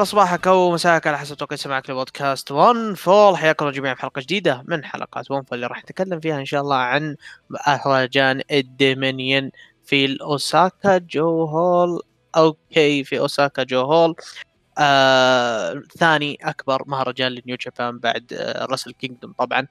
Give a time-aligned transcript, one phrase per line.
[0.00, 3.36] أسعد صباحك أو مساك على حسب توقيت سماعك لبودكاست OneFall.
[3.36, 6.60] حياكم الله جميعا في حلقة جديدة من حلقات OneFall اللي راح نتكلم فيها إن شاء
[6.60, 7.16] الله عن
[7.50, 9.50] مهرجان الدومينيون
[9.84, 12.02] في الاوساكا جو هول.
[12.36, 14.14] أوكي في أوساكا جو هول.
[14.78, 19.66] آه، ثاني أكبر مهرجان ل New Japan بعد آه Wrestle Kingdom طبعا.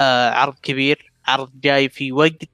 [0.00, 2.44] آه عرض كبير عرض جاي في وقت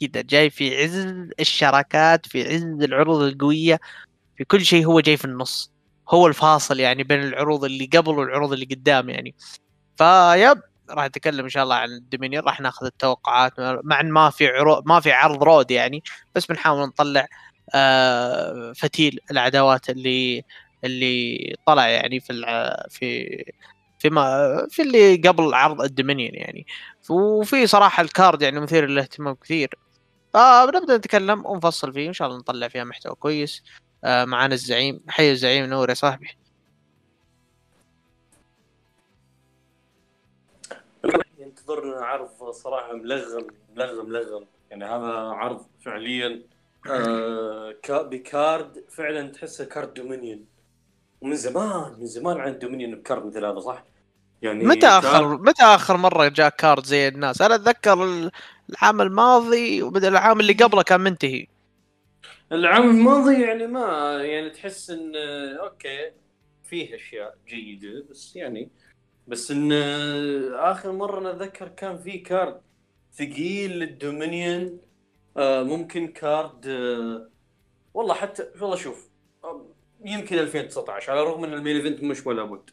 [0.00, 1.06] كذا جاي في عز
[1.40, 3.80] الشراكات في عز العروض القوية
[4.36, 5.77] في كل شيء هو جاي في النص.
[6.10, 9.34] هو الفاصل يعني بين العروض اللي قبل والعروض اللي قدام يعني.
[9.96, 13.52] فيب راح نتكلم إن شاء الله عن الدومينيون راح ناخذ التوقعات.
[13.58, 16.02] مع إن ما في عروض ما في عرض road يعني
[16.34, 17.26] بس بنحاول نطلع
[17.74, 20.44] آه فتيل العداوات اللي
[20.84, 22.32] اللي طلع يعني في
[22.90, 23.28] في
[23.98, 26.66] في ما في اللي قبل عرض الدومينيون يعني.
[27.10, 29.70] وفي صراحة ال card يعني مثير للاهتمام كثير.
[30.34, 33.62] فبنبدا نتكلم ونفصل فيه إن شاء الله نطلع فيها محتوى كويس.
[33.64, 35.00] آه معانا الزعيم.
[35.08, 36.28] حي الزعيم نور يا صاحبي.
[41.38, 44.44] ينتظرنا عرض صراحة ملغم ملغم ملغم.
[44.70, 46.42] يعني هذا عرض فعليا
[46.90, 50.44] آه ب card فعلا تحسه card دومينيون.
[51.20, 53.84] ومن زمان من زمان عن دومينيون ب card مثل هذا صح؟
[54.42, 58.02] يعني متى اخر متى آخر مرة جاء card زي الناس؟ أنا أتذكر
[58.70, 61.46] العام الماضي وبدأ العام اللي قبله كان منتهي.
[62.52, 65.16] العام الماضي يعني ما يعني تحس إن
[65.60, 66.10] okay
[66.62, 68.70] فيه أشياء جيدة بس يعني
[69.28, 69.72] بس إن
[70.52, 72.60] آخر مرة أنا أتذكر كان في card
[73.12, 74.80] ثقيل لل Dominion
[75.36, 77.30] آه ممكن card آه
[77.94, 79.08] والله حتى والله شوف
[80.04, 82.70] يمكن 2019 على الرغم إن ال main event مش ولا بد.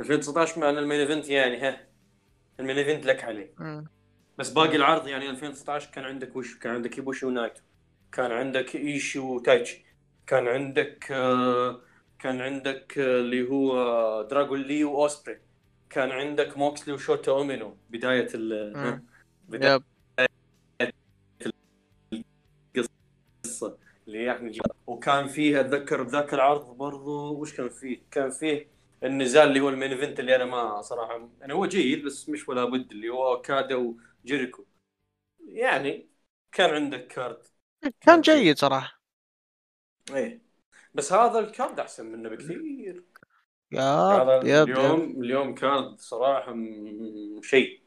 [0.00, 1.86] 2019 مع ان ال main event يعني ها
[2.60, 3.54] ال main event لك عليه.
[4.38, 7.60] بس باقي العرض يعني 2019 كان عندك وش كان عندك إيبوشي ونايتو.
[8.12, 9.84] كان عندك إيشي وتايتشي
[10.26, 11.82] كان عندك آه
[12.18, 15.40] كان عندك آه اللي هو آه دراغون لي وأوسبري.
[15.90, 17.76] كان عندك موكسلي وشوتا أومينو.
[17.90, 19.00] بداية ال
[19.48, 19.74] بداية
[23.44, 23.78] القصة
[24.08, 28.66] اللي يعني وكان فيه أتذكر بذاك العرض برضو وش كان فيه؟ كان فيه
[29.04, 32.48] النزال اللي هو ال main event اللي أنا ما صراحة يعني هو جيد بس مش
[32.48, 33.76] ولا بد اللي هو أوكادا
[34.24, 34.64] وجيريكو
[35.40, 36.10] يعني
[36.52, 37.48] كان عندك card
[38.00, 39.00] كان جيد صراحة.
[40.14, 40.42] إيه.
[40.94, 43.04] بس هذا ال card أحسن منه بكثير.
[43.72, 45.20] يا yep اليوم yep.
[45.20, 46.54] اليوم card صراحة
[47.42, 47.82] شيء.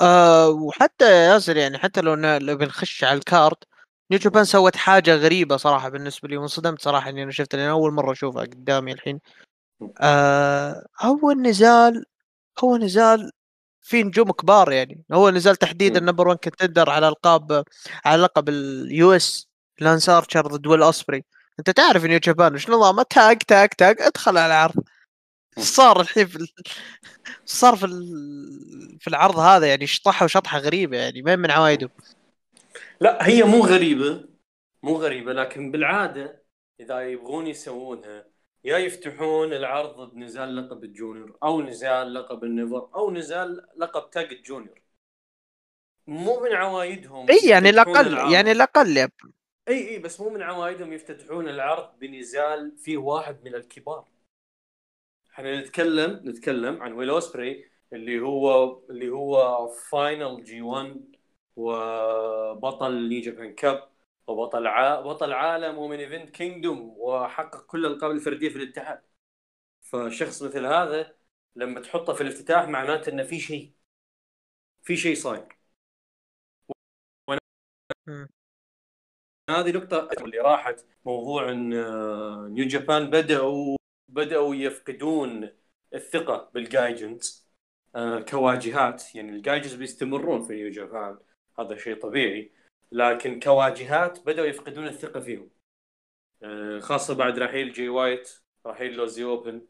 [0.00, 3.56] آه وحتى يا ياسر يعني حتى لو لو بنخش على ال card
[4.10, 7.92] New Japan سوت حاجة غريبة صراحة بالنسبة لي وانصدمت صراحة إني أنا شفت لأن أول
[7.92, 9.20] مرة أشوفها قدامي الحين.
[10.00, 12.04] آه هو النزال
[12.64, 13.32] هو نزال
[13.90, 15.04] في نجوم كبار يعني.
[15.12, 17.64] هو نزال تحديد ال number 1 contender على ألقاب
[18.04, 19.48] على لقب ال US
[19.80, 21.24] لانس ارشر ضد ويل اوسبري
[21.58, 24.84] أنت تعرف New Japan وش نظامه؟ tag tag tag ادخل على العرض.
[25.58, 26.46] صار الحين في.
[27.44, 27.86] صار في.
[29.00, 31.90] في العرض هذا يعني شطحه وشطحه غريبة يعني ما من عوايده.
[33.00, 34.24] لا هي مو غريبة
[34.82, 36.42] مو غريبة لكن بالعادة
[36.80, 38.24] إذا يبغون يسوونها
[38.64, 44.10] يا يفتحون العرض بنزال لقب ال junior أو نزال لقب ال NEVER أو نزال لقب
[44.10, 44.80] tag ال junior.
[46.06, 48.32] مو من عوايدهم إي يعني الأقل.
[48.32, 49.08] يعني الأقل يا
[49.68, 54.04] إي إي بس مو من عوايدهم يفتتحون العرض بنزال فيه واحد من الكبار.
[55.30, 61.14] إحنا نتكلم نتكلم عن ويل أوسبري اللي هو اللي هو final G1
[61.56, 63.89] وبطل New Japan Cup.
[64.30, 65.00] وبطل ع...
[65.00, 69.02] بطل عالم و main event Kingdom وحقق كل الألقاب الفردية في الاتحاد.
[69.82, 71.16] فشخص مثل هذا
[71.56, 73.74] لما تحطه في الافتتاح معناته إنه في شيء.
[74.82, 75.58] في شيء صاير.
[79.50, 83.76] هذه نقطة اللي راحت موضوع إن آه، New Japan بدأوا
[84.08, 85.50] بدأوا يفقدون
[85.94, 87.48] الثقة بال gaijins
[87.94, 89.14] آه، كواجهات.
[89.14, 91.18] يعني ال gaijins بيستمرون في New Japan
[91.58, 92.52] هذا شيء طبيعي.
[92.92, 95.50] لكن كواجهات بدأوا يفقدون الثقة فيهم.
[96.42, 98.30] آه، خاصة بعد رحيل جي وايت
[98.66, 99.66] رحيل Aussie Open.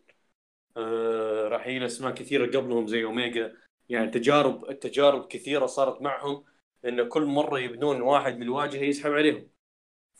[0.76, 3.56] آه، رحيل أسماء كثيرة قبلهم زي أوميجا.
[3.88, 6.44] يعني تجارب التجارب كثيرة صارت معهم
[6.84, 9.50] إن كل مرة يبنون واحد من الواجهة يسحب عليهم.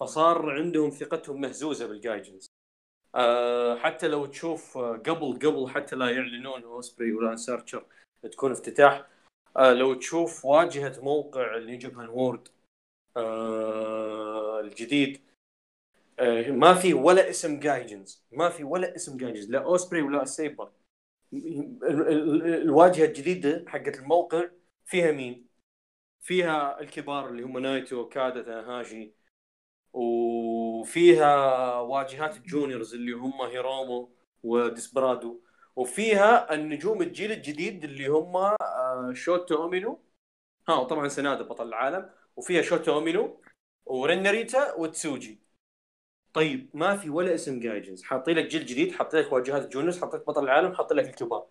[0.00, 2.50] فصار عندهم ثقتهم مهزوزة بال gaijins.
[3.14, 7.86] أه حتى لو تشوف آه، قبل قبل حتى لا يعلنون أوسبري ولانس ارشر
[8.22, 9.06] تكون افتتاح.
[9.58, 12.48] لو تشوف واجهة موقع New Japan World
[13.16, 15.20] أه الجديد.
[16.18, 20.72] أه ما في ولا اسم gaijins ما في ولا اسم gaijins لا اوسبري ولا سيبر
[21.32, 24.48] ال- ال- ال- الواجهة الجديدة حقت الموقع
[24.86, 25.46] فيها مين؟
[26.20, 29.12] فيها الكبار اللي هم نايتو أوكادا تاناهاشي
[29.92, 34.12] وفيها واجهات ال juniors اللي هم هيرومو
[34.42, 35.40] وديسبرادو.
[35.76, 40.00] وفيها النجوم الجيل الجديد اللي هم آه، شوتا أومينو.
[40.68, 42.10] ها طبعا سنادا بطل العالم.
[42.40, 43.40] وفيها شوتا اومينو
[43.86, 45.40] ورين ناريتا وتسوجي.
[46.34, 50.20] طيب ما في ولا اسم gaijins حاطين لك جيل جديد حاطين لك واجهات juniors حاطين
[50.20, 51.46] لك بطل العالم حاطين لك الكبار.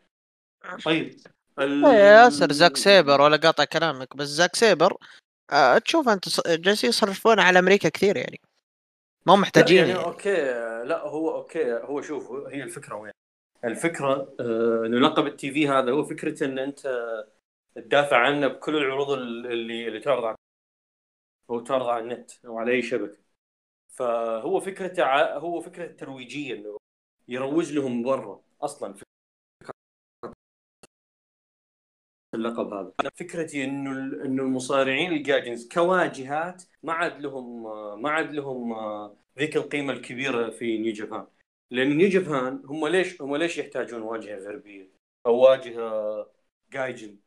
[0.86, 1.16] طيب
[1.60, 1.86] ال...
[1.86, 4.98] إيه يا ياسر زاك سيبر ولا قاطع كلامك بس زاك سيبر
[5.52, 8.40] آه تشوف أنت جالسين يصرفون على أمريكا كثير يعني.
[9.26, 10.04] ما هم لا محتاجين يعني يعني.
[10.04, 10.36] okay
[10.88, 13.12] لا هو أوكي هو شوف هي الفكرة وين؟
[13.64, 17.10] الفكرة آه، إنه لقب ال TV هذا هو فكرته إن أنت
[17.76, 20.36] تدافع عنه بكل العروض اللي اللي تعرض على
[21.50, 23.18] أو تعرض على النت أو على أي شبكة.
[23.90, 26.78] فهو فكرته ع- هو فكرة ترويجية إنه
[27.28, 28.94] يروج لهم برا أصلا.
[28.94, 29.06] فكرة
[32.34, 32.94] اللقب هذا.
[33.16, 33.92] فكرتي إنه
[34.26, 37.64] إنه المصارعين ال gaijins كواجهات ما عاد لهم
[38.02, 38.74] ما عاد لهم
[39.40, 41.28] ذيك القيمة الكبيرة في نيو جابان.
[41.72, 44.92] لأن نيو جابان هم ليش هم ليش يحتاجون واجهة غربية
[45.26, 46.32] أو واجهة
[46.72, 47.18] جايجن؟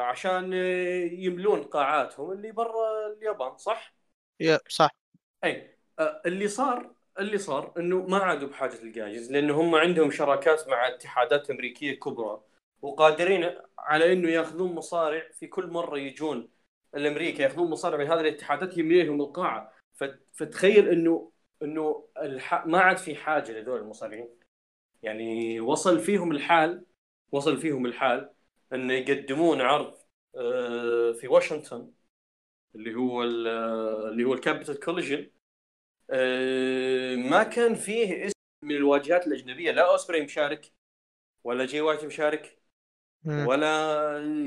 [0.00, 0.52] عشان
[1.12, 3.94] يملون قاعاتهم اللي برا اليابان صح؟
[4.40, 4.90] يا صح.
[5.44, 5.76] أي.
[5.98, 10.88] آه، اللي صار اللي صار إنه ما عادوا بحاجة الجايز لأنه هم عندهم شراكات مع
[10.88, 12.40] اتحادات أمريكية كبرى
[12.82, 16.48] وقادرين على إنه يأخذون مصارع في كل مرة يجون
[16.94, 19.72] الامريكا يأخذون مصارع من هذه الاتحادات يملي لهم القاعة.
[19.94, 22.66] فت- فتخيل إنه إنه الح...
[22.66, 24.28] ما عاد في حاجة لذول المصارعين.
[25.02, 26.84] يعني وصل فيهم الحال
[27.32, 28.30] وصل فيهم الحال
[28.72, 29.98] انه يقدمون عرض
[30.36, 31.92] آه، في واشنطن
[32.74, 33.48] اللي هو ال-
[34.12, 35.30] اللي هو ال Capital Collision
[37.30, 40.72] ما كان فيه اسم من الواجهات الأجنبية لا أوسبري مشارك
[41.44, 42.58] ولا جي وايت مشارك.
[43.36, 43.68] ولا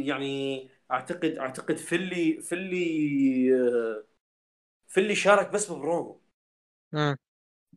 [0.05, 4.05] يعني أعتقد أعتقد فينلي فينلي آه،
[4.87, 6.21] فينلي شارك بس ببرومو.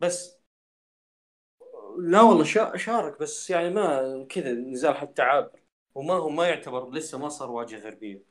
[0.00, 0.36] بس
[1.98, 5.60] لا والله شا- شارك بس يعني ما كذا نزال حتى عابر
[5.96, 8.22] وما هو ما يعتبر لسه ما صار واجهة غربية.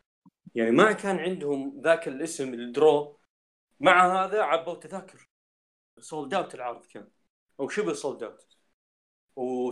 [0.55, 3.19] يعني ما كان عندهم ذاك الاسم ال draw
[3.79, 5.29] مع هذا عبوا تذاكر
[5.99, 7.07] sold out العرض كان.
[7.59, 8.45] أو شبه sold out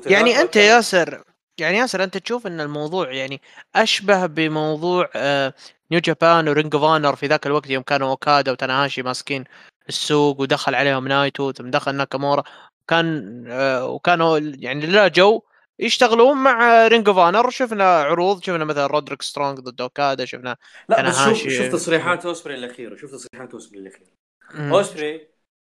[0.05, 1.23] يعني أنت ياسر
[1.57, 3.41] يعني ياسر أنت تشوف إن الموضوع يعني
[3.75, 5.53] أشبه بموضوع آه،
[5.91, 9.43] New Japan و Ring of Honor في ذاك الوقت يوم كانوا أوكادا وتناهاشي ماسكين
[9.89, 12.43] السوق ودخل عليهم نايتو ثم دخل ناكامورا
[12.87, 15.41] كان آه، وكانوا يعني لا جو
[15.79, 20.57] يشتغلون مع Ring of Honor شفنا عروض شفنا مثلا رودريك سترونج ضد اوكادا شفنا
[20.89, 21.37] لا بس شوف.
[21.37, 24.11] شوف تصريحات أوسبري الاخيره شوف تصريحات أوسبري الاخيره.
[24.55, 25.27] أوسبري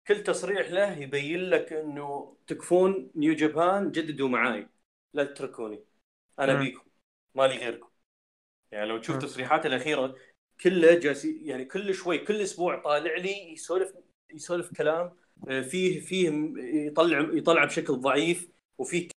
[0.08, 4.70] كل تصريح له يبين لك إنه تكفون نيو جابان جددوا معاي
[5.14, 5.84] لا تتركوني
[6.40, 6.54] أنا.
[6.54, 6.84] بيكم
[7.36, 7.88] مالي غيركم
[8.72, 9.18] يعني لو تشوف.
[9.18, 10.16] تصريحاته الأخيرة
[10.62, 13.94] كله جالس يعني كل شوي كل أسبوع طالع لي يسولف
[14.34, 15.12] يسولف كلام
[15.50, 16.32] آه، فيه فيه
[16.88, 19.08] يطلع يطلع بشكل ضعيف وفيه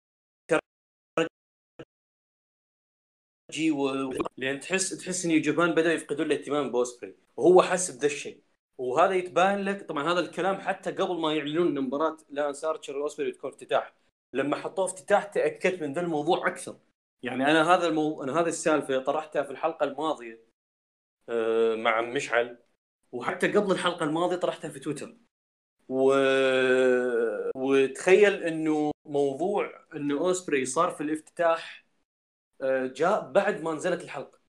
[3.57, 4.11] ترجي و...
[4.37, 8.41] لأن تحس تحس إن اليابان بدأوا يفقدون الاهتمام بوسبري وهو حس بذا الشيء.
[8.77, 13.31] وهذا يتبان لك طبعا هذا الكلام حتى قبل ما يعلنون ان مباراة لانس ارشر واوسبري
[13.31, 13.93] بتكون افتتاح.
[14.33, 16.77] لما حطوه افتتاح تأكدت من ذا الموضوع أكثر.
[17.23, 18.23] يعني أنا هذا المو...
[18.23, 20.43] أنا هذه السالفة طرحتها في الحلقة الماضية
[21.29, 22.57] آه، مع مشعل
[23.11, 25.17] وحتى قبل الحلقة الماضية طرحتها في تويتر.
[25.89, 26.13] و...
[27.55, 31.86] وتخيل إنه موضوع إنه أوسبري صار في الافتتاح
[32.95, 34.39] جاء بعد ما نزلت الحلقة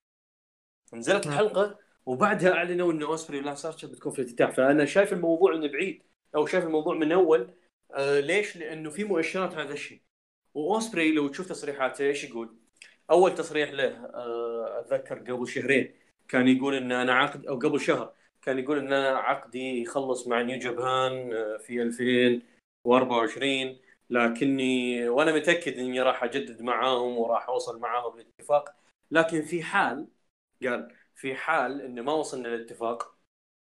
[0.93, 1.33] نزلت مم.
[1.33, 6.03] الحلقة وبعدها أعلنوا إنه اوسبري ولانس ارشر بتكون في الافتتاح فأنا شايف الموضوع انه بعيد
[6.35, 7.53] أو شايف الموضوع من أول
[7.93, 10.01] آه ليش؟ لأنه في مؤشرات هذا الشيء
[10.53, 12.55] واوسبري لو تشوف تصريحاته إيش يقول؟
[13.11, 15.95] أول تصريح له آه أتذكر قبل شهرين
[16.27, 20.41] كان يقول إن أنا عقد أو قبل شهر كان يقول إن أنا عقدي يخلص مع
[20.41, 28.17] New Japan آه، في 2024 لكني وأنا متأكد إني راح أجدد معاهم وراح أوصل معاهم
[28.17, 28.75] لاتفاق
[29.11, 30.07] لكن في حال
[30.63, 33.17] قال في حال انه ما وصلنا لاتفاق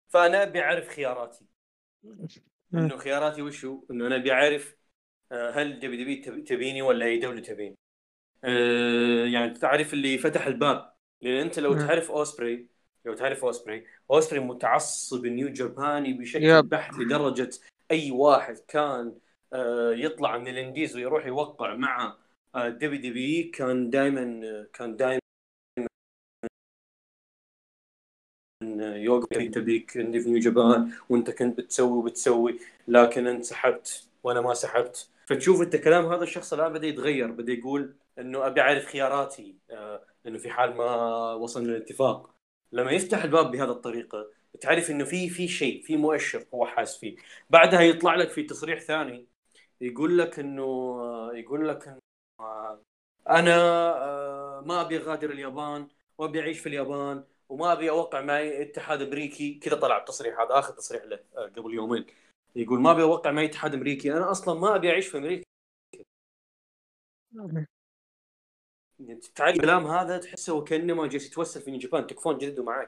[0.09, 1.45] فأنا ابي اعرف خياراتي
[2.73, 4.77] إنه خياراتي وشو؟ إنه أنا ابي اعرف
[5.31, 7.77] آه، هل دبي دبي تب- تبيني ولا أي دولة تبيني؟
[8.43, 11.73] آه، يعني تعرف اللي فتح الباب لأن أنت لو.
[11.77, 12.69] تعرف أوسبري
[13.05, 16.61] لو تعرف أوسبري أوسبري متعصب New Japan ي بشكل.
[16.61, 17.49] بحت لدرجة
[17.91, 19.15] أي واحد كان
[19.93, 22.15] يطلع من ال indies ويروح يوقع مع
[22.55, 24.41] دبي دبي كان دائما
[24.73, 25.19] كان دائما
[28.81, 35.09] يوقف تبيك في نيو جابان وأنت كنت بتسوي وبتسوي لكن أنت سحبت وأنا ما سحبت.
[35.25, 40.01] فتشوف أنت كلام هذا الشخص الآن بدأ يتغير بدأ يقول إنه أبي أعرف خياراتي آه،
[40.27, 40.85] إنه في حال ما
[41.33, 42.29] وصلنا لاتفاق
[42.71, 44.27] لما يفتح الباب بهذه الطريقة
[44.61, 47.15] تعرف إنه في في شيء في مؤشر هو حاس فيه.
[47.49, 49.27] بعدها يطلع لك في تصريح ثاني
[49.81, 50.63] يقول لك إنه
[51.33, 51.99] يقول لك إنه
[53.29, 53.51] أنا
[54.03, 59.53] آه، ما أبي أغادر اليابان وابي أعيش في اليابان وما أبي أوقع معي اتحاد أمريكي.
[59.53, 62.05] كذا طلع التصريح هذا آخر تصريح له آه، قبل يومين.
[62.55, 64.13] يقول ما أبي أوقع معي اتحاد أمريكي.
[64.13, 65.47] أنا أصلا ما أبي أعيش في أمريكا.
[69.35, 72.87] تعرف الكلام هذا تحسه وكانما جالس يتوسل في جابان تكفون جددوا معي.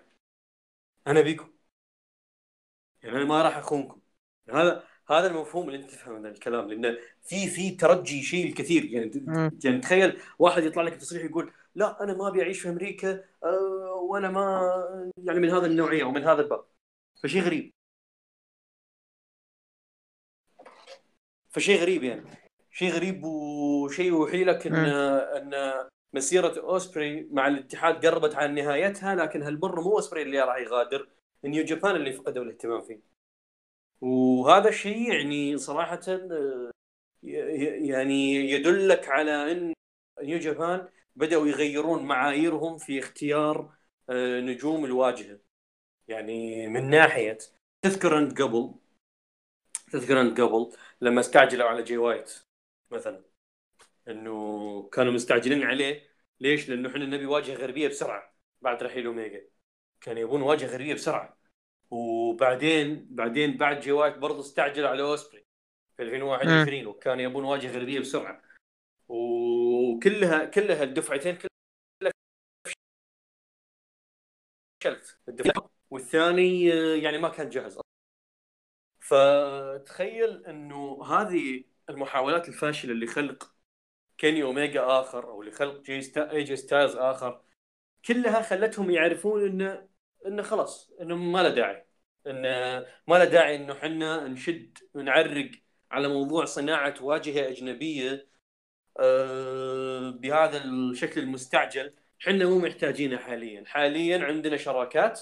[1.08, 1.50] أنا بيكم.
[3.04, 4.02] يعني أنا ما راح أخونكم.
[4.50, 8.86] هذا هذا المفهوم اللي أنت تفهم من الكلام لأنه في في ترجي شيء الكثير.
[8.86, 9.12] يعني
[9.64, 13.94] يعني تخيل واحد يطلع لك تصريح يقول لا أنا ما أبي أعيش في أمريكا أه
[14.10, 14.72] وأنا ما
[15.18, 16.66] يعني من هذا النوعية ومن هذا الباب.
[17.24, 17.74] فشيء غريب.
[21.50, 22.24] فشيء غريب يعني.
[22.72, 25.54] شيء غريب وشيء يوحي لك إن إن
[26.14, 31.10] مسيرة أوسبري مع الاتحاد قربت على نهايتها لكن هالمره مو أوسبري اللي راح يغادر
[31.44, 33.09] New Japan اللي فقدوا الاهتمام فيه.
[34.02, 36.72] وهذا الشيء يعني صراحة آه،
[37.24, 39.74] يعني يدلك على إن
[40.24, 43.74] New Japan بدأوا يغيرون معاييرهم في اختيار
[44.10, 45.40] آه، نجوم الواجهة.
[46.10, 47.38] يعني من ناحية
[47.84, 48.76] تذكر أنت قبل
[49.92, 52.32] تذكر أنت قبل لما استعجلوا على جي وايت
[52.92, 53.24] مثلا
[54.08, 56.10] إنه كانوا مستعجلين عليه.
[56.40, 59.50] ليش؟ لأنه إحنا نبي واجهة غربية بسرعة بعد رحيل اوميجا
[60.02, 61.39] كانوا يبون واجهة غربية بسرعة.
[61.92, 65.46] وبعدين بعدين بعد جي وايت برضه استعجلوا على أوسبري
[65.98, 68.42] في 2021 وكانوا يبون واجهة غربيه بسرعة.
[69.08, 72.12] وكلها كلها الدفعتين كلها
[74.82, 75.20] فشلت.
[75.90, 76.66] والثاني
[77.04, 77.80] يعني ما كان جاهز
[79.00, 83.54] فتخيل إنه هذه المحاولات الفاشلة لخلق
[84.18, 86.32] كيني اوميجا آخر أو لخلق جي ستا...
[86.32, 87.42] AJ Styles آخر
[88.06, 89.89] كلها خلتهم يعرفون إنه
[90.26, 91.86] إنه خلاص إنه ما له داعي.
[92.28, 92.50] إنه
[93.08, 95.52] ما له داعي إنه إحنا نشد ونعرق
[95.92, 98.30] على موضوع صناعة واجهة أجنبية
[99.00, 103.64] آه، بهذا الشكل المستعجل إحنا مو محتاجينه حاليا.
[103.66, 105.22] حاليا عندنا شراكات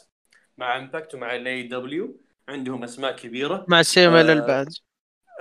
[0.57, 3.65] مع Impact ومع ال AEW عندهم أسماء كبيرة.
[3.67, 4.65] مع سيما آه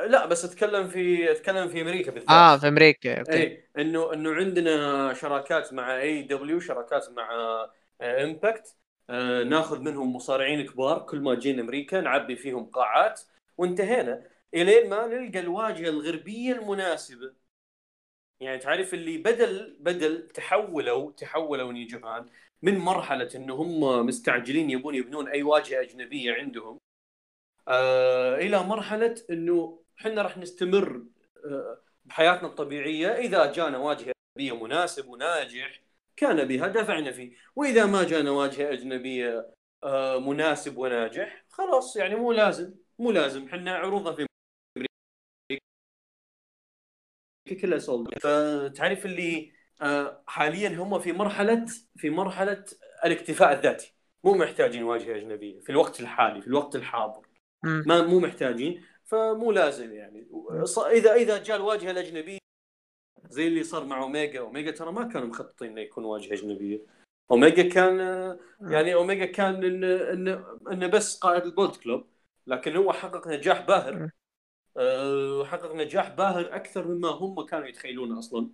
[0.07, 2.31] لا بس أتكلم في أتكلم في أمريكا بالذات.
[2.31, 3.33] آه في أمريكا أوكي.
[3.33, 7.29] اي إنه إنه عندنا شراكات مع AEW شراكات مع
[8.03, 8.86] Impact آه, آه
[9.49, 13.21] ناخذ منهم مصارعين كبار كل ما جينا أمريكا نعبي فيهم قاعات
[13.59, 14.29] وانتهينا.
[14.55, 17.35] إلين ما نلقى الواجهة الغربية المناسبة.
[18.41, 22.27] يعني تعرف اللي بدل بدل تحولوا تحولوا New Japan
[22.63, 26.79] من مرحلة إنه هم مستعجلين يبون يبنون أي واجهة أجنبية عندهم
[27.69, 31.03] آه إلى مرحلة إنه إحنا راح نستمر
[31.45, 33.09] آه، بحياتنا الطبيعية.
[33.09, 35.81] إذا جانا واجهة اجنبيه مناسب وناجح
[36.17, 37.37] كان بها دفعنا فيه.
[37.57, 39.53] وإذا ما جانا واجهة أجنبية
[39.85, 43.47] آه، مناسب وناجح خلاص يعني مو لازم مو لازم.
[43.47, 44.27] إحنا عروضنا في
[47.61, 52.65] كلها سولد فتعرف اللي آه، حاليا هم في مرحلة في مرحلة
[53.05, 53.95] الاكتفاء الذاتي.
[54.25, 57.27] مو محتاجين واجهة أجنبية في الوقت الحالي في الوقت الحاضر.
[57.65, 60.29] ما مو محتاجين فمو لازم يعني.
[60.93, 62.39] إذا إذا جاء الواجهة الأجنبية
[63.31, 64.41] زي اللي صار مع أوميجا.
[64.41, 66.81] أوميجا ترى ما كانوا مخططين إنه يكون واجهة أجنبية.
[67.31, 67.99] أوميجا كان
[68.61, 72.07] يعني أوميجا كان انه انه انه بس قائد ال Bullet Club
[72.47, 74.11] لكن هو حقق نجاح باهر.
[74.77, 75.45] أه.
[75.45, 78.51] حقق نجاح باهر أكثر مما هم كانوا يتخيلونه أصلا.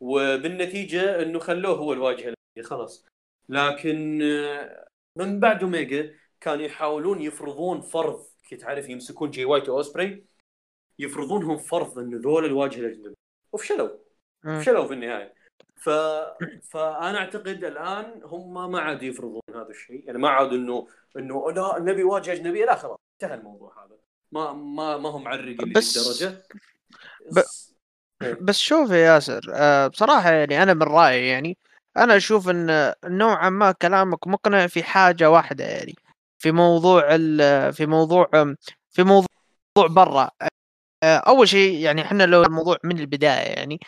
[0.00, 3.06] وبالنتيجة إنه خلوه هو الواجهة خلاص.
[3.48, 10.26] لكن آه، من بعد أوميجا كانوا يحاولون يفرضون فرض كي تعرف يمسكون جي وايت واوسبري
[10.98, 13.23] يفرضونهم فرض انه ذول الواجهة الأجنبية.
[13.54, 13.88] وفشلوا
[14.44, 15.34] فشلوا في النهاية.
[15.76, 15.88] ف...
[16.70, 20.04] فأنا أعتقد الآن هم ما عاد يفرضون هذا الشيء.
[20.06, 23.96] يعني ما عاد انه إنه لا نبي واجهه اجنبيه لا خلاص انتهى الموضوع هذا.
[24.32, 26.42] ما ما ما هم معرقين بس للدرجه
[27.32, 27.74] بس
[28.22, 28.34] إيه.
[28.40, 31.58] بس شوف يا ياسر آه، بصراحة يعني أنا من رأيي يعني
[31.96, 35.94] أنا أشوف إن نوعا ما كلامك مقنع في حاجة واحدة يعني
[36.38, 37.16] في موضوع
[37.70, 38.30] في موضوع
[38.90, 39.26] في موضوع
[39.76, 40.30] برا.
[41.04, 43.80] أول شيء يعني إحنا لو الموضوع من البداية يعني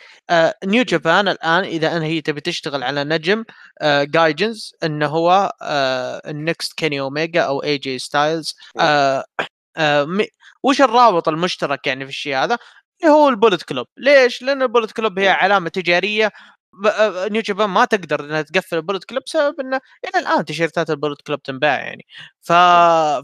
[0.65, 3.43] New Japan الآن إذا هي تبي تشتغل على نجم
[3.83, 5.51] جايجنز إنه هو
[6.27, 8.55] ال next كيني اوميجا أو AJ Styles
[10.63, 12.57] وش الرابط المشترك يعني في الشيء هذا؟
[13.01, 16.31] اللي هو ال Bullet Club ليش؟ لأن ال Bullet Club هي علامة تجارية
[17.31, 20.94] New Japan ما تقدر إنها تقفل ال Bullet Club بسبب إنه إلى الآن تيشيرتات ال
[20.94, 22.05] Bullet Club تنباع يعني.
[22.41, 22.51] ف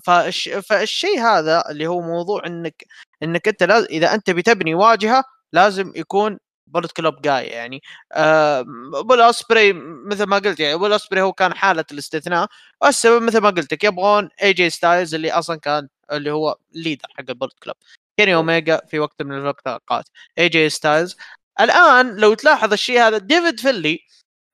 [0.06, 0.50] فالش...
[0.50, 2.86] فالشيء هذا اللي هو موضوع إنك
[3.24, 3.84] إنك أنت لاز...
[3.84, 7.82] إذا أنت بتبني واجهة لازم يكون Bullet Club guy يعني.
[8.12, 8.62] آه
[9.04, 9.74] بول أوسبري
[10.06, 12.48] مثل ما قلت يعني بول أوسبري هو كان حالة الاستثناء
[12.82, 16.80] والسبب مثل ما قلت لك يبغون اي جي ستايلز اللي أصلا كان اللي هو ال
[16.80, 17.76] leader حق ال Bullet Club
[18.18, 21.18] كيني اوميجا في وقت من الوقت اي جي ستايلز
[21.62, 24.00] الآن لو تلاحظ الشيء هذا ديفيد فينلي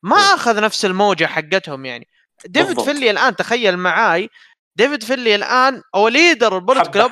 [0.04, 2.08] ما أخذ نفس الموجة حقتهم يعني.
[2.46, 2.86] ديفيد بالضبط.
[2.86, 4.30] فينلي الآن تخيل معاي
[4.76, 7.12] ديفيد فينلي الآن هو leader ال Bullet Club.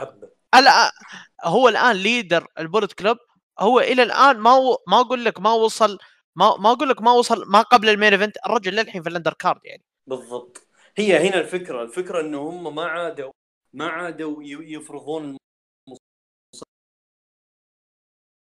[1.43, 3.17] هو الآن leader ال Bullet Club.
[3.59, 4.77] هو إلى الآن ما و...
[4.87, 5.97] ما أقول لك ما وصل
[6.35, 9.33] ما ما أقول لك ما وصل ما قبل ال main event الرجل للحين في ال
[9.33, 9.83] undercard يعني.
[10.07, 10.67] بالضبط.
[10.97, 13.31] هي هنا الفكرة الفكرة إنه هم ما عادوا
[13.73, 15.37] ما عادوا يفرضون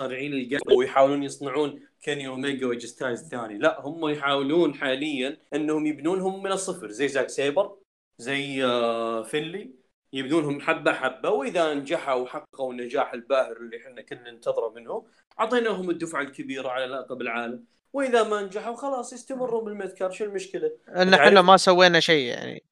[0.01, 3.57] المصارعين الجاي ويحاولون يصنعون كيني اوميجا واي جي ستايلز ثاني.
[3.57, 7.77] لا هم يحاولون حاليا إنهم يبنونهم من الصفر زي زاك سيبر
[8.17, 9.71] زي آه، فينلي
[10.13, 15.03] يبدونهم حبة حبة وإذا نجحوا وحققوا النجاح الباهر اللي إحنا كنا ننتظره منهم
[15.39, 17.65] أعطيناهم الدفعة الكبيرة على لقب العالم.
[17.93, 22.63] وإذا ما نجحوا خلاص يستمروا بالمذكر شو المشكلة؟ إن إحنا ما سوينا شيء يعني.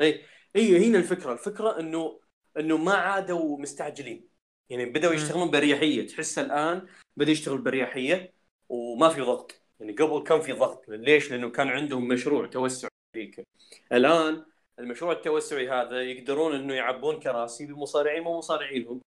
[0.00, 0.20] اي
[0.56, 1.32] اي هنا الفكرة.
[1.32, 2.20] الفكرة إنه
[2.58, 4.35] إنه ما عادوا مستعجلين.
[4.70, 8.32] يعني بدأوا يشتغلون بريحيه تحس الآن بدأ يشتغل بريحيه
[8.68, 9.60] وما في ضغط.
[9.80, 10.88] يعني قبل كان في ضغط.
[10.88, 13.44] ليش؟ لأنه كان عندهم مشروع توسع أمريكا.
[13.92, 14.44] الآن
[14.78, 19.00] المشروع التوسعي هذا يقدرون إنه يعبون كراسي بمصارعين مو مصارعينهم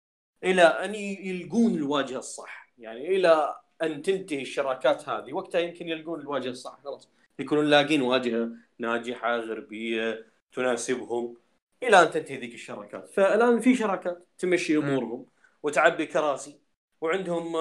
[0.45, 2.73] إلى أن يلقون الواجهة الصح.
[2.79, 6.79] يعني إلى أن تنتهي الشراكات هذه وقتها يمكن يلقون الواجهة الصح.
[6.85, 7.09] خلاص.
[7.39, 11.37] يكونون لاقين واجهة ناجحة غربية تناسبهم.
[11.83, 13.09] إلى أن تنتهي ذيك الشراكات.
[13.09, 15.27] فالآن في شراكات تمشي أمورهم.
[15.69, 16.61] وتعبي كراسي
[17.01, 17.53] وعندهم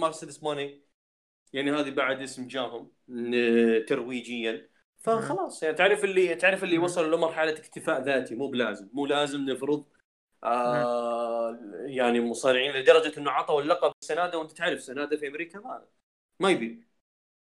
[0.00, 0.86] مرسيدس آه، موني
[1.52, 2.92] يعني هذه بعد اسم جاهم
[3.88, 4.70] ترويجيا.
[4.98, 8.88] فخلاص يعني تعرف اللي تعرف اللي وصل لمرحله اكتفاء ذاتي مو بلازم.
[8.92, 9.84] مو لازم نفرض
[10.44, 14.38] آه يعني مصارعين لدرجة إنه عطوا اللقب سنادة.
[14.38, 15.84] وأنت تعرف سنادة في أمريكا ما
[16.40, 16.86] ما يبي.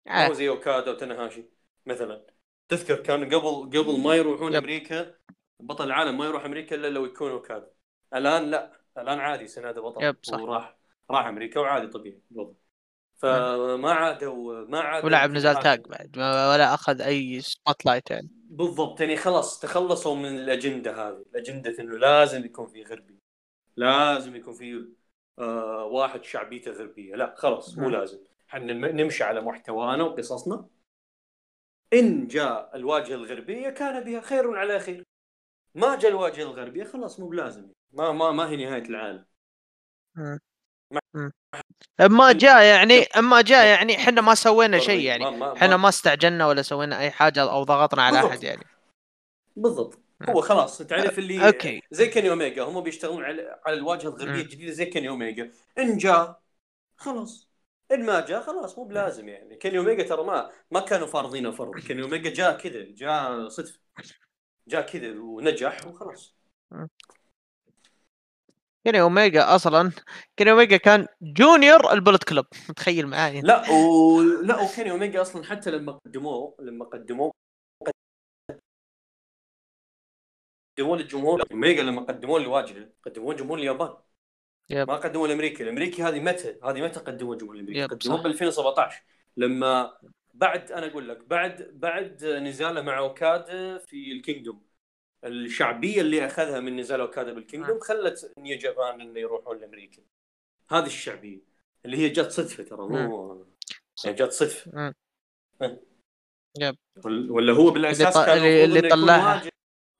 [0.08, 0.28] آه.
[0.28, 1.46] مو زي اوكادا وتاناهاشي
[1.86, 2.26] مثلا.
[2.70, 4.56] تذكر كان قبل قبل ما يروحون.
[4.56, 5.16] أمريكا
[5.60, 7.72] بطل العالم ما يروح أمريكا إلا لو يكون اوكادا
[8.14, 8.77] الآن لا.
[8.98, 10.40] الآن عادي سناده بطل yep صح.
[10.40, 10.78] وراح
[11.12, 12.54] راح أمريكا وعادي طبيعي الوضع
[13.16, 18.30] فما عادوا ما عادوا ولعب نزال تاج بعد ولا أخذ أي spotlight يعني.
[18.50, 21.26] بالضبط يعني خلاص تخلصوا من الأجندة هذه.
[21.32, 23.20] الأجندة إنه لازم يكون في غربي.
[23.76, 24.86] لازم يكون في
[25.40, 27.16] آه واحد شعبيته غربية.
[27.16, 28.20] لا خلاص مو لازم.
[28.50, 30.68] إحنا نمشي على محتوانا وقصصنا.
[31.94, 35.04] إن جاء الواجهة الغربية كان بها خير على خير.
[35.76, 37.70] ما جاء الواجهة الغربية خلاص مو بلازم.
[37.94, 39.26] ما ما ما هي نهاية العالم.
[42.02, 45.54] أما جاء يعني أما جاء يعني إحنا ما سوينا شيء يعني.
[45.54, 48.64] إحنا ما استعجلنا ولا سوينا أي حاجة أو ضغطنا على أحد يعني.
[49.56, 50.00] بالضبط.
[50.30, 51.82] هو خلاص تعرف اللي okay.
[51.92, 56.42] زي كيني اوميجا هم بيشتغلون على على الواجهة الغربية الجديدة زي كيني اوميجا إن جاء
[56.98, 57.50] خلاص.
[57.92, 59.56] إن ما جاء خلاص مو بلازم يعني.
[59.56, 63.80] كيني اوميجا ترى ما ما كانوا فارضين فرض كيني اوميجا جاء كذا جاء صدفة.
[64.68, 66.36] جاء كذا ونجح وخلاص.
[68.88, 69.92] كيني أوميجا أصلا
[70.38, 72.46] كيني أوميجا كان junior ال Bullet Club.
[72.70, 73.42] متخيل معاي.
[73.42, 74.22] لا و...
[74.22, 77.34] لا وكيني أوميجا أصلا حتى لما قدموه لما قدموه
[80.78, 81.44] قدموه للجمهور.
[81.52, 83.94] أوميجا لما قدموه لواجهه قدموه جمهور اليابان.
[84.70, 84.88] yep.
[84.88, 85.64] ما قدموه الأمريكي.
[85.64, 89.04] الأمريكي هذه متى؟ هذه متى قدموه جمهور الأمريكي؟ قدموه ب 2017
[89.38, 89.98] لما
[90.34, 94.67] بعد أنا أقول لك بعد بعد نزاله مع اوكادا في ال Kingdom.
[95.28, 97.84] الشعبية اللي أخذها من نزال أوكادا بال Kingdom نعم.
[97.84, 100.02] خلت New Japan إنه يروحون لأمريكا.
[100.70, 101.40] هذه الشعبية
[101.86, 103.46] اللي هي جت صدفة ترى مو نعم.
[104.06, 104.94] يعني جت صدفة.
[106.60, 106.78] يب.
[107.06, 109.36] ولا هو بالأساس كان اللي, طلعها.
[109.36, 109.52] واجهه,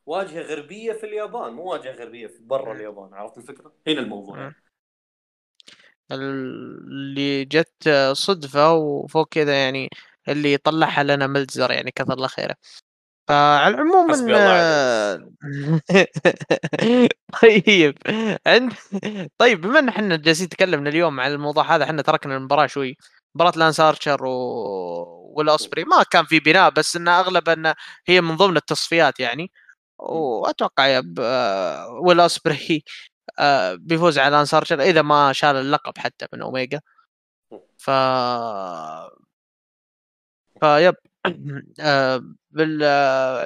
[0.06, 4.54] واجهة غربية في اليابان مو واجهة غربية في برا اليابان عرفت الفكرة؟ هنا الموضوع.
[6.12, 9.90] اللي جت صدفة وفوق كذا يعني
[10.30, 12.56] اللي طلعها لنا ملزر يعني كثر الله خيره.
[13.28, 14.12] فعلى العموم
[17.42, 17.98] طيب
[18.48, 18.74] عند
[19.40, 22.98] طيب بما إن إحنا جالسين نتكلم اليوم عن الموضوع هذا إحنا تركنا المباراة شوي.
[23.36, 24.30] مباراة لانس آرشر و...
[25.38, 25.84] والأوسبري.
[25.84, 27.76] ما كان في بناء بس انه أغلب انه
[28.08, 29.52] هي من ضمن التصفيات يعني.
[30.00, 31.20] وأتوقع يا ب...
[32.08, 32.84] والأوسبري
[33.40, 36.80] آه، بيفوز على لانس آرشر إذا ما شال اللقب حتى من أوميجا.
[37.78, 37.90] ف
[40.62, 40.96] فيب.
[41.80, 42.84] آه بال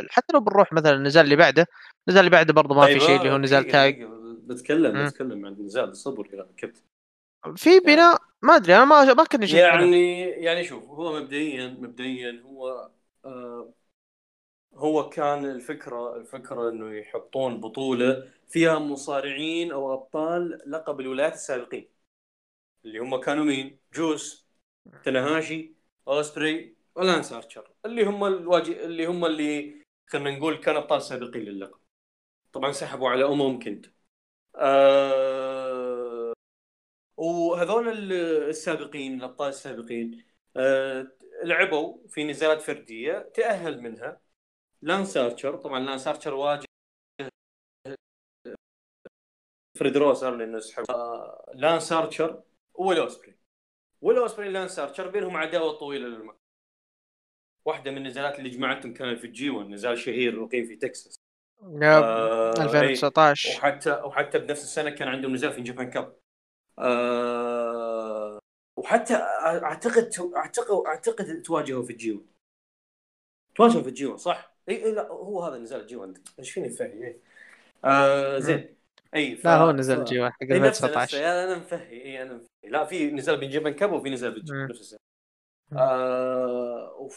[0.10, 1.68] حتى لو بنروح مثلا النزال اللي بعده
[2.08, 4.04] النزال اللي بعده برضه ما في شيء اللي هو نزال تاج.
[4.48, 6.82] بتكلم بتكلم عن النزال صبر يا كابتن.
[7.56, 12.92] في بناء ما أدري أنا ما ما كنت يعني يعني شوف هو مبدئيا مبدئيا هو
[13.26, 13.74] آه
[14.74, 21.90] هو كان الفكرة الفكرة إنه يحطون بطولة فيها مصارعين أو أبطال لقب الولايات السابقين
[22.86, 24.48] اللي هم كانوا مين؟ جوس
[25.04, 25.76] تاناهاشي
[26.08, 31.80] اوسبري ولانس ارشر اللي هم الواجي اللي هم اللي خلينا نقول كان ابطال سابقين للقب.
[32.54, 33.86] طبعا سحبوا على امم كنت.
[34.56, 36.34] آه
[37.18, 38.14] وهذول
[38.50, 40.26] السابقين الأبطال السابقين
[40.58, 41.08] آه
[41.44, 44.22] لعبوا في نزالات فردية تأهل منها.
[44.82, 46.66] لانس ارشر طبعا لانس ارشر واجه
[49.80, 50.86] فريد روسر لأنه سحب.
[50.90, 53.38] آه لانس ارشر والاوسبري
[54.02, 56.41] والاوسبري لانس ارشر بينهم عداوة طويلة للمكان
[57.66, 61.16] واحدة من النزالات اللي جمعتهم كانت في ال G1 نزال شهير مقيم في تكساس.
[61.64, 66.16] آه 2019 وحتى وحتى بنفس السنة كان عندهم نزال في جابان كاب
[66.80, 68.40] آه
[68.78, 72.26] وحتى أعتقد اعتقد أعتقد تواجهوا في الجي 1
[73.56, 76.70] تواجهوا في الجي 1 صح؟ اي اي لا هو هذا نزال الجي 1 إيش فيني
[76.70, 77.16] فهي
[77.86, 78.76] آه زين.
[79.16, 79.46] إي ف...
[79.46, 82.70] لا هو نزل الجي 1 حق 2019 أنا مفهي إي أنا مفهي.
[82.72, 85.00] لا في نزال بين جيبان كاب وفي نزال بالجي نفس السنة.
[85.74, 87.10] آه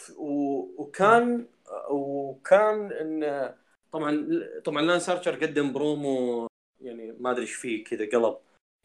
[0.77, 1.47] وكان
[1.89, 3.53] وكان إن
[3.91, 4.27] طبعا
[4.65, 6.47] طبعا لانس ارشر قدم برومو
[6.81, 8.37] يعني ما أدري إيش فيه كذا قلب.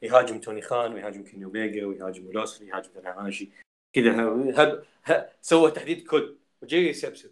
[0.03, 3.49] يهاجم توني خان ويهاجم كيني اوميجا ويهاجم اوسبري ويهاجم تاناهاشي
[3.93, 4.13] كذا
[5.05, 6.37] هب سوى تحديد كل.
[6.63, 7.31] وجاي يسبسب.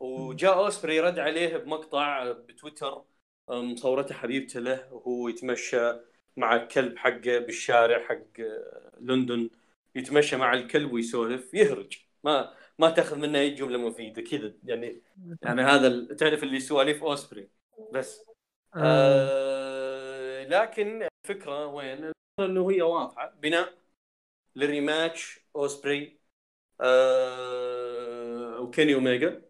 [0.00, 3.02] وجاء أوسبري رد عليه بمقطع بتويتر
[3.50, 5.92] مصورته حبيبته له وهو يتمشى
[6.36, 8.40] مع الكلب حقه بالشارع حق
[9.00, 9.50] لندن.
[9.94, 11.98] يتمشى مع الكلب ويسولف يهرج.
[12.24, 14.54] ما ما تاخذ منه أي جملة مفيدة كذا.
[14.64, 15.02] يعني
[15.42, 17.48] يعني هذا تعرف اللي سواليف أوسبري.
[17.92, 18.24] بس.
[18.74, 18.80] آه.
[18.84, 23.34] آه لكن الفكرة وين؟ إنه هي واضحة.
[23.42, 23.74] بناء
[24.56, 26.20] لل rematch أوسبري
[26.80, 29.42] آه وكيني اوميجا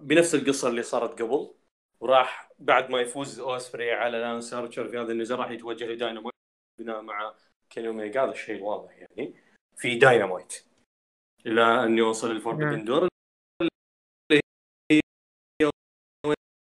[0.00, 1.54] بنفس القصة اللي صارت قبل
[2.00, 6.34] وراح بعد ما يفوز أوسبري على لانس ارشر في هذا النزال راح يتوجه لداينامايت
[6.78, 7.34] بناء مع
[7.70, 9.34] كيني اوميجا هذا الشيء الواضح يعني
[9.76, 10.64] في داينامايت
[11.46, 13.08] إلى أن يوصل ال Forbidden Door.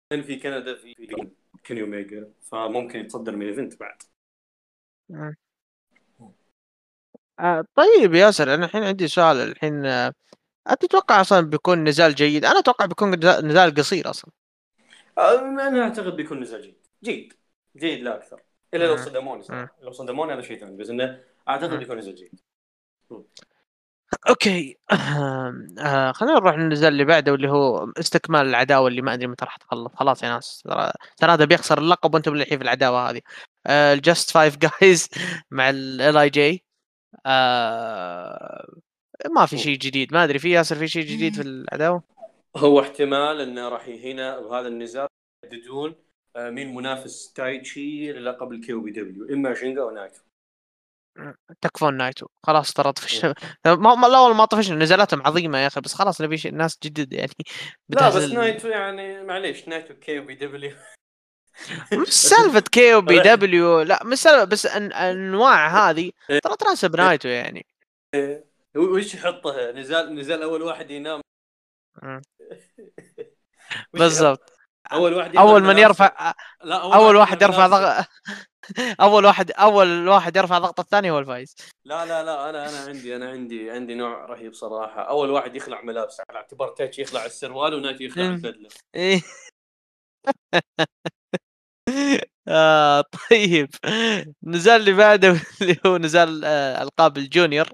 [0.10, 0.94] في كندا في
[1.64, 4.04] كيني اوميجا فممكن يتصدر main event بعد.
[7.40, 10.14] آه طيب ياسر أنا الحين عندي سؤال الحين آه،
[10.70, 13.10] انت تتوقع أصلا بيكون نزال جيد؟ أنا أتوقع بيكون
[13.46, 14.32] نزال قصير أصلا.
[15.18, 17.34] آه، أنا أعتقد بيكون نزال جيد، جيد.
[17.78, 18.42] جيد لا أكثر.
[18.74, 19.76] إلا لو صدموني صراحة.
[19.82, 22.40] لو صدموني هذا شيء ثاني بس إنه أعتقد بيكون نزال جيد.
[24.30, 24.78] okay.
[25.80, 29.58] آه خلينا نروح للنزال اللي بعده واللي هو استكمال العداوة اللي ما أدري متى راح
[29.58, 29.92] تخلص.
[29.96, 30.64] خلاص يا ناس
[31.18, 33.22] ترى هذا بيخسر اللقب وأنتم في العداوة هذه.
[33.68, 35.10] ال Just 5 Guys
[35.52, 36.64] مع LIJ
[39.36, 40.14] ما في شيء جديد.
[40.14, 42.04] ما أدري في ياسر في شيء جديد في العداوة؟
[42.58, 45.08] هو احتمال إنه راح هنا بهذا النزال.
[45.46, 46.07] يحددون آه،
[46.38, 50.22] مين منافس تايتشي للقب ال KOPW إما شينجو أو نايتو.
[51.62, 52.28] تكفون نايتو.
[52.44, 53.26] خلاص ترى طفش
[53.66, 54.76] ما ما لا والله ما طفشنا.
[54.76, 57.34] نزالاتهم عظيمة يا أخي بس خلاص نبي ناس جدد يعني.
[57.90, 60.72] لا بس نايتو يعني معليش نايتو KOPW.
[62.02, 63.82] مش سالفة KOPW.
[63.82, 67.66] لا مش سالفة بس أنواع هذه ترى تناسب نايتو يعني.
[68.14, 68.48] إيه.
[68.76, 71.22] وش يحطها؟ نزال نزال أول واحد ينام.
[73.94, 74.57] بالضبط.
[74.94, 78.06] أول واحد أول من يرفع لا أول, أول واحد يرفع ضغط
[79.02, 81.56] أول واحد أول واحد يرفع ضغط الثاني هو الفايز.
[81.86, 85.02] لا لا لا أنا أنا عندي أنا عندي عندي نوع رهيب صراحة.
[85.02, 88.70] أول واحد يخلع ملابسه على اعتبار تاتش يخلع السروال وناتي يخلع البدلة.
[88.96, 89.22] إيه.
[92.48, 93.70] آه طيب.
[94.44, 97.70] نزال اللي بعده اللي هو نزال آه ألقاب ال junior.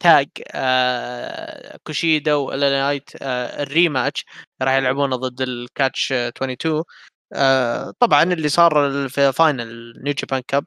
[0.00, 4.24] tag آه كوشيدا والنايت آه ال rematch
[4.62, 6.84] راح يلعبونه ضد ال Catch 22
[7.32, 10.64] آه طبعا اللي صار في final New Japan Cup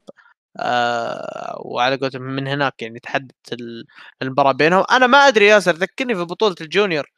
[0.58, 3.34] آه وعلى قولتهم من هناك يعني تحدث
[4.22, 4.84] المباراة بينهم.
[4.90, 7.10] أنا ما أدري ياسر ذكرني في بطولة ال junior.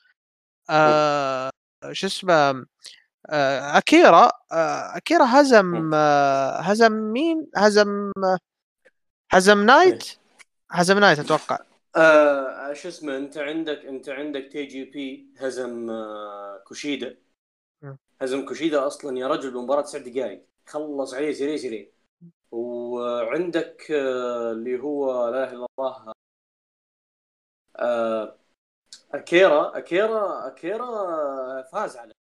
[0.71, 1.51] آه
[1.92, 2.33] شو اسمه؟
[3.31, 8.12] آه أكيرا آه أكيرا هزم آه هزم مين؟ هزم
[9.33, 10.18] هزم نايت؟
[10.71, 11.59] هزم نايت أتوقع.
[11.99, 17.17] آه شو اسمه انت عندك انت عندك TJP هزم آه كوشيدا.
[18.23, 21.87] هزم كوشيدا أصلا يا رجل بمباراة تسع دقائق خلص عليه سريع سريع
[22.51, 26.13] وعندك آه اللي هو لا إله إلا الله
[27.77, 28.39] آه
[29.15, 29.79] أكيرا.
[29.79, 32.15] أكيرا أكيرا فاز على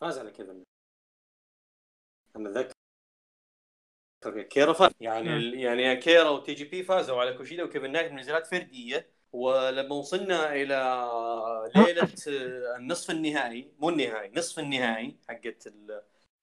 [0.00, 0.64] فاز على كيفن.
[2.36, 2.73] أنا اتذكر
[4.28, 4.90] أكيرا فاز.
[5.00, 5.58] يعني م.
[5.58, 9.14] يعني أكيرا و TJP فازوا على كوشيدا وكيفن نايت من نزالات فردية.
[9.34, 11.08] ولما وصلنا إلى
[11.76, 12.08] ليلة
[12.76, 15.72] النصف النهائي مو النهائي نصف النهائي حقت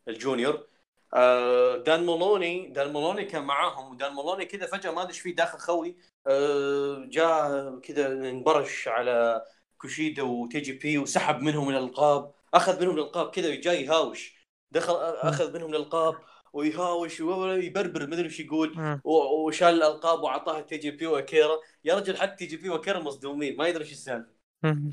[0.07, 0.67] ال junior
[1.13, 5.35] آه، دان مولوني دان مولوني كان معاهم ودان مولوني كذا فجأة ما أدري إيش فيه
[5.35, 5.95] داخل خوي
[6.27, 9.45] آه، جاء كذا انبرش على
[9.77, 14.33] كوشيدا و TJP وسحب منهم الألقاب أخذ منهم الألقاب كذا وجاي يهاوش
[14.71, 16.15] دخل أخذ منهم الألقاب.
[16.53, 18.99] ويهاوش ويبربر ما أدري إيش يقول.
[19.03, 24.41] وشال الألقاب واعطاها TJP واكيرا يا رجل حتى TJP واكيرا مصدومين ما يدري إيش السالفة.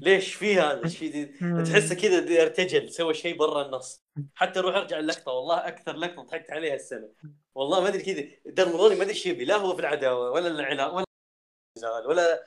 [0.00, 1.02] ليش في هذا إيش؟
[1.40, 1.64] مم.
[1.64, 4.04] تحسه كذا ارتجل سوى شيء برا النص.
[4.34, 7.08] حتى روح ارجع اللقطه والله أكثر لقطة ضحكت عليها السنة.
[7.54, 8.24] والله ما أدري كذا.
[8.46, 11.04] درمروني ما أدري إيش يبي لا هو في العداوة ولا العلاقه ولا
[11.76, 12.46] النزال ولا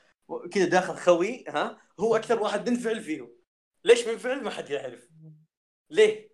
[0.52, 3.32] كذا داخل خوي ها؟ هو أكثر واحد منفعل فيهم.
[3.84, 5.08] ليش منفعل؟ ما حد يعرف.
[5.90, 6.32] ليه؟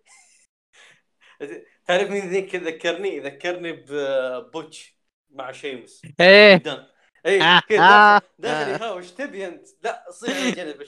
[1.89, 4.97] تعرف مين ذيك ذكرني ذكرني ببوتش
[5.29, 6.85] مع شيمس إيه دان
[7.25, 8.77] اي آه، كذا آه، داخل- آه.
[8.77, 10.81] يهاوش إيش تبي أنت؟ لا صير على جنب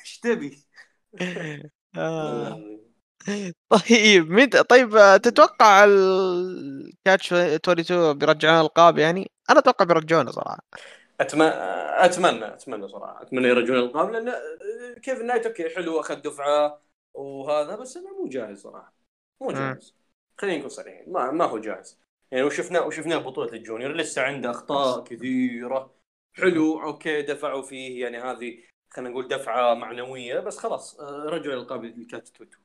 [0.00, 0.58] إيش تبي؟
[1.98, 2.60] آه.
[3.68, 10.58] طيب مين طيب آه، تتوقع ال Catch 22 بيرجعون ألقاب يعني؟ أنا أتوقع بيرجعونه صراحة
[11.20, 11.50] أتمنى
[12.04, 14.32] أتمنى أتمنى صراحة أتمنى يرجعون القاب لأن
[15.02, 16.80] كيفن نايت okay حلو أخذ دفعة
[17.14, 18.94] وهذا بس إنه مو جاهز صراحة
[19.40, 19.50] مو.
[19.52, 19.94] جاهز
[20.38, 22.00] خلينا نكون صريحين ما, ما هو جاهز.
[22.30, 25.94] يعني وشفناه وشفناه بطولة ال junior لسه عنده أخطاء كثيرة.
[26.32, 28.58] حلو okay دفعوا فيه يعني هذه
[28.90, 32.58] خلينا نقول دفعة معنوية بس خلاص آه، رجعوا الالقاب ل Catch Two Two.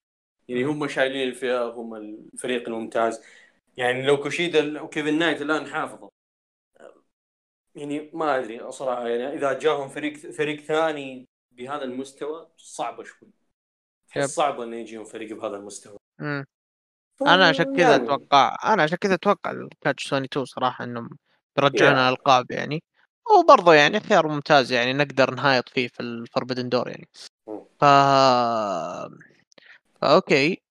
[0.48, 3.22] يعني هم شايلين الفئه هم الفريق الممتاز.
[3.78, 6.10] يعني لو كوشيدا وكيفن نايت الآن حافظوا
[7.76, 13.30] يعني ما أدري صراحة يعني إذا جاهم فريق فريق ثاني بهذا المستوى صعبة شوي.
[14.16, 14.26] yep.
[14.26, 15.98] صعب انه يجيهم فريق بهذا المستوى.
[17.22, 21.10] أنا عشان كذا يعني أتوقع أنا عشان كذا أتوقع ال Catch 22 صراحة إنهم
[21.56, 22.10] بيرجعون يا.
[22.10, 22.84] الألقاب يعني.
[23.40, 27.08] وبرضه يعني خيار ممتاز يعني نقدر نهايط فيه في ال Forbidden Door يعني.
[27.80, 27.86] ف
[30.02, 30.62] فا okay.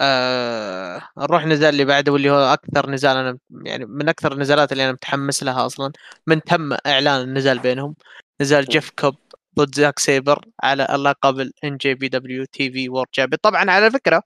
[0.00, 1.02] آه...
[1.18, 4.92] نروح نزال اللي بعده واللي هو أكثر نزال أنا يعني من أكثر النزالات اللي أنا
[4.92, 5.92] متحمس لها أصلا.
[6.26, 7.94] من تم إعلان النزال بينهم.
[8.40, 9.16] نزال جيف كوب
[9.58, 14.22] ضد زاك سيبر على اللقب ال NJPW TV World Champion طبعا على فكرة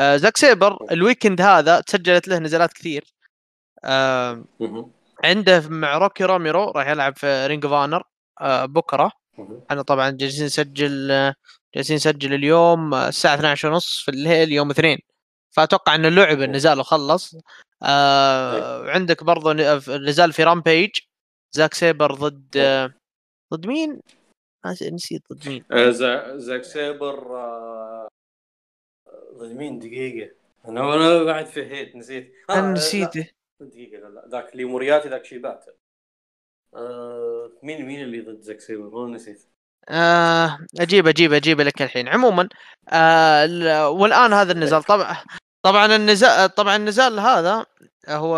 [0.00, 3.04] آه زاك سيبر ال weekend هذا تسجلت له نزالات كثير.
[3.84, 4.44] آه.
[5.24, 8.02] عنده مع روكي روميرو راح يلعب في Ring of Honor
[8.40, 9.12] آه بكرة.
[9.70, 11.34] إحنا طبعا جالسين نسجل آه،
[11.74, 14.98] جالسين نسجل اليوم آه، الساعة 12 ونص في الليل يوم اثنين.
[15.50, 17.36] فأتوقع إنه لعب النزال وخلص.
[17.82, 20.90] آه عندك برضو ن- نزال في Rampage
[21.52, 22.94] زاك سيبر ضد آه
[23.54, 24.00] ضد مين؟
[24.66, 25.64] نسيت ضد مين.
[25.72, 28.08] آه، زا- زاك سيبر آه،
[29.34, 30.34] مين دقيقة.
[30.68, 32.34] أنا أنا بعد فهيت نسيت.
[32.50, 33.28] آه، أنا لا، نسيته.
[33.60, 35.64] دقيقة لا لا ذاك اللي مورياتي ذاك شيبات
[36.74, 39.48] آه مين مين اللي ضد زاك سيبر؟ والله نسيت.
[39.88, 42.08] آه أجيب أجيب أجيب لك الحين.
[42.08, 42.48] عموما
[42.88, 44.82] آه ال- والآن هذا النزال.
[44.82, 45.16] طبعا
[45.62, 47.66] طبعا النزال طبعا النزال هذا
[48.08, 48.36] هو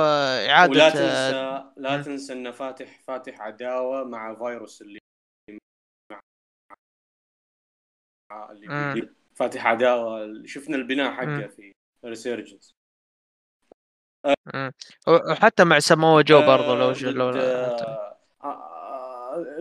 [0.50, 2.02] إعادة ولا آه، تنسى لا مم.
[2.02, 4.98] تنسى انه فاتح فاتح عداوة مع فيروس اللي
[8.30, 11.46] مع اللي فاتح عداوة شفنا البناء حقه.
[11.46, 11.72] في
[12.04, 12.74] Resurgence.
[15.08, 19.56] وحتى مع سمو جو برضه لو ج- لو آه، آه،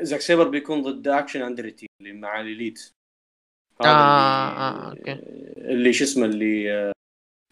[0.00, 2.94] زاك سيبر بيكون ضد اكشن اندريتي اللي مع ال Elite
[3.80, 5.12] آه، اللي آه، okay.
[5.72, 6.92] اللي شو اسمه اللي آه،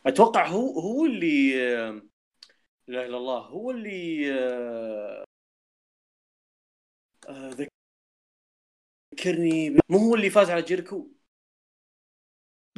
[0.07, 1.90] أتوقع هو هو اللي آه،
[2.88, 5.25] لا إله إلا الله هو اللي آه،
[7.29, 7.68] آه،
[9.14, 11.09] ذكرني مو هو اللي فاز على جيريكو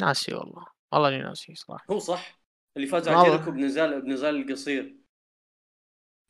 [0.00, 2.40] ناسي والله والله إني ناسي صراحة هو صح
[2.76, 3.30] اللي فاز على.
[3.30, 4.96] جيريكو بنزال بنزال القصير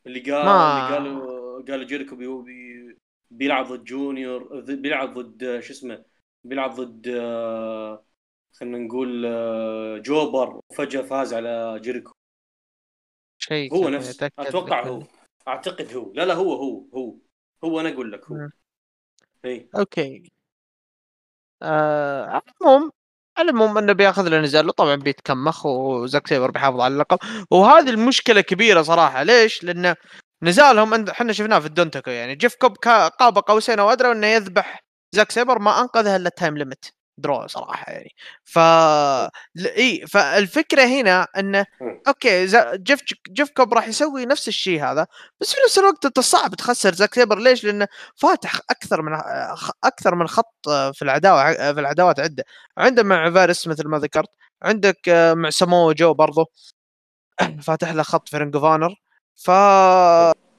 [0.07, 2.97] اللي قال ما- اللي قالوا قالوا جيريكو بي بي
[3.31, 6.05] بيلعب ضد junior بيلعب ضد شو اسمه
[6.45, 7.09] بيلعب ضد
[8.53, 9.23] خلينا نقول
[10.03, 12.13] jobber وفجأة فاز على جيريكو
[13.39, 14.89] شيء هو كذا نفس أتأكد أتوقع.
[14.89, 15.03] هو
[15.49, 17.15] أعتقد هو لا لا هو هو هو
[17.65, 18.49] هو أنا أقول لك هو.
[19.45, 20.31] اي okay
[21.63, 22.43] آه على
[23.41, 27.19] العموم انه بياخذ له نزال وطبعا بيتكمخ وزاك سيبر بيحافظ على اللقب.
[27.51, 29.23] وهذه المشكلة كبيرة صراحة.
[29.23, 29.95] ليش؟ لأن
[30.43, 32.35] نزالهم إحنا شفناه في الدونتاكو يعني.
[32.35, 32.77] جيف كوب
[33.19, 34.81] قاب قوسين أو أدنى إنه يذبح
[35.15, 38.11] زاك سيبر ما أنقذها إلا ال time limit draw صراحة يعني.
[38.45, 38.59] ف
[39.55, 42.01] ل- إي فالفكرة هنا انه مم.
[42.09, 45.07] okay ز- جيف جيف كوب راح يسوي نفس الشيء هذا
[45.41, 47.39] بس في نفس الوقت أنت صعب تخسر زاك سيبر.
[47.39, 49.13] ليش؟ لأنه فاتح أكثر من
[49.85, 50.55] أكثر من خط
[50.95, 52.45] في العداوة في العداوات عده
[52.79, 54.29] عنده مع فارس مثل ما ذكرت
[54.63, 56.45] عندك آه، مع سمو جو برضو.
[57.67, 58.95] فاتح له خط في Ring of Honor.
[59.37, 59.51] ف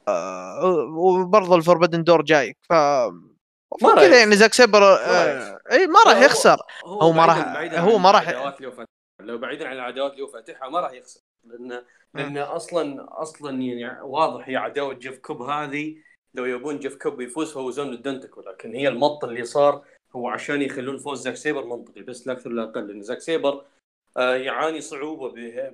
[0.07, 0.59] آه،
[0.97, 2.55] وبرضه ال Forbidden Door جاي.
[2.69, 2.73] ف
[3.81, 4.35] ما راح كذا يعني.
[4.35, 6.57] زاك سيبر آه، اي ما راح هو- يخسر.
[6.85, 8.55] هو ما راح- هو ما راح-.
[9.21, 11.21] لو بعيدا عن العداوات اللي هو فاتحها ما راح يخسر.
[11.43, 15.95] لأنه لأنه أصلا أصلا يعني واضح هي عداوة جيف كوب هذه.
[16.33, 18.41] لو يبون جيف كوب يفوز فوزوه بالدنتكو.
[18.41, 19.83] لكن هي المط اللي صار
[20.15, 22.01] هو عشان يخلون فوز زاك سيبر منطقي.
[22.01, 22.87] بس لا أكثر لا أقل.
[22.87, 23.65] لأن زاك سيبر
[24.17, 25.29] آه، يعاني صعوبة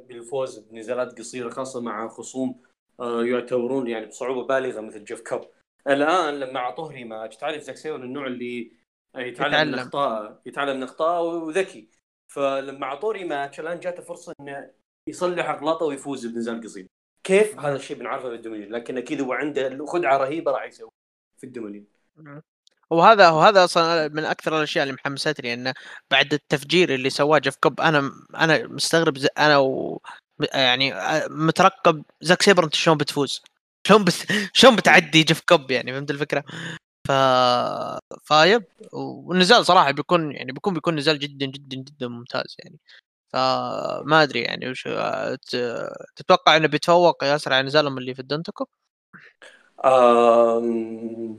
[0.07, 2.61] بالفوز بنزالات قصيرة خاصة مع خصوم
[2.99, 5.41] آه، يعتبرون يعني بصعوبة بالغة مثل جيف كوب.
[5.87, 8.71] الآن لما أعطوه rematch تعرف زاك سيبر النوع اللي
[9.15, 9.71] يتعلم, يتعلم.
[9.71, 11.89] من اخطائه يتعلم من اخطائه وذكي.
[12.27, 14.71] فلما أعطوه rematch الآن جاته فرصة إنه
[15.09, 16.87] يصلح أغلاطه ويفوز بنزال قصير
[17.23, 20.89] كيف؟ هذا الشيء بنعرفه في ال Dominion لكن أكيد هو عنده خدعة رهيبة راح يسوي
[21.37, 21.85] في ال Dominion.
[22.89, 25.73] وهذا وهذا أصلا من أكثر الأشياء اللي محمستني إنه
[26.11, 30.01] بعد التفجير اللي سواه جيف كوب أنا أنا مستغرب أنا و
[30.53, 30.93] يعني
[31.29, 33.41] مترقب زاك سيبر انت شلون بتفوز؟
[33.87, 34.13] شلون بت...
[34.53, 36.43] شلون بتعدي جيف كوب يعني فهمت الفكرة؟
[37.07, 37.11] ف
[38.23, 42.79] ف yep والنزال صراحة بيكون يعني بيكون بيكون نزال جدا جدا جدا ممتاز يعني
[43.33, 44.87] فما أدري يعني وش
[46.15, 48.65] تتوقع إنه بيتفوق ياسر على نزالهم اللي في الدنتكو؟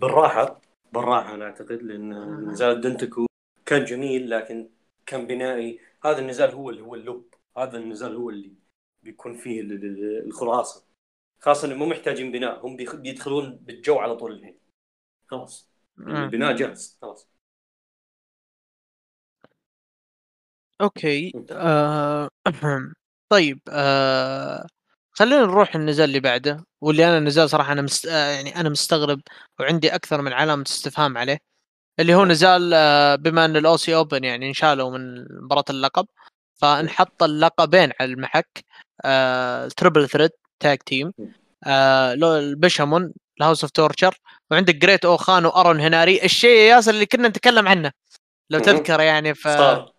[0.00, 0.60] بالراحة
[0.92, 2.12] بالراحة أنا أعتقد لأن
[2.50, 3.26] نزال الدنتكو
[3.66, 4.70] كان جميل لكن
[5.06, 7.24] كان بنائي هذا النزال هو اللي هو اللب
[7.56, 8.52] هذا النزال هو اللي
[9.02, 9.62] بيكون فيه
[10.26, 10.87] الخلاصه
[11.40, 14.58] خاصة إنه مو محتاجين بناء هم بيدخلون بالجو على طول الحين.
[15.26, 15.70] خلاص.
[15.98, 16.98] البناء جاهز.
[17.02, 17.28] خلاص.
[20.80, 21.32] أوكي.
[21.50, 22.28] آه...
[23.32, 24.66] طيب آه...
[25.12, 28.06] خلينا نروح النزال اللي بعده واللي أنا النزال صراحة أنا مست...
[28.06, 29.20] آه، يعني أنا مستغرب
[29.60, 31.38] وعندي أكثر من علامة استفهام عليه
[32.00, 36.06] اللي هو نزال آه، بما أن ال Aussie Open يعني انشالوا من مباراة اللقب
[36.54, 38.64] فانحط اللقبين على المحك
[39.04, 39.68] آه...
[39.68, 41.12] triple threat tag team
[41.66, 42.12] آه...
[42.12, 44.18] البشامون ال House of Torture
[44.50, 46.24] وعندك جريت اوخان وأرون هناري.
[46.24, 47.92] الشيء يا ياسر اللي كنا نتكلم عنه
[48.50, 49.92] لو تذكر يعني ف صار.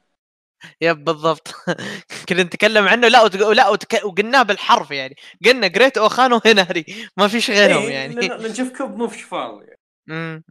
[0.81, 1.47] yep بالضبط.
[2.29, 3.49] كنا نتكلم عنه لا وتق...
[3.49, 4.01] لا وتك...
[4.03, 5.15] وقلناه بالحرف يعني.
[5.45, 6.85] قلنا جريت اوخان وهناري.
[7.17, 8.15] ما فيش غيرهم إيه، يعني.
[8.49, 9.79] نشوف كوب مو في شفاو يعني.
[10.09, 10.43] امم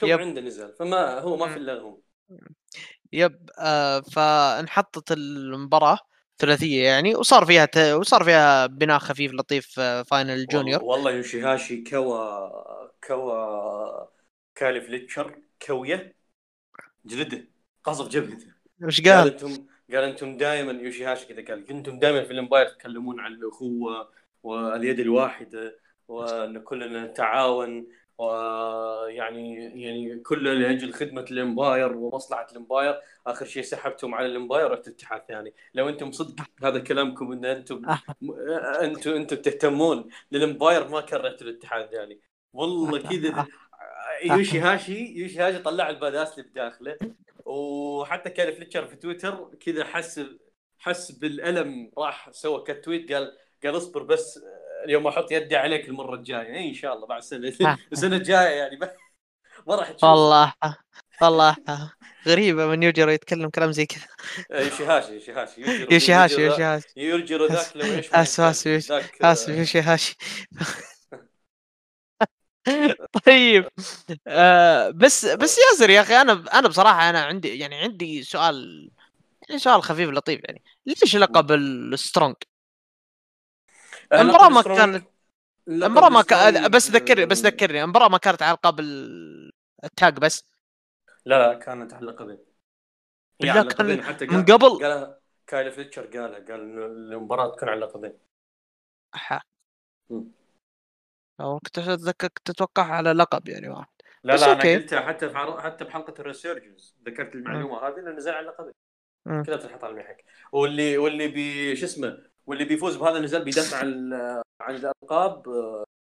[0.00, 1.98] كوب عنده نزل فما هو ما في إلا هو.
[3.12, 5.98] يب آه فانحطت المباراة.
[6.38, 7.76] ثلاثية يعني وصار فيها ت...
[7.76, 14.06] وصار فيها بناء خفيف لطيف آه، فاينل جونيور والله يوشيهاشي كوا كوا
[14.54, 16.14] كالي فليتشر كوية
[17.04, 17.44] جلدة
[17.84, 18.46] قصف جبهته
[18.82, 23.20] وش قال؟ قال أنتم قال أنتم دائما يوشيهاشي كذا قال كنتم دائما في الامباير تتكلمون
[23.20, 24.08] عن الأخوة
[24.42, 27.86] واليد الواحدة وأن كلنا نتعاون
[28.18, 34.32] ويعني يعني كله لاجل خدمه ال Empire ومصلحة ال Empire آخر شيء سحبتم على ال
[34.32, 37.82] Empire رحتوا اتحاد ثاني لو أنتم صدق هذا كلامكم إن أنتم
[38.80, 42.20] أنتم أنتم تهتمون لل Empire ما كرهتوا الاتحاد الثاني.
[42.52, 43.46] والله كذا
[44.24, 46.98] يوشي هاشي يوشي هاشي طلع ال badass اللي بداخله.
[47.46, 50.20] وحتى كان فليتشر في تويتر كذا حس
[50.78, 54.44] حس بالألم راح سوى كتويت قال قال اصبر بس
[54.84, 56.54] اليوم أحط يدي عليك المرة الجاية.
[56.54, 58.78] إيه إن شاء الله بعد السنة السنة الجاية يعني.
[59.66, 60.04] ما راح تشوف.
[60.04, 60.52] والله.
[61.22, 61.56] والله.
[62.26, 64.06] غريبة من يوجر يتكلم كلام زي كذا.
[64.50, 65.60] يوشيهاشي يوشيهاشي.
[65.90, 66.88] يوشيهاشي يوشيهاشي.
[66.96, 68.92] يوجر ذاك لو إيش اسف اسف
[69.22, 70.16] اسف يوشيهاشي.
[73.26, 73.68] طيب.
[74.26, 78.90] آه بس بس ياسر يا أخي أنا أنا بصراحة أنا عندي يعني عندي سؤال
[79.48, 80.62] يعني سؤال خفيف لطيف يعني.
[80.86, 82.36] ليش لقب ال Strong؟
[84.12, 85.06] المباراه ما كانت
[85.68, 88.80] المباراه ما كانت بس ذكرني بس ذكرني المباراه ما كانت على القاب
[89.84, 90.44] ال tag بس.
[91.24, 92.38] لا لا كانت على اللقبين
[93.40, 94.84] لا كان حتى من قبل.
[94.84, 98.18] قال كايل فليتشر قالها قال المباراة تكون على اللقبين
[101.40, 103.88] أو كنت اتذكر تتوقع على لقب يعني واحد.
[104.24, 108.32] لا لا أنا قلتها حتى في حتى بحلقة ال Resurgence ذكرت المعلومة هذه لأنه نزل
[108.32, 108.72] على لقب
[109.24, 110.24] كلها تنحط على المحك.
[110.52, 114.12] واللي واللي بي شو اسمه؟ واللي بيفوز بهذا النزال بيدافع عن
[114.60, 115.42] عن الألقاب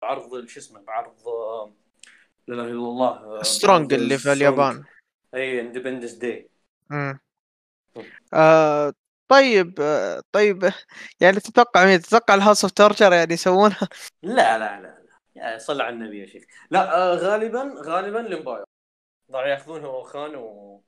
[0.03, 1.15] بعرض شو اسمه بعرض
[2.47, 4.85] لا إله إلا الله Strong اللي في اليابان.
[5.35, 6.51] اي Independence Day
[9.29, 9.75] طيب
[10.33, 10.73] طيب
[11.21, 13.89] يعني تتوقع مين؟ تتوقع ال House of Torture يعني يسوونها؟
[14.23, 14.99] لا لا لا
[15.37, 16.45] يا صل على النبي يا شيخ.
[16.71, 18.65] لا آه غالبا غالبا ال Empire
[19.31, 20.83] راح ياخذون اوخان و...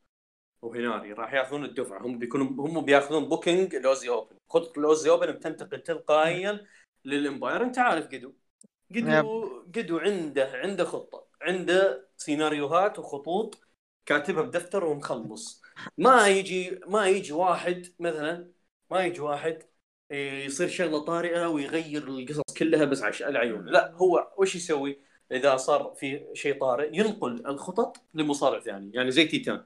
[0.62, 2.06] وهناري راح ياخذون الدفعة.
[2.06, 6.66] هم بيكونوا هم بياخذون booking ال Aussie Open خطه ال Aussie Open بتنتقل تلقائيا
[7.04, 8.32] لل Empire انت عارف قدو.
[8.94, 11.26] قدو قدو عنده عنده خطة.
[11.42, 13.58] عنده سيناريوهات وخطوط
[14.06, 15.62] كاتبها بدفتر ومخلص
[15.98, 18.50] ما يجي ما يجي واحد مثلا
[18.90, 19.62] ما يجي واحد
[20.10, 25.00] يصير شغلة طارئة ويغير القصص كلها بس عشان العيون لا هو وش يسوي؟
[25.32, 29.64] إذا صار في شيء طارئ ينقل الخطط لمصارع ثاني يعني زي تيتان.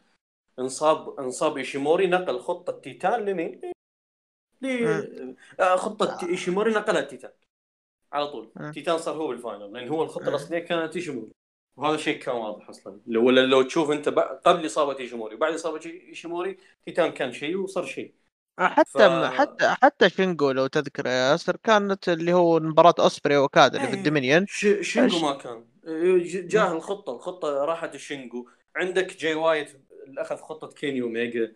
[0.58, 3.60] انصاب انصاب إيشيموري نقل خطة تيتان لمين؟
[4.62, 5.04] ليه
[5.60, 7.30] آه، خطة إيشيموري نقلها تيتان.
[8.12, 8.72] على طول.
[8.74, 10.28] تيتان صار هو ال final لأن هو الخطة.
[10.28, 11.30] الأصلية كانت إيشيموري.
[11.76, 13.00] وهذا شيء كان واضح أصلا.
[13.06, 14.08] لو لو تشوف أنت
[14.44, 18.14] قبل إصابة إيشيموري وبعد إصابة إيشيموري تيتان كان شيء وصار شيء.
[18.58, 23.74] حتى ف- حتى حتى شينغو لو تذكر يا ياسر كانت اللي هو مباراة أوسبري وأوكادا
[23.74, 23.98] اللي في إيه.
[23.98, 24.46] الدومينيون.
[24.46, 25.64] ش- شينجو؟ ما كان.
[26.18, 29.72] ج- جاه الخطة الخطة راحت الشينجو عندك جاي وايت
[30.18, 31.52] أخذ خطة كيني اوميجا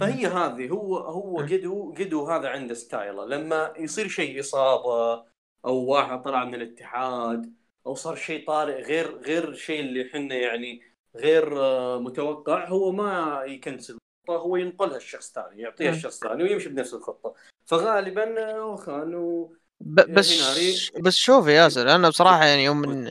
[0.00, 1.46] فهي هذه هو هو مم.
[1.46, 5.24] قدو قدو هذا عنده ستايله لما يصير شيء إصابة
[5.64, 7.52] أو واحد طلع من الاتحاد
[7.86, 10.82] أو صار شيء طارئ غير غير الشيء اللي إحنا يعني
[11.16, 13.96] غير آه، متوقع هو ما يكنسل
[14.28, 15.90] الخطة هو ينقلها الشخص ثاني يعطيها.
[15.90, 17.34] الشخص ثاني ويمشي بنفس الخطة.
[17.66, 20.58] فغالبا آه، اوخان و ب- بس
[21.00, 23.10] بس شوف يا ياسر أنا بصراحة يعني يوم من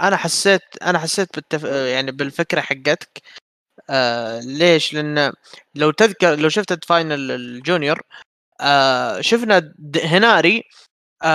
[0.00, 1.64] أنا حسيت أنا حسيت بالتف...
[1.64, 3.22] يعني بالفكرة حقتك.
[3.90, 5.32] آه ليش؟ لأن
[5.74, 8.00] لو تذكر لو شفت final الجونيور
[8.60, 9.74] آه شفنا
[10.04, 10.62] هناري
[11.22, 11.26] آه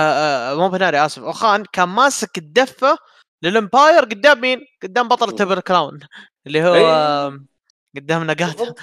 [0.52, 2.98] آه مو هناري آسف أوخان كان ماسك الدفة
[3.42, 6.00] لل Empire قدام مين؟ قدام بطل Triple Crown
[6.46, 6.74] اللي هو.
[6.74, 7.38] آه
[7.96, 8.78] قدام بالضبط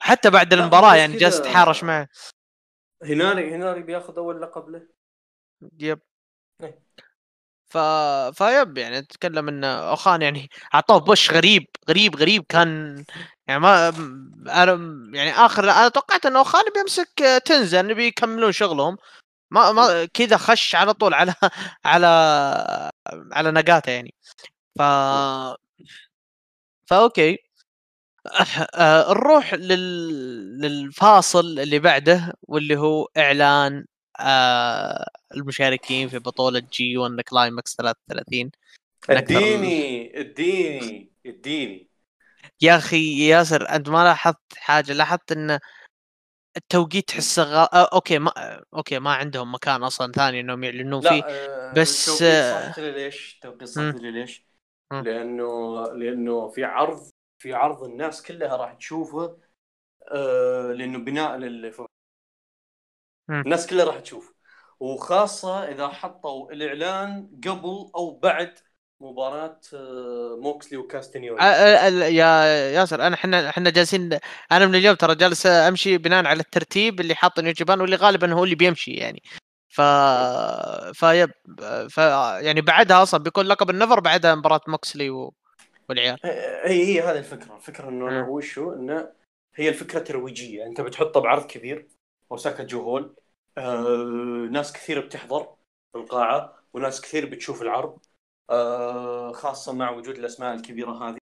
[0.00, 2.08] حتى بعد المباراة يعني جالس يتحارش معه
[3.02, 4.82] هناري هناري بياخذ أول لقب له
[5.80, 6.00] yep.
[7.70, 7.78] ف
[8.42, 13.04] فيب يعني تتكلم إن اوخان يعني أعطوه push غريب غريب غريب كان
[13.48, 13.88] يعني ما
[14.48, 14.72] أنا
[15.18, 18.96] يعني آخر أنا توقعت إن اوخان بيمسك تنزن بيكملون شغلهم.
[19.52, 21.34] ما ما كذا خش على طول على
[21.86, 22.06] على
[23.32, 24.14] على نقاته يعني.
[24.78, 24.82] ف
[26.86, 27.38] فا أوكي.
[28.74, 30.60] آه، نروح لل...
[30.60, 33.84] للفاصل اللي بعده واللي هو إعلان
[35.36, 38.50] المشاركين في بطولة جي 1 كلايمكس 33
[39.10, 39.74] نكثر ال-
[40.20, 41.88] اديني اديني اديني
[42.62, 45.58] يا أخي ياسر أنت ما لاحظت حاجة لاحظت إن
[46.56, 47.56] التوقيت تحسه غ...
[47.72, 51.80] آه okay ما آه، okay ما عندهم مكان أصلا ثاني إنهم يعلنون فيه لا آه،
[51.80, 54.46] بس، التوقيت آه، صحت لي ليش؟ التوقيت لي ليش؟
[54.92, 55.46] لأنه
[55.92, 59.38] لأنه في عرض في عرض الناس كلها راح تشوفه
[60.12, 61.86] آه لأنه بناء لل مم.
[63.30, 64.34] الناس كلها راح تشوف.
[64.80, 68.54] وخاصة إذا حطوا الإعلان قبل أو بعد
[69.00, 74.18] مباراة آه، موكسلي وكاستنيوي آه، آه، يا ياسر أنا إحنا إحنا جالسين
[74.52, 78.32] أنا من اليوم ترى جالس أمشي بناء على الترتيب اللي حاطه نيو جابان واللي غالبا
[78.32, 79.22] هو اللي بيمشي يعني.
[79.68, 79.80] ف
[80.92, 81.30] فيب
[81.90, 81.98] ف
[82.40, 85.34] يعني بعدها أصلا بيكون لقب النفر بعدها مباراة موكسلي و...
[85.88, 86.18] والعيال.
[86.64, 87.56] هي هي هذه الفكرة.
[87.56, 88.28] الفكرة إنه.
[88.28, 89.08] وشو؟ إنه
[89.54, 90.66] هي الفكرة ترويجية.
[90.66, 91.88] أنت بتحطه بعرض كبير
[92.32, 93.16] أوساكا جو هول
[93.58, 95.56] آه، ناس كثير بتحضر
[95.94, 97.98] القاعة وناس كثير بتشوف العرض
[98.50, 101.18] آه، خاصة مع وجود الأسماء الكبيرة هذه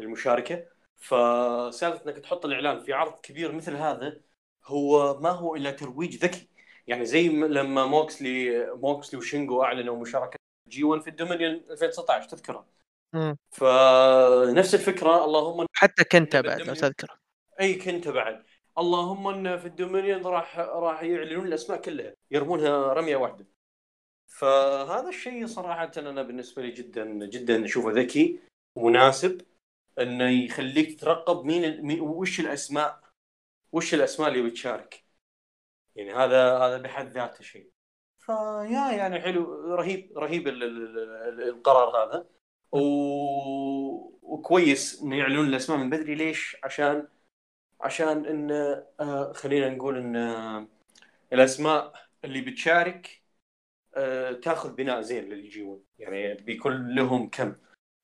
[0.00, 0.66] المشاركة.
[0.96, 4.20] فسالفة إنك تحط الإعلان في عرض كبير مثل هذا
[4.66, 6.48] هو ما هو إلا ترويج ذكي.
[6.86, 10.38] يعني زي لما موكسلي موكسلي وشينجو أعلنوا مشاركة
[10.68, 12.66] جي 1 في الدومينيون 2019 تذكرها
[13.12, 13.36] مم.
[13.50, 16.76] فنفس الفكرة اللهم حتى كنت بعد لو بالدومينيون.
[16.76, 17.18] تذكر
[17.60, 18.44] إي كنت بعد.
[18.78, 23.46] اللهم إن في الدومينيون راح راح يعلنون الأسماء كلها يرمونها رمية واحدة.
[24.26, 28.40] فهذا الشيء صراحة أنا بالنسبة لي جدا جدا أشوفه ذكي
[28.76, 29.40] ومناسب
[29.98, 33.00] إنه يخليك تترقب مين, مين وش الأسماء
[33.72, 35.04] وش الأسماء اللي بتشارك.
[35.96, 37.70] يعني هذا هذا بحد ذاته شيء.
[38.18, 42.26] فيا يعني حلو رهيب رهيب ال- ال- ال- القرار هذا.
[42.72, 42.78] و...
[44.22, 46.14] وكويس إنه يعلنون الأسماء من بدري.
[46.14, 47.08] ليش؟ عشان
[47.84, 48.50] عشان إن
[49.00, 50.66] آه خلينا نقول إن آه
[51.32, 51.92] الأسماء
[52.24, 53.22] اللي بتشارك
[53.94, 57.54] آه تأخذ بناء زين للجي 1 يعني بيكون لهم كم؟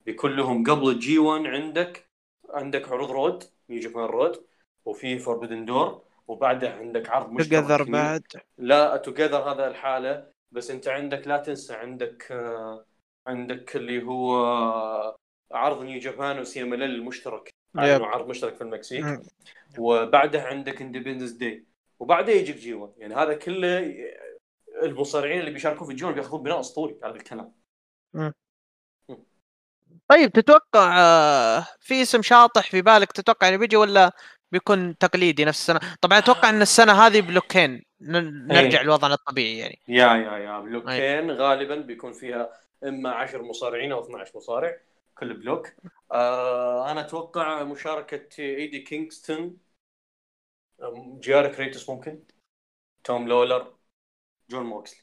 [0.07, 2.07] بيكون لهم قبل الجي 1 عندك
[2.51, 4.47] عندك عروض Road نيو جابان Road؟
[4.85, 8.23] وفي Forbidden Door وبعدها عندك عرض مشترك تقدر نيو- بعد.
[8.59, 12.33] لا Together هذا الحالة بس أنت عندك لا تنسى عندك
[13.27, 14.35] عندك اللي هو
[15.53, 18.03] عرض نيو جابان وسي ام ال المشترك yep.
[18.03, 19.05] عرض مشترك في المكسيك.
[19.05, 19.23] مم.
[19.79, 21.65] وبعدها عندك Independence Day
[21.99, 23.95] وبعدها يجيك جي 1 يعني هذا كله
[24.83, 27.53] المصارعين اللي بيشاركون في الجي 1 بياخذون بناء أسطوري هذا الكلام.
[30.09, 34.13] طيب تتوقع آه، في اسم شاطح في بالك تتوقع إنه بيجي ولا
[34.53, 37.83] بيكون تقليدي نفس السنة؟ طبعا أتوقع إن السنة هذه block ين.
[38.01, 38.87] نرجع إيه.
[38.87, 39.79] لوضعنا الطبيعي يعني.
[39.89, 40.61] يا يا يا.
[40.61, 42.51] بلوكين غالبا بيكون فيها
[42.85, 44.77] إما 10 مصارعين أو 12 مصارع.
[45.21, 45.73] كل block
[46.13, 49.57] آه أنا أتوقع مشاركة إيدي كينغستون
[51.21, 52.23] جي آر كريتوس ممكن
[53.05, 53.75] توم لولر
[54.51, 55.01] جون موكسلي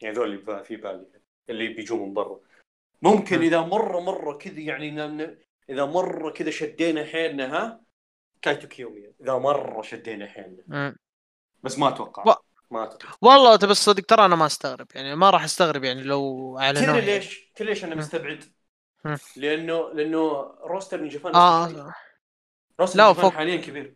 [0.00, 1.06] يعني ذول اللي في بالي
[1.50, 2.40] اللي بيجوا من برا
[3.02, 3.40] ممكن.
[3.40, 4.88] إذا مره مرة كذا يعني
[5.70, 7.84] إذا مرة كذا شدينا حيلنا ها
[8.42, 10.96] كايتو كيوميا إذا مرة شدينا حيلنا.
[11.62, 15.30] بس ما أتوقع و- ما اعتقد والله تبي الصدق ترى أنا ما أستغرب يعني ما
[15.30, 17.06] راح أستغرب يعني لو أعلنوها تدري.
[17.06, 17.94] ليش؟ تدري ليش أنا.
[17.94, 18.44] مستبعد؟
[19.36, 21.34] لأنه لأنه roster نيو جابان.
[21.34, 21.94] آه
[22.80, 23.32] roster لا، نيو جابان فوق.
[23.32, 23.94] حاليا كبير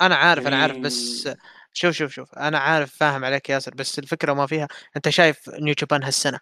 [0.00, 1.28] أنا عارف أنا يعني- عارف بس
[1.72, 5.74] شوف شوف شوف أنا عارف فاهم عليك ياسر بس الفكرة ما فيها أنت شايف نيو
[5.78, 6.40] جابان هالسنة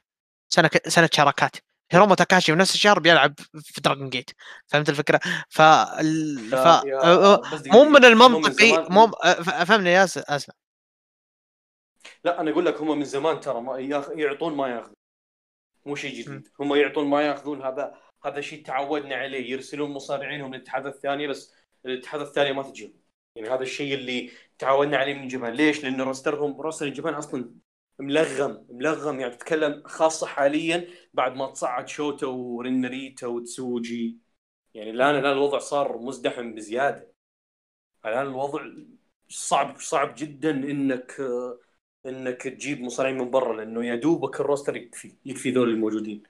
[0.48, 0.88] سنة ك...
[0.88, 1.57] سنة شراكات
[1.90, 4.30] هيرومو تاكاشي في نفس الشهر بيلعب في دراجون جيت
[4.66, 5.62] فهمت الفكرة؟ ف.
[5.62, 5.62] ف...
[6.55, 7.42] دقيقة،
[7.72, 10.55] مو من المنطقي مو ف- فهمني يا ياسر أسمع
[12.24, 13.78] لا أنا أقول لك هم من زمان ترى ما.
[14.16, 14.93] يعطون ما ياخذون
[15.87, 16.49] مو شيء جديد.
[16.61, 19.51] هم يعطون ما ياخذون هذا هذا شيء تعودنا عليه.
[19.51, 21.55] يرسلون مصارعينهم للاتحاد الثاني بس
[21.87, 22.93] الاتحاد الثاني ما تجيهم.
[23.35, 27.55] يعني هذا الشيء اللي تعودنا عليه من جبان ليش؟ لأن روسترهم روستر جبان أصلا
[27.99, 29.20] ملغم ملغم.
[29.20, 34.18] يعني تتكلم خاصة حاليا بعد ما تصعد شوتا ورينريتا وتسوجي.
[34.74, 37.14] يعني الآن الآن الوضع صار مزدحم بزيادة.
[38.07, 38.64] الآن الوضع
[39.28, 41.16] صعب صعب جدا إنك
[42.07, 46.22] إنك تجيب مصارعين من برا لأنه يا دوبك ال roster يكفي يكفي ذول الموجودين.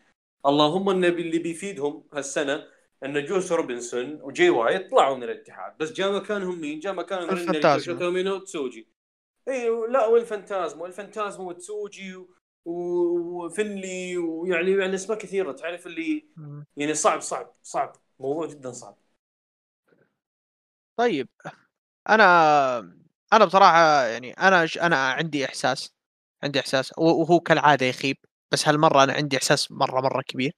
[0.47, 2.67] اللهم إن اللي بيفيدهم هالسنة
[3.05, 5.79] إن جوس روبنسون وجي وايت طلعوا من الاتحاد.
[5.79, 8.33] بس جاء مكانهم مين؟ جاء مكانهم الفانتازما.
[8.33, 8.89] وتسوجي
[9.49, 10.83] إي لا والفانتازما.
[10.83, 12.27] والفانتازما وتسوجي و-
[12.65, 15.53] وفنلي ويعني يعني أسماء كثيرة.
[15.53, 16.29] تعرف اللي
[16.77, 17.93] يعني صعب صعب صعب.
[18.19, 18.97] موضوع جدا صعب.
[20.97, 21.29] طيب
[22.09, 25.93] أنا أنا بصراحة يعني أنا ش- أنا عندي إحساس
[26.43, 28.17] عندي إحساس وهو كالعادة يخيب
[28.53, 30.53] بس هالمرة أنا عندي إحساس مرة مرة كبير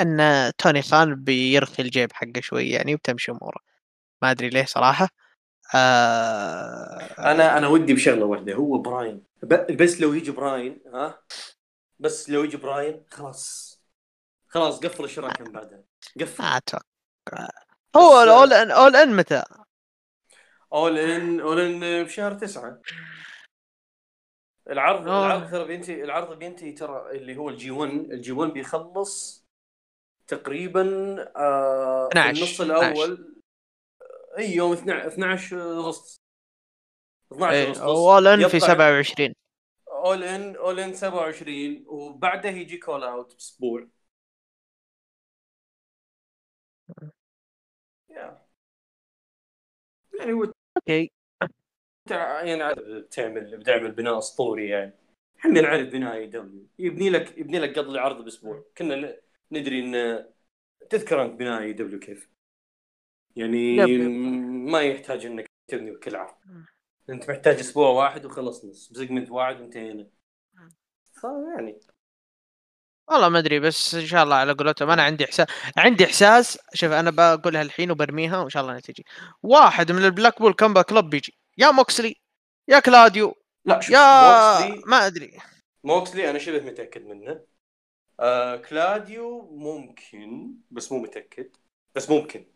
[0.00, 3.60] أن توني خان بيرخي الجيب حقه شوي يعني وبتمشي أموره.
[4.22, 5.08] ما أدري ليه صراحة.
[5.74, 9.22] آه أنا أنا ودي بشغلة واحدة هو براين.
[9.42, 11.18] ب- بس لو يجي براين ها؟
[11.98, 13.68] بس لو يجي براين خلاص.
[14.48, 15.82] خلاص قفل الشراكة من بعدها.
[16.20, 16.44] قفل.
[16.44, 17.48] أتوقع.
[17.96, 19.42] هو ال All In All In متى؟
[20.72, 22.80] All In All In بشهر تسعة.
[24.70, 25.26] العرض آه.
[25.26, 29.46] العرض ترى بينتهي العرض بينتهي ترى اللي هو الجي 1 الجي 1 بيخلص
[30.26, 30.82] تقريبا
[31.36, 33.34] آه في 12 النص الأول.
[34.38, 36.20] أي يوم 12 12 أغسطس.
[37.32, 37.80] 12 إيه أغسطس.
[37.82, 39.34] All In في يطلع- 27
[39.88, 43.86] All In All In 27 وبعده يجي All Out بأسبوع.
[48.10, 48.46] Yeah.
[50.20, 51.10] يعني هو أوكي.
[52.10, 54.94] يعني بتعمل بتعمل بناء أسطوري يعني.
[55.38, 58.64] إحنا نعرف بناء AEW يبني لك يبني لك قبل العرض بأسبوع.
[58.78, 59.16] كنا
[59.52, 60.24] ندري إن
[60.90, 62.30] تذكر انت بناء AEW كيف.
[63.36, 63.76] يعني.
[64.48, 66.34] ما يحتاج إنك تبني بكل عرض.
[67.10, 70.06] أنت محتاج أسبوع واحد وخلصنا ب segment واحد وانتهينا.
[71.20, 71.78] فيعني
[73.10, 75.46] والله ما أدري بس إن شاء الله على قولتهم أنا عندي إحساس
[75.76, 79.06] عندي إحساس شوف أنا بقولها الحين وبرميها وإن شاء الله انها تجي
[79.42, 81.38] واحد من ال Blackpool Combat Club بيجي.
[81.58, 82.16] يا موكسلي
[82.68, 83.34] يا كلاديو
[83.64, 85.38] لا شوف يا موكسلي ما أدري.
[85.84, 87.40] موكسلي أنا شبه متأكد منه.
[88.20, 91.56] آه كلاديو ممكن بس مو متأكد.
[91.94, 92.46] بس ممكن.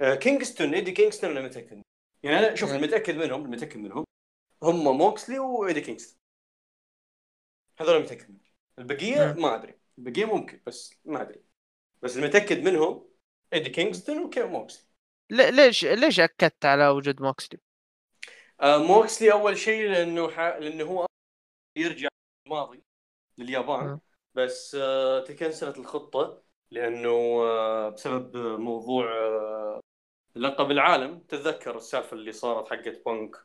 [0.00, 1.82] آه كينغستون إيدي كينغستون أنا متأكد.
[2.22, 2.72] يعني أنا شوف.
[2.72, 4.04] المتاكد منهم المتاكد منهم.
[4.62, 6.18] هم موكسلي وإيدي كينغستون.
[7.80, 8.40] هذول متأكد منهم.
[8.78, 9.34] البقية.
[9.38, 9.74] ما أدري.
[9.98, 11.44] البقيه ممكن بس ما أدري
[12.02, 13.08] بس المتأكد منهم
[13.52, 14.88] إيدي كينغستون وكي موكسلي
[15.30, 17.60] لي- ليش ليش أكدت على وجود موكسلي؟
[18.60, 20.40] آه موكسلي أول شيء لأنه ح...
[20.40, 21.06] لأنه هو
[21.76, 22.08] يرجع
[22.46, 22.84] الماضي
[23.38, 24.00] لليابان مم.
[24.34, 27.10] بس آه تكنسلت الخطة لأنه
[27.44, 29.80] آه بسبب موضوع آه
[30.36, 33.36] لقب العالم تتذكر السالفة اللي صارت حقت بانك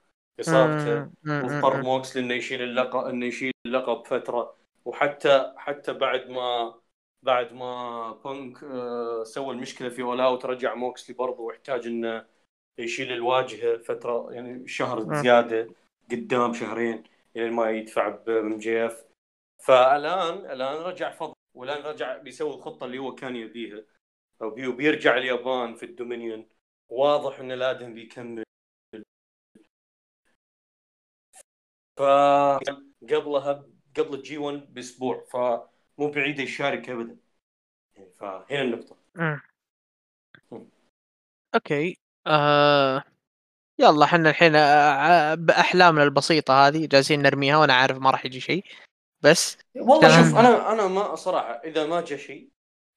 [0.42, 1.84] إصابته مم، مم، واضطر.
[1.84, 6.82] موكسلي إنه يشيل اللقب إنه يشيل اللقب فترة وحتى حتى بعد ما
[7.24, 12.26] بعد ما بانك آه سوى المشكلة في All Out رجع موكسلي برضه واحتاج إنه
[12.78, 15.22] يشيل الواجهة فترة يعني شهر.
[15.22, 15.76] زيادة
[16.12, 17.04] قدام شهرين
[17.36, 19.06] إلى ما يدفع ب MJF.
[19.60, 23.84] فالآن الآن رجع فضل والآن رجع بيسوي الخطة اللي هو كان يبيها.
[24.42, 26.50] وبي- وبيرجع اليابان في ال Dominion.
[26.90, 28.44] واضح إن الآدم بيكمل.
[31.98, 37.18] فقبلها قبل ال G1 بأسبوع فمو بعيد يشارك ابدا
[37.96, 39.42] يعني فهنا النقطة مم.
[40.52, 40.70] مم.
[41.56, 43.04] أوكي آه...
[43.80, 48.64] يلا إحنا الحين آه، بأحلامنا البسيطة هذه جالسين نرميها وأنا عارف ما راح يجي شيء
[49.22, 50.18] بس والله.
[50.18, 52.50] شوف أنا أنا ما صراحة إذا ما جاء شيء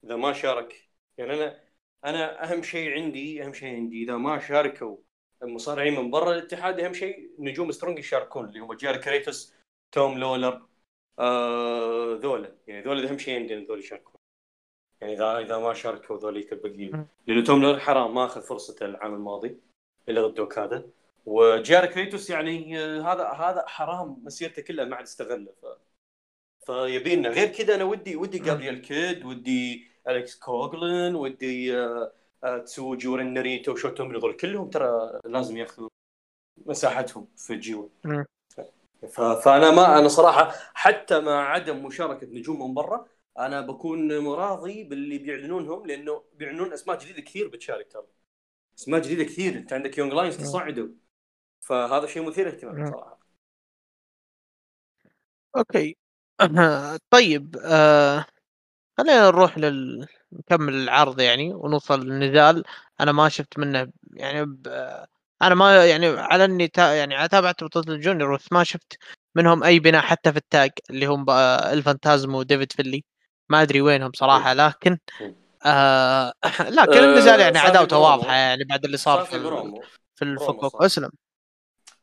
[0.04, 1.60] إذا ما شارك يعني أنا
[2.04, 4.96] أنا أهم شيء عندي أهم شيء عندي إذا ما شاركوا
[5.42, 9.54] المصارعين من برا الاتحاد أهم شيء نجوم Strong يشاركون اللي هم جي آر كريتوس
[9.92, 10.66] توم لولر
[11.18, 12.54] آه ذولا.
[12.66, 14.14] يعني ذولا اهم شيء عندي ان ذولا يشاركون.
[15.00, 17.06] يعني اذا إذا ما شاركوا الباقيين مم.
[17.26, 19.60] لأنه توم حرام ما اخذ فرصته العام الماضي
[20.08, 20.90] اللي ضد اوكادا
[21.26, 25.52] وجار كريتوس يعني هذا هذا حرام مسيرته كلها ما عاد استغله.
[25.62, 27.28] ف فيبينا.
[27.28, 32.12] غير كذا أنا ودي ودي جابرييل كيد ودي أليكس كوغلن ودي آه،
[32.44, 35.88] آه، تسوجي ورين ناريتو وشوتو من كلهم ترى لازم ياخذوا
[36.56, 37.88] مساحتهم في.
[38.02, 38.33] ف-
[39.06, 43.06] فأنا ما أنا صراحة حتى مع عدم مشاركة نجوم من برا
[43.38, 48.06] أنا بكون مراضي باللي بيعلنونهم لأنه بيعلنون أسماء جديدة كثير بتشارك ترى.
[48.78, 49.54] أسماء جديدة كثير.
[49.56, 50.42] أنت عندك Young Lions مم.
[50.42, 50.88] تصعدوا.
[51.60, 52.48] فهذا شيء مثير.
[52.48, 53.18] اهتمام صراحة.
[55.56, 55.96] أوكي.
[57.10, 58.26] طيب آه
[58.98, 62.64] خلينا نروح لل نكمل العرض يعني ونوصل للنزال.
[63.00, 64.68] أنا ما شفت منه يعني ب...
[65.42, 66.94] أنا ما يعني على إني تا...
[66.94, 68.98] يعني تابعت بطولة ال junior بس ما شفت
[69.36, 73.04] منهم أي بناء حتى في ال tag اللي هم الفانتازمو وديفيد فينلي.
[73.48, 74.98] ما أدري وينهم صراحة لكن
[75.66, 77.98] آه لكن النزال يعني صار في عداوته.
[77.98, 79.80] واضحة يعني بعد اللي صار صار في في
[80.16, 80.82] في الفكوك.
[80.82, 81.10] أسلم.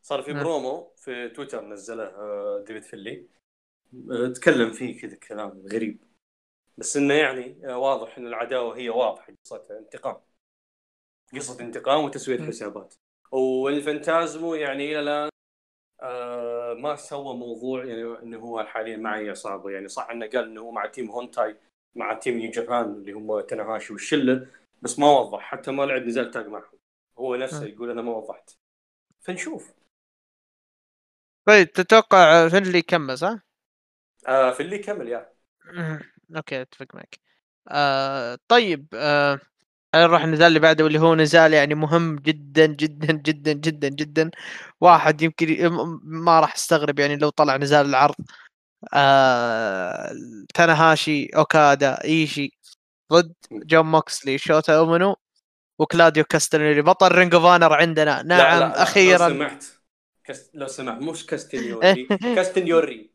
[0.02, 0.34] صار في.
[0.34, 3.28] برومو في تويتر نزله آه، ديفيد فينلي.
[4.12, 6.04] آه، تكلم فيه كذا كلام غريب.
[6.78, 10.18] بس إنه يعني آه، واضح إن العداوة هي واضحة قصة انتقام.
[11.36, 12.42] قصة انتقام وتسوية.
[12.48, 12.94] حسابات.
[13.32, 15.30] والفانتازمو يعني إلى الآن
[16.02, 20.46] آه، ما سوى موضوع يعني إنه هو حاليا مع اي عصابه يعني صح إنه قال
[20.46, 21.58] إنه هو مع team Hontai
[21.96, 24.48] مع team New Japan اللي هم تناهاشي والشلة
[24.82, 25.40] بس ما وضح.
[25.42, 26.80] حتى ما لعب نزال tag معهم.
[27.20, 27.68] هو نفسه مم.
[27.68, 28.58] يقول أنا ما وضحت.
[29.22, 29.74] فنشوف.
[31.46, 33.40] طيب تتوقع فينلي يكمل صح؟
[34.28, 35.34] آه فينلي يكمل yeah.
[36.36, 37.20] أوكي أتفق معك.
[37.70, 39.40] آه طيب آه
[39.96, 44.32] نروح النزال اللي بعده واللي هو نزال يعني مهم جدا جدا جدا جدا جدا.
[44.82, 45.70] واحد يمكن
[46.04, 48.16] ما راح أستغرب يعني لو طلع نزال العرض.
[48.94, 50.12] آه
[50.54, 52.52] تاناهاشي أوكادا إيشي
[53.14, 55.16] ضد جون موكسلي شوتا اومينو
[55.80, 58.22] وكلاديو كاستنيري بطل Ring of Honor.
[58.24, 59.30] نعم لا لا أخيرا.
[59.30, 59.64] لو سمحت.
[60.24, 60.52] كست...
[60.54, 61.02] لو سمحت.
[61.02, 63.12] مش كاستنيوري كاستنيوري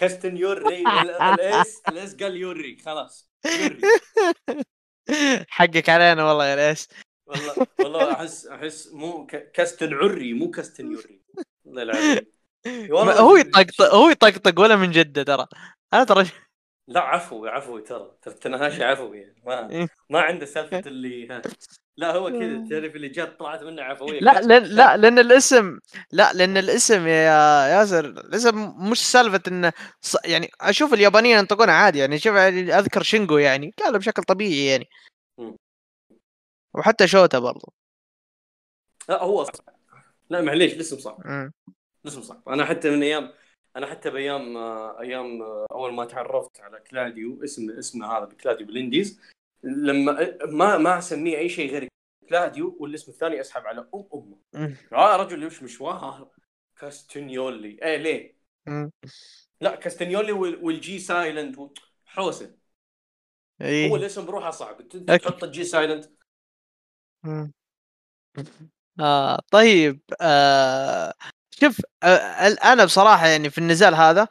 [0.00, 2.78] كاستنيوري ال- الاس الاس قال يوري.
[2.84, 3.80] خلاص يوري.
[5.48, 6.88] حقك علينا والله يا ريس
[7.26, 9.52] والله والله أحس أحس مو ك...
[9.52, 11.20] كاستن عري مو كاستن يوري.
[11.66, 12.26] الله العظيم.
[12.94, 15.46] والله هو يطقطق هو يطقطق ولا من جدة ترى.
[15.94, 16.26] أنا ترى
[16.88, 18.16] لا عفو عفو ترى.
[18.22, 19.20] ترى تنهاشي عفوي.
[19.20, 21.42] يعني ما ما عنده سالفة اللي.
[22.00, 25.78] لا هو كذا تعرف اللي جات طلعت منه عفوية لا لأن لا لأن الاسم
[26.12, 31.98] لا لأن الاسم يا ياسر الاسم مش سالفة انه ص- يعني أشوف اليابانيين ينطقونها عادي
[31.98, 34.88] يعني شوف يعني أذكر شينجو يعني قالوا بشكل طبيعي يعني.
[36.74, 37.72] وحتى شوتا برضو
[39.08, 39.52] لا هو صح.
[40.30, 41.16] لا معليش الاسم صح.
[42.04, 43.32] الاسم صح أنا حتى من أيام
[43.76, 48.66] أنا حتى بأيام آه، أيام آه، أول ما تعرفت على كلاديو اسم اسمه هذا بكلاديو
[48.66, 49.20] بال indies
[49.62, 51.88] لما ما ما اسميه اي شيء غير
[52.28, 54.38] كلاديو والاسم الثاني اسحب على أم أمه.
[54.92, 56.28] يا رجل وش مشوار
[56.80, 58.36] كاستنيولي إيه ليه.
[59.60, 61.58] لا كاستنيولي وال- وال G silent
[62.06, 62.46] حوسة
[63.62, 64.88] هو إيه الاسم بروحه صعب.
[64.88, 66.04] تحط ال G silent.
[69.00, 71.14] آه طيب آه
[71.50, 72.06] شوف آه
[72.72, 74.28] أنا بصراحة يعني في النزال هذا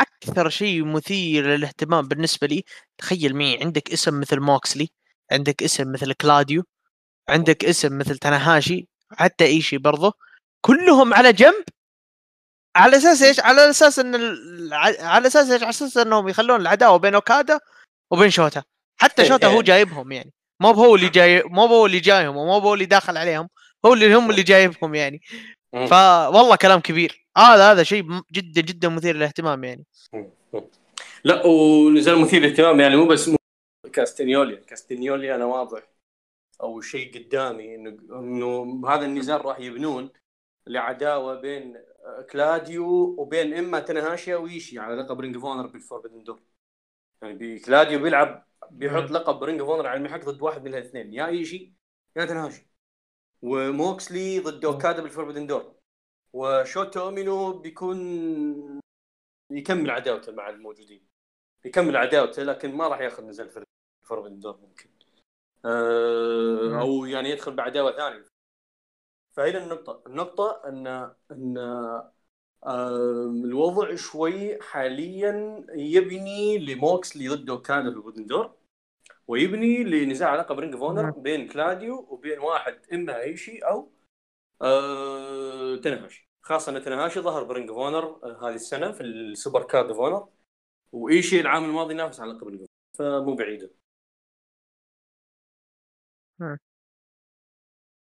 [0.00, 2.64] أكثر شيء مثير للاهتمام بالنسبة لي
[2.98, 4.88] تخيل معي عندك اسم مثل موكسلي
[5.32, 6.64] عندك اسم مثل كلاديو
[7.28, 10.12] عندك اسم مثل تناهاشي حتى ايشي برضه
[10.60, 11.64] كلهم على جنب
[12.76, 16.96] على أساس إيش؟ على أساس إن الع- على أساس إيش؟ على أساس إنهم يخلون العداوة
[16.98, 17.58] بين أوكادا
[18.10, 18.62] وبين شوتا.
[19.00, 20.32] حتى شوتا هو جايبهم يعني.
[20.60, 23.48] مو هو اللي جاي مو هو اللي جايهم ومو هو اللي داخل عليهم
[23.86, 25.20] هو اللي هم اللي جايبهم يعني.
[25.72, 27.26] فوالله كلام كبير.
[27.36, 29.84] هذا هذا شيء جدا جدا مثير للاهتمام يعني.
[31.24, 33.36] لا ونزال مثير للاهتمام يعني مو بس مو
[33.92, 35.82] كاستنيولي كاستنيولي أنا واضح.
[36.62, 40.10] أو شيء قدامي انه إنه هذا النزال راح يبنون
[40.66, 41.76] لعداوة بين
[42.30, 42.86] كلاديو
[43.18, 46.40] وبين إما تنهاشي أو ايشي على لقب Ring of Honor بال Forbidden Door
[47.22, 49.10] يعني كلاديو بيلعب بيحط.
[49.10, 51.14] لقب Ring of Honor على المحك ضد واحد من الاثنين.
[51.14, 51.72] يا إيشي
[52.16, 52.66] يا تنهاشي.
[53.42, 55.74] وموكسلي ضد أوكادا بال Forbidden Door.
[56.32, 58.80] وشوتو أومينو بيكون
[59.50, 61.06] يكمل عداوته مع الموجودين.
[61.64, 63.64] يكمل عداوته لكن ما راح ياخذ نزال في
[64.04, 64.90] ال Forbidden Door ممكن.
[65.64, 68.24] أه أو يعني يدخل بعداوه ثانية.
[69.32, 70.02] فهنا النقطة.
[70.06, 70.86] النقطة ان
[71.32, 71.58] إن
[72.64, 78.54] آه الوضع شوي حاليا يبني لموكسلي ضد أوكادا في ال Forbidden Door.
[79.28, 81.10] ويبني لنزاع على لقب Ring of Honor.
[81.10, 83.92] بين كلاديو وبين واحد إما ايشي أو
[84.62, 86.26] آه تنهاشي.
[86.42, 90.28] خاصة إن تنهاشي ظهر ب Ring of Honor هذه السنة في ال Supercard of Honor
[90.92, 92.68] وإيشي العام الماضي نافس على لقب Ring of
[92.98, 93.70] فمو بعيده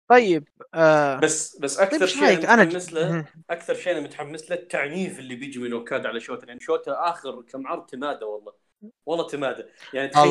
[0.09, 3.33] طيب آه بس بس أكثر شيء أنا متحمس له.
[3.51, 7.43] أكثر شيء أنا متحمس له التعنيف اللي بيجي من أوكادا على شوتا لأن شوتا آخر
[7.43, 8.68] كم عرض تماده والله.
[9.07, 10.23] والله تماده يعني تخيل.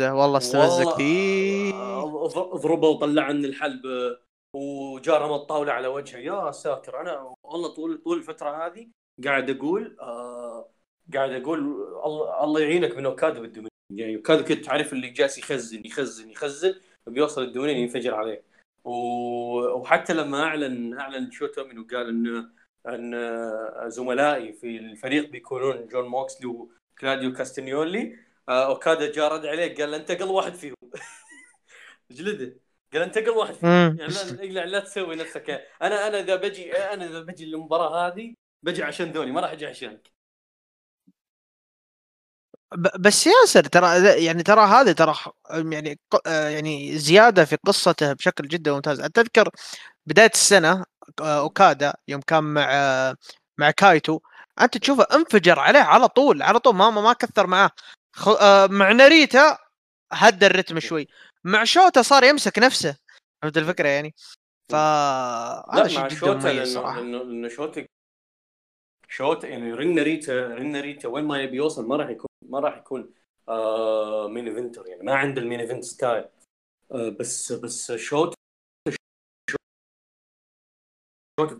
[0.00, 1.72] والله استفز والله كثير.
[2.28, 4.18] أض- اضربه وطلع من الحلبة
[4.56, 6.18] وجا رمى الطاولة على وجهه.
[6.18, 8.88] يا ساتر أنا والله طول طول الفترة هذه
[9.24, 10.68] قاعد أقول آه
[11.14, 11.58] قاعد أقول
[12.04, 16.30] الله, الله يعينك من اوكادا بال Dominion يعني اوكادا كنت تعرف اللي جالس يخزن يخزن
[16.30, 16.74] يخزن
[17.06, 18.42] بيوصل ال Dominion ينفجر عليه.
[18.84, 22.50] وحتى لما أعلن أعلن شوتو من وقال ان
[22.86, 26.66] ان زملائي في الفريق بيكونون جون موكسلي
[26.96, 28.18] كاستنيولي
[28.48, 30.76] آه، أوكادا جاء رد عليه قال له أنت أقل واحد فيهم.
[32.10, 32.56] جلده
[32.92, 33.70] قال أنت أقل واحد فيهم.
[33.70, 35.50] يعني لا, لا, تسوي نفسك.
[35.82, 39.66] أنا أنا إذا بجي أنا إذا بجي المباراة هذه بجي عشان ذولي ما راح أجي
[39.66, 40.16] عشانك.
[43.00, 45.14] بس ياسر ترى يعني ترى هذا ترى
[45.50, 49.00] يعني آه، يعني زيادة في قصته بشكل جدا ممتاز.
[49.00, 49.50] أتذكر
[50.06, 50.84] بداية السنة
[51.20, 52.68] آه، أوكادا يوم كان مع
[53.58, 54.20] مع كايتو
[54.60, 57.70] أنت تشوفه انفجر عليه على طول على طول ما ما كثر معاه.
[58.16, 59.58] خ- آه، مع ناريتا
[60.12, 61.08] هدى الرتم شوي.
[61.44, 62.96] مع شوتا صار يمسك نفسه.
[63.42, 64.14] فهمت الفكرة يعني؟
[64.72, 67.00] فهذا لا شيء جدا مميز صراحة.
[67.00, 67.86] لأنه شوتا
[69.08, 72.76] شوتا يعني رين ناريتا رين ناريتا وين ما يبي يوصل ما راح يكون ما راح
[72.76, 73.14] يكون
[73.48, 76.24] آه main eventer يعني ما عنده ال main event style
[76.92, 78.36] آه بس بس شوتا
[79.50, 79.60] شوتا
[81.38, 81.56] تحس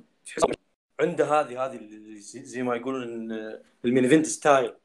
[1.00, 1.88] عنده هذه هذه
[2.20, 4.76] زي ما يقولون إن ال main event style.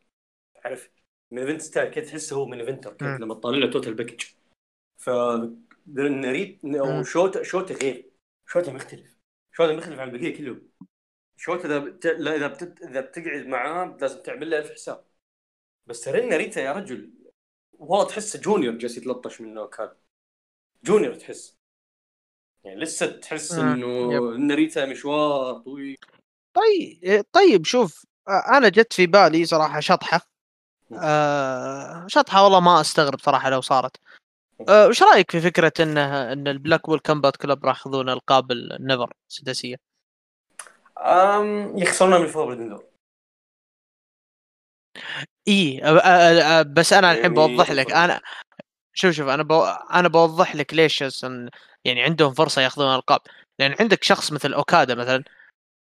[0.66, 0.90] عارف
[1.32, 3.08] ال main event style كيف تحسه هو main eventer كيف.
[3.08, 4.26] لما تطالع له total package
[4.98, 5.10] ف
[5.88, 7.04] ناريت أو مم.
[7.04, 8.12] شوتا شوتا غير.
[8.48, 9.18] شوتا مختلف.
[9.52, 10.70] شوتا مختلف عن البقية كلهم.
[11.38, 12.06] شوتا إذا بت...
[12.06, 12.82] لا إذا بت...
[12.84, 15.06] إذا بتقعد معاه لازم تعمل له ألف حساب.
[15.86, 17.14] بس رين ناريتا يا رجل
[17.74, 19.98] والله تحسه junior جالس يتلطش من نوكاد
[20.84, 21.61] junior تحس.
[22.64, 23.52] يعني لسه تحس.
[23.52, 25.98] إنه ناريتا مشوار طويل
[26.54, 30.22] طيب طيب شوف آه، أنا جت في بالي صراحة شطحة
[31.04, 33.98] آه شطحة والله ما أستغرب صراحة لو صارت
[34.70, 38.62] آه، وش رأيك في فكرة إنه إن ال Blackpool Combat Club راح ياخذون ألقاب ال
[38.62, 39.76] NEVER السداسية؟
[41.76, 42.86] يخسرون من ال Forbidden Door
[45.48, 48.04] إي آه، آه، آه، بس أنا الحين يعني بوضح لك يخسرون.
[48.04, 48.22] أنا
[48.94, 49.64] شوف شوف أنا بو...
[49.94, 51.04] أنا بوضح لك ليش
[51.86, 53.20] يعني عندهم فرصة ياخذون ألقاب.
[53.60, 55.24] لأن عندك شخص مثل أوكادا مثلا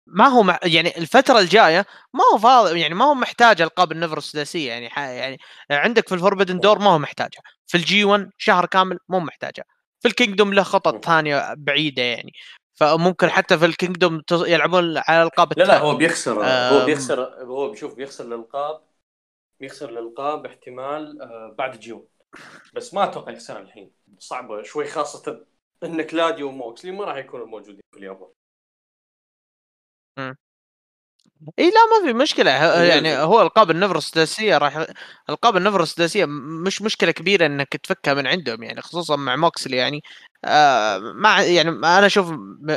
[0.06, 0.58] ما هو مع...
[0.64, 4.90] يعني الفترة الجاية ما هو فاضي يعني ما هو محتاج ألقاب ال NEVER السداسية يعني
[4.90, 4.98] ح...
[4.98, 5.38] يعني
[5.70, 7.42] عندك في ال Forbidden Door ما هو محتاجها.
[7.66, 9.64] في ال G 1 شهر كامل مو محتاجها.
[10.00, 12.32] في ال Kingdom له خطط ثانية بعيدة يعني.
[12.74, 15.78] فممكن حتى في ال Kingdom تص- يلعبون على ألقاب لا لا.
[15.78, 16.74] هو بيخسر آم.
[16.74, 18.80] هو بيخسر هو بيشوف بيخسر الألقاب
[19.60, 22.06] بيخسر الألقاب احتمال آه، بعد G1
[22.74, 23.90] بس ما أتوقع يخسرها الحين.
[24.18, 25.44] صعبة شوي خاصة
[25.84, 28.28] ان كلاديو وموكسلي ما راح يكونوا موجودين في اليابان؟
[31.58, 32.50] إي لا ما في مشكلة.
[32.84, 33.16] يعني.
[33.18, 34.86] هو القاب النفر السداسيه راح
[35.30, 36.24] القاب النفر السداسيه
[36.66, 40.02] مش مشكلة كبيرة إنك تفكها من عندهم يعني خصوصا مع موكسلي يعني
[40.44, 42.30] آه ما يعني أنا أشوف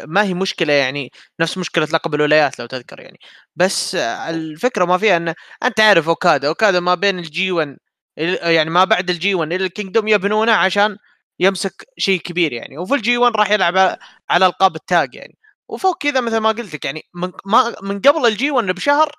[0.07, 3.19] ما هي مشكلة يعني نفس مشكلة لقب الولايات لو تذكر يعني.
[3.55, 5.33] بس آه، الفكرة ما فيها إن
[5.63, 6.47] أنت عارف أوكادا.
[6.47, 7.77] أوكادا ما بين ال G 1
[8.19, 10.97] إلى- يعني ما بعد ال G 1 إلى ال Kingdom يبنونه عشان
[11.45, 13.97] يمسك شيء كبير يعني وفي ال G 1 راح يلعب
[14.31, 15.37] على- ألقاب ال tag يعني
[15.67, 19.11] وفوق كذا مثل ما قلت لك يعني من ما من قبل ال G 1 بشهر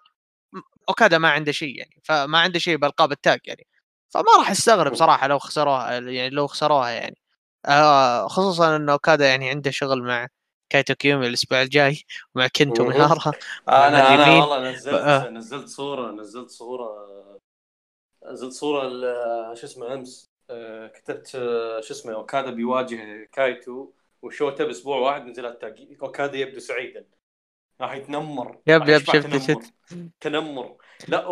[0.88, 3.66] اوكادا ما عنده شيء يعني فما عنده شيء بألقاب ال tag يعني
[4.10, 7.16] فما راح استغرب صراحة لو خسروها يعني لو خسروها يعني
[7.66, 10.28] آه خصوصا إن اوكادا يعني عنده شغل مع
[10.70, 12.02] كايتو كيوميا الأسبوع الجاي
[12.34, 13.34] ومع كينتو مياهارا.
[13.68, 14.30] أنا أنا.
[14.40, 15.28] والله نزلت آه.
[15.28, 16.88] نزلت صوره نزلت صوره
[18.32, 18.82] نزلت صورة
[19.54, 20.31] شو اسمه أمس آه،
[20.94, 23.90] كتبت آه، شو اسمه أوكادا بيواجه كايتو
[24.22, 27.04] وشوتا باسبوع واحد نزلت تاج أوكادا يبدو سعيدا.
[27.80, 28.58] راح يتنمر.
[28.66, 29.36] yep yep شفت.
[29.36, 29.74] شفت
[30.20, 30.76] تنمر.
[31.08, 31.26] لا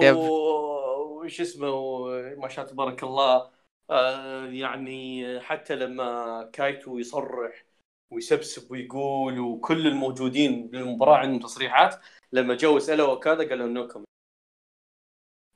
[1.21, 3.51] وش اسمه ما شاء الله تبارك الله
[3.91, 7.65] آه، يعني حتى لما كايتو يصرح
[8.11, 11.97] ويسبسب ويقول وكل الموجودين بالمباراة عندهم تصريحات
[12.33, 14.09] لما جو سألوا أوكادا قالوا no comment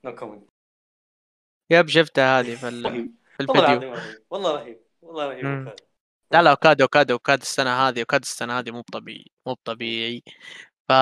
[0.05, 0.49] no comment
[1.71, 3.95] yep شفتها هذه في, ال- رهيب في الفيديو.
[4.31, 4.81] والله رهيب.
[5.03, 5.75] والله رهيب.
[6.33, 10.23] لا لا اوكادا اوكادا اوكادا السنة هذه اوكادا السنة هذه مو طبيعي مو طبيعي
[10.89, 10.93] ف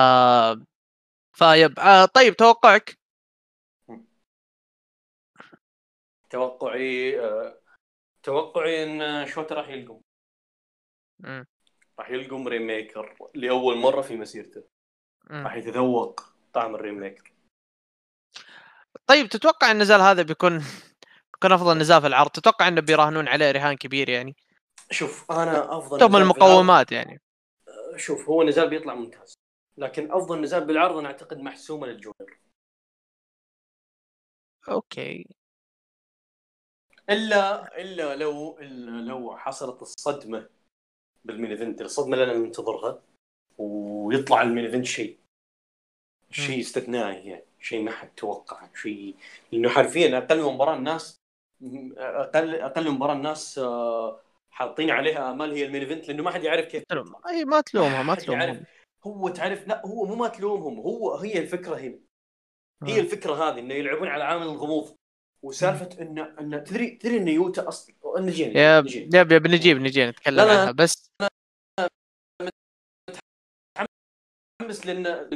[1.33, 2.99] فيب آه طيب توقعك؟
[6.29, 7.59] توقعي آه،
[8.23, 10.01] توقعي إن شوتا راح يلقم.
[11.99, 14.63] راح يلقم Rainmaker لأول مرة في مسيرته.
[15.31, 16.21] راح يتذوق
[16.53, 17.33] طعم ال Rainmaker.
[19.07, 20.63] طيب تتوقع النزال هذا بيكون
[21.43, 22.29] بيكون أفضل نزال في العرض.
[22.29, 24.35] تتوقع إنه بيراهنون عليه رهان كبير يعني؟
[24.91, 27.21] شوف أنا أفضل نزال المقومات يعني.
[27.67, 29.33] بالعرض- شوف هو نزال بيطلع ممتاز.
[29.77, 32.39] لكن أفضل نزال بالعرض أنا أعتقد محسومة لل junior
[34.69, 35.25] okay.
[37.09, 40.49] إلا إلا لو إلا لو حصلت الصدمة
[41.25, 41.81] بال main event.
[41.81, 43.01] الصدمة اللي أنا منتظرها
[43.57, 45.17] ويطلع ال main event شيء.
[46.31, 47.45] شيء استثنائي يعني.
[47.59, 48.69] شيء ما حد توقع.
[48.75, 49.15] شيء
[49.51, 51.22] لأنه حرفيا أقل مباراة الناس
[51.97, 56.43] أقل أقل مباراة الناس آه، حاطين عليها آمال هي ال main event لأنه ما حد
[56.43, 56.83] يعرف كيف.
[57.27, 58.65] أي ما تلومها ما تلومهم.
[59.03, 61.99] هو تعرف لا هو مو ما تلومهم هو هي الفكرة هنا.
[62.83, 64.97] هي الفكرة هذه إنه يلعبون على عامل الغموض.
[65.41, 70.05] وسالفة ان ان تدري تدري ان يوتا أصلا نجينا يب نجينا يب يب نجيب نجي
[70.05, 70.61] نتكلم لا، لا.
[70.61, 70.71] عنها.
[70.71, 71.11] بس
[74.61, 75.29] متحمس لأن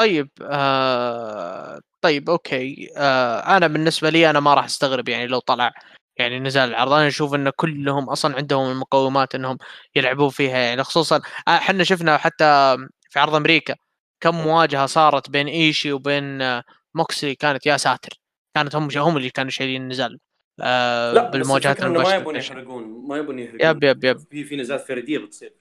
[0.00, 2.88] طيب آه طيب أوكي.
[2.96, 5.72] آه أنا بالنسبة لي أنا ما راح أستغرب يعني لو طلع
[6.16, 6.92] يعني نزال العرض.
[6.92, 9.58] أنا أشوف إن كلهم أصلا عندهم المقومات إنهم
[9.96, 11.16] يلعبون فيها يعني خصوصا
[11.48, 12.76] آه، إحنا شفنا حتى
[13.10, 13.74] في عرض أمريكا
[14.20, 16.62] كم مواجهة صارت بين إيشي وبين آه،
[16.94, 18.10] موكسلي كانت يا ساتر.
[18.54, 20.18] كانت هم هم اللي كانوا شايلين النزال
[20.60, 22.36] آه لا بالمواجهات ما يبون.
[22.36, 23.60] يحرقون ما يبون يحرقون.
[23.70, 24.18] yep yep yep.
[24.30, 25.54] في في نزالات فردية بتصير.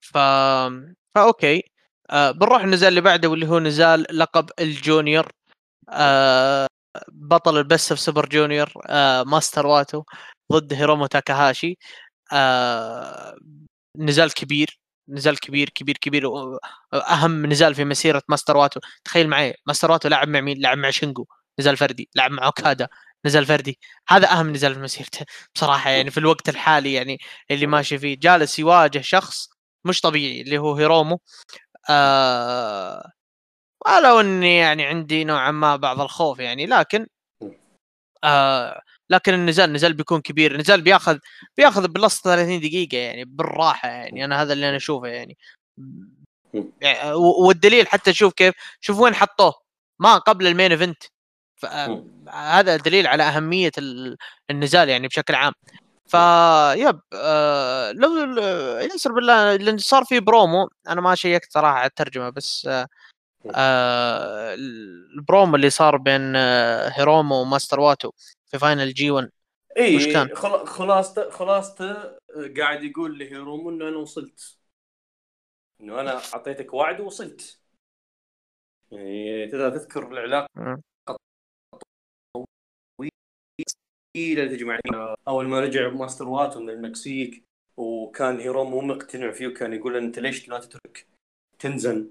[0.00, 0.18] ف
[1.14, 1.73] ف okay.
[2.10, 5.32] آه بنروح النزال اللي بعده واللي هو نزال لقب ال junior
[5.90, 6.66] آه
[7.12, 10.04] بطل ال Best of Super Junior آه ماستر واتو
[10.52, 11.78] ضد هيرومو تاكاهاشي
[12.32, 13.36] آه
[13.98, 14.78] نزال كبير
[15.08, 16.30] نزال كبير كبير كبير
[16.94, 18.80] اهم نزال في مسيرة ماستر واتو.
[19.04, 21.26] تخيل معي ماستر واتو لعب مع مين؟ لعب مع شينجو
[21.60, 22.88] نزال فردي لعب مع أوكادا
[23.26, 23.78] نزال فردي.
[24.08, 27.18] هذا أهم نزال في مسيرته بصراحة يعني في الوقت الحالي يعني
[27.50, 28.16] اللي ماشي فيه.
[28.18, 29.48] جالس يواجه شخص
[29.84, 31.20] مش طبيعي اللي هو هيرومو.
[31.90, 33.10] آه
[33.86, 37.06] ولو إني يعني عندي نوعا ما بعض الخوف يعني لكن
[38.24, 40.56] آه لكن النزال نزال بيكون كبير.
[40.56, 41.18] نزال بياخذ
[41.56, 44.24] بياخذ plus 30 دقيقة يعني بالراحة يعني.
[44.24, 45.38] أنا هذا اللي أنا أشوفه يعني.
[46.80, 49.54] يعني والدليل حتى شوف كيف شوف وين حطوه.
[49.98, 51.02] ما قبل ال main event.
[52.32, 54.16] هذا دليل على أهمية ال-
[54.50, 55.52] النزال يعني بشكل عام.
[56.14, 61.74] ف yep آه لو ل- يسر بالله لأن صار في برومو أنا ما شيكت صراحة
[61.78, 62.86] على الترجمة بس آه
[63.54, 68.10] آه البرومو اللي صار بين آه هيرومو وماستر واتو
[68.46, 69.30] في final G 1
[69.76, 72.18] اي وش كان؟ خلا- خلاصته خلاصته آه،
[72.58, 74.56] قاعد يقول لهيرومو إنه أنا وصلت.
[75.80, 77.60] إنه أنا أعطيتك وعد ووصلت.
[78.92, 80.48] يعني تذكر العلاقة.
[84.14, 84.78] طويله تجمع
[85.28, 87.44] أول ما رجع ماستر واتو من المكسيك
[87.76, 91.06] وكان هيرومو مو مقتنع فيه وكان يقول أنت ليش لا تترك
[91.58, 92.10] تنزن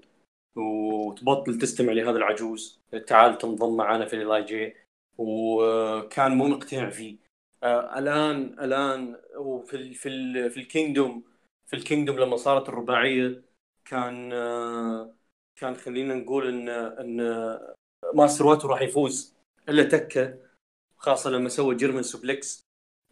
[0.56, 2.80] وتبطل تستمع لهذا العجوز.
[3.06, 4.74] تعال تنضم معنا في LIJ.
[5.18, 7.16] وكان مو مقتنع فيه.
[7.62, 11.24] آه، الآن الآن وفي ال في ال في ال Kingdom
[11.66, 13.42] في ال Kingdom لما صارت الرباعية
[13.84, 15.14] كان آه،
[15.56, 17.20] كان خلينا نقول إن إن
[18.14, 19.34] ماستر واتو راح يفوز.
[19.68, 20.43] إلا تكة
[21.04, 22.64] خاصة لما سوى German suplex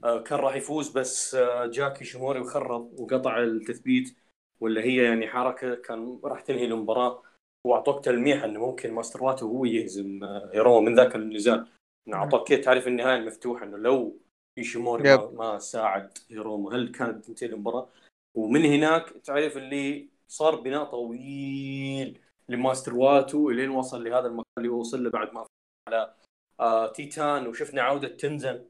[0.04, 4.16] آه، كان راح يفوز بس آه، جاك إيشيموري وخرب وقطع التثبيت
[4.60, 7.22] ولا هي يعني حركة كان راح تنهي المباراة.
[7.66, 11.66] وأعطوك تلميح إنه ممكن ماستر واتو هو يهزم آه، هيرومو من ذاك النزال.
[12.08, 14.20] إنه أعطوك كذا تعرف النهاية المفتوحة إنه لو
[14.58, 15.30] ايشيموري ما.
[15.30, 17.88] ما ساعد هيرومو هل كانت تنتهي المباراة؟
[18.34, 22.18] ومن هناك تعرف اللي صار بناء طويل
[22.48, 25.46] لماستر واتو إلين وصل لهذا المكان اللي وصل له بعد ما
[25.88, 26.14] على
[26.62, 28.68] آه تيتان وشفنا عودة تنزن.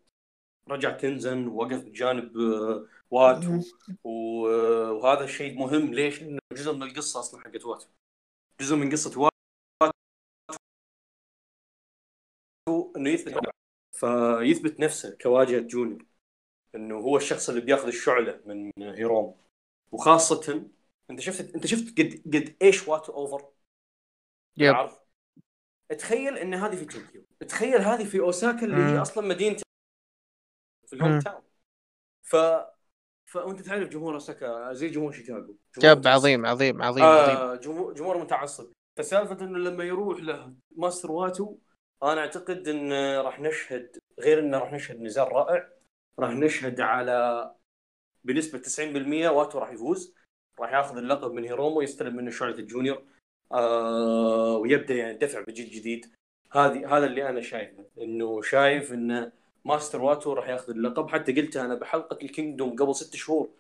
[0.69, 3.61] رجع تنزن ووقف بجانب آه واتو
[4.05, 5.95] و- آه، وهذا الشيء مهم.
[5.95, 7.87] ليش؟ لأنه جزء من القصة أصلا حقت واتو
[8.61, 9.33] جزء من قصة واتو
[12.97, 13.41] إنه يثبت
[13.93, 16.07] فيثبت نفسه كواجهة junior
[16.75, 19.37] إنه هو الشخص اللي بياخذ الشعلة من هيرومو.
[19.93, 20.71] وخاصة
[21.11, 23.49] أنت شفت أنت شفت قد قد إيش واتو over؟
[24.57, 24.71] yep.
[24.71, 25.02] العرض
[25.99, 29.03] تخيل إن هذه في طوكيو تخيل هذه في أوساكا اللي هي.
[29.03, 29.63] أصلا مدينته
[30.87, 31.19] في ال home.
[31.19, 31.43] town
[32.23, 32.37] ف
[33.25, 36.07] فأنت تعرف جمهور أوساكا زي جمهور شيكاغو متعصب.
[36.07, 41.59] عظيم عظيم عظيم عظيم آه جمهور جمهور متعصب فسالفة إنه لما يروح له ماستر واتو
[42.03, 45.69] أنا أعتقد إن راح نشهد غير إنه راح نشهد نزال رائع
[46.19, 47.51] راح نشهد على
[48.25, 50.15] بنسبة 90% واتو راح يفوز
[50.61, 53.03] راح ياخذ اللقب من هيرومو يستلم منه شعلة ال junior
[53.53, 56.07] آه ويبدأ يعني دفع بجيل جديد.
[56.53, 59.33] هذه هذا اللي أنا شايفه إنه شايف إن
[59.65, 61.09] ماستر واتو راح ياخذ اللقب.
[61.09, 63.51] حتى قلتها أنا بحلقة ال Kingdom قبل ست شهور.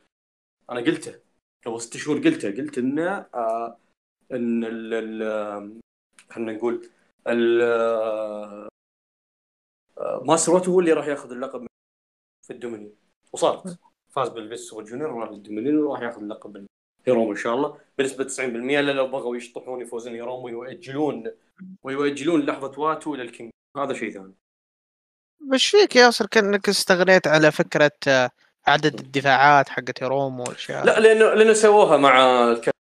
[0.71, 1.21] أنا قلته
[1.67, 2.51] قبل ست شهور قلته.
[2.51, 3.79] قلت انه آه
[4.33, 5.81] إن ال ال
[6.31, 6.89] خلينا نقول
[7.29, 8.69] ال آه،
[9.99, 11.67] آه، ماستر واتو هو اللي راح ياخذ اللقب
[12.47, 12.97] في ال Dominion.
[13.33, 13.79] وصارت.
[14.11, 16.67] فاز بال Best Super Junior وراح لل Dominion وراح ياخذ اللقب
[17.07, 17.79] هيرومو إن شاء الله.
[17.99, 18.41] بنسبة 90%
[18.81, 21.31] إلا لو بغوا يشطحون يفوزون هيروم ويؤجلون
[21.83, 23.51] ويؤجلون لحظة واتو إلى ال king.
[23.77, 24.35] هذا شيء ثاني.
[25.53, 28.31] وش فيك ياسر كأنك استغنيت على فكرة آه،
[28.67, 32.71] عدد الدفاعات حقت هيروم والاشياء لا لأنه لأنه سووها مع الك...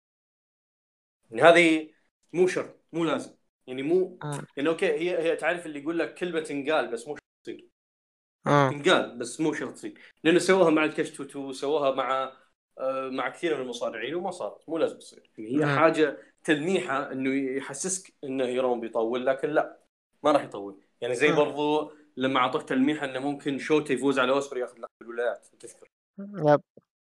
[1.30, 1.90] يعني هذه
[2.32, 3.30] مو شرط مو لازم.
[3.66, 4.42] يعني مو آه.
[4.56, 7.68] يعني أوكي هي هي تعرف اللي يقول لك كلمة تنقال بس مو شرط تصير.
[8.46, 8.70] آه.
[8.70, 10.00] تنقال بس مو شرط تصير.
[10.24, 12.32] لأنه سووها مع الكش توتو سووها مع
[13.10, 15.78] مع كثير من المصارعين وما صارت مو لازم تصير يعني هي مم.
[15.78, 19.78] حاجة تلميحة إنه يحسسك إنه هيروم بيطول لكن لا
[20.22, 21.36] ما راح يطول يعني زي مم.
[21.36, 26.60] برضو لما أعطوك تلميحة إنه ممكن شوتا يفوز على أوسبري ياخذ لقب الولايات تذكر yep.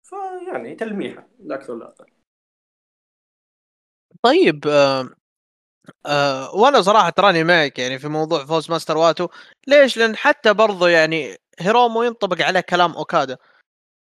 [0.02, 2.06] فيعني تلميحة لا أكثر لا أقل
[4.22, 5.08] طيب آه
[6.06, 9.28] آه وأنا صراحة تراني معك يعني في موضوع فوز ماستر واتو
[9.66, 13.53] ليش؟ لأن حتى برضو يعني هيرومو ينطبق عليه كلام أوكادا ما,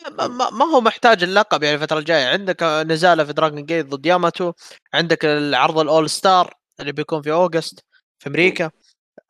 [0.07, 2.25] ما- ما هو محتاج اللقب يعني الفترة الجاية.
[2.27, 4.53] عندك آه، نزاله في Dragon Gate ضد ياماتو
[4.93, 7.79] عندك العرض ال All Star اللي بيكون في August
[8.19, 8.71] في أمريكا.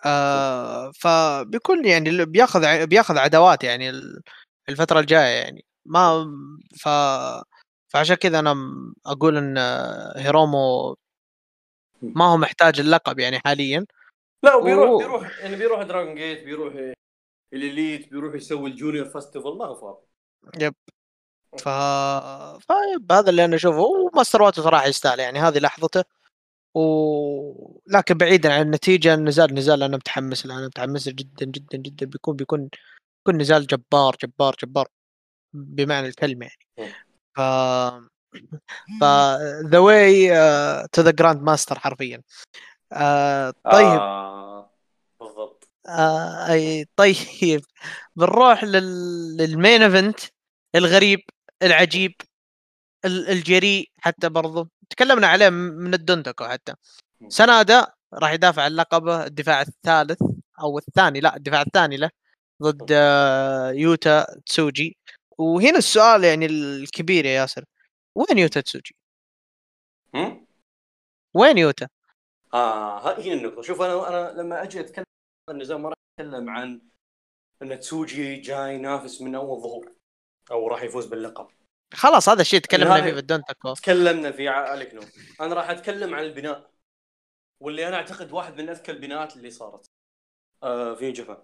[0.05, 4.22] آه فبيكون يعني بياخذ بياخذ عداوات يعني ال-
[4.70, 5.65] الفترة الجاية يعني.
[5.86, 6.26] ما
[6.82, 6.89] ف
[7.93, 8.55] فعشان كذا أنا
[9.05, 10.95] أقول إن آه، هيرومو
[12.01, 13.86] ما هو محتاج اللقب يعني حاليا.
[14.43, 15.03] لا وبيروح.
[15.03, 16.74] بيروح يعني بيروح Dragon Gate بيروح
[17.54, 20.09] ال Elite بيروح يسوي ال Junior Festival ما هو فاضي.
[20.60, 20.76] yep.
[21.60, 21.70] ف...
[22.60, 23.80] ف yep هذا اللي أنا أشوفه.
[23.80, 26.04] وماستر واتو صراحة يستاهل يعني هذه لحظته.
[26.76, 27.80] و...
[27.88, 29.84] لكن بعيدا عن النتيجة النزال نزال.
[29.84, 32.06] أنا متحمس له أنا متحمس جدا جدا جدا.
[32.06, 32.70] بيكون بيكون
[33.20, 34.88] بيكون نزال جبار جبار جبار.
[35.54, 36.94] بمعنى الكلمة يعني.
[37.38, 37.42] ف
[39.02, 39.04] ف
[39.66, 40.30] the way
[40.88, 42.22] to the grand master حرفيا.
[42.94, 44.00] آه طيب.
[44.00, 44.72] آه
[45.20, 45.59] بالضبط.
[45.90, 47.62] آه أي طيب.
[48.16, 49.38] بنروح لل...
[49.38, 50.20] للمين إيفنت
[50.76, 51.20] الغريب
[51.64, 52.14] العجيب
[53.06, 54.68] ال- الجريء حتى برضو.
[54.90, 56.74] تكلمنا عليه من الدندكو حتى.
[57.28, 60.22] سنادا راح يدافع عن لقبه الدفاع الثالث
[60.62, 62.10] أو الثاني لا الدفاع الثاني له
[62.64, 64.98] ضد آه، يوتا تسوجي.
[65.38, 67.66] وهنا السؤال يعني الكبير يا ياسر.
[68.16, 68.96] وين يوتا تسوجي؟
[71.34, 71.88] وين يوتا؟
[72.54, 73.62] آه هي النقطة.
[73.62, 75.06] شوف أنا أنا لما أجي أتكلم
[75.52, 76.82] النزال ما راح اتكلم عن
[77.62, 79.93] إن تسوجي جاي ينافس من أول ظهور
[80.52, 81.47] أو راح يفوز باللقب.
[81.93, 85.02] خلاص هذا الشيء تكلمنا فيه في الدندكو تكلمنا في عليك نو
[85.41, 86.72] أنا راح أتكلم عن البناء
[87.60, 89.86] واللي أنا أعتقد واحد من أذكى البناءات اللي صارت
[90.64, 91.43] آه في جابان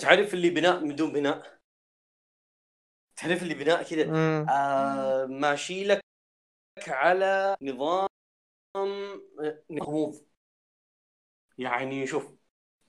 [0.00, 1.58] تعرف اللي بناء من دون بناء؟
[3.16, 4.12] تعرف اللي بناء كذا.
[4.50, 6.00] آه ماشي لك
[6.88, 8.08] على نظام
[8.76, 10.26] آه، غموض
[11.58, 12.32] يعني شوف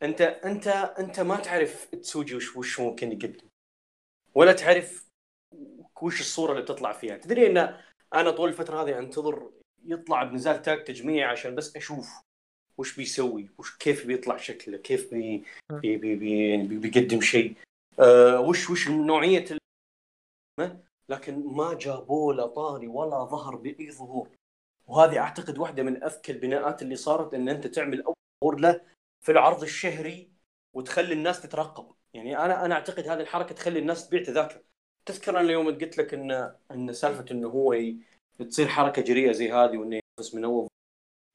[0.04, 0.68] أنت أنت
[1.00, 3.48] أنت ما تعرف تسوجي وش وش ممكن يقدم
[4.36, 5.06] ولا تعرف
[6.02, 7.18] وش الصورة اللي بتطلع فيها.
[7.18, 7.78] تدري إن
[8.14, 9.52] أنا طول الفترة هذه أنتظر
[9.86, 12.10] يطلع بنزال تاج تجميع عشان بس أشوف
[12.78, 17.56] وش بيسوي وش كيف بيطلع شكله كيف بي بي بي بي بي بيقدم شيء.
[18.00, 20.80] أه وش وش نوعية ال...
[21.10, 24.30] لكن ما جابوا له طاري ولا ظهر بأي ظهور.
[24.88, 28.82] وهذه أعتقد واحدة من أذكى البناءات اللي صارت إن أنت تعمل أول ظهور له
[29.26, 30.32] في العرض الشهري
[30.74, 31.96] وتخلي الناس تترقب.
[32.14, 34.62] يعني أنا أنا أعتقد هذه الحركة تخلي الناس تبيع تذاكر.
[35.06, 37.76] تذكر أنا يوم قلت لك إن إن سالفة إنه هو.
[38.50, 40.68] تصير حركة جريئة زي هذه وإنه ينافس من أول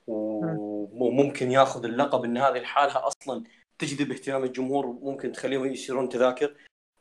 [0.06, 3.44] وممكن ياخذ اللقب إن هذه الحالة أصلا
[3.78, 6.56] تجذب اهتمام الجمهور وممكن تخليهم يشترون تذاكر.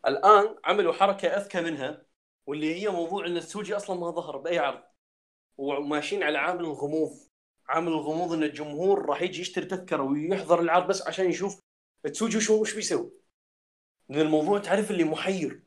[0.07, 2.05] الآن عملوا حركه أذكى منها
[2.47, 4.83] واللي هي موضوع إن السوجي أصلا ما ظهر بأي عرض.
[5.57, 7.11] وماشيين على عامل الغموض
[7.69, 11.61] عامل الغموض إن الجمهور راح يجي يشتري تذكرة ويحضر العرض بس عشان يشوف
[12.03, 13.11] تسوجي وش وش بيسوي.
[14.09, 15.63] لأن الموضوع تعرف اللي محير.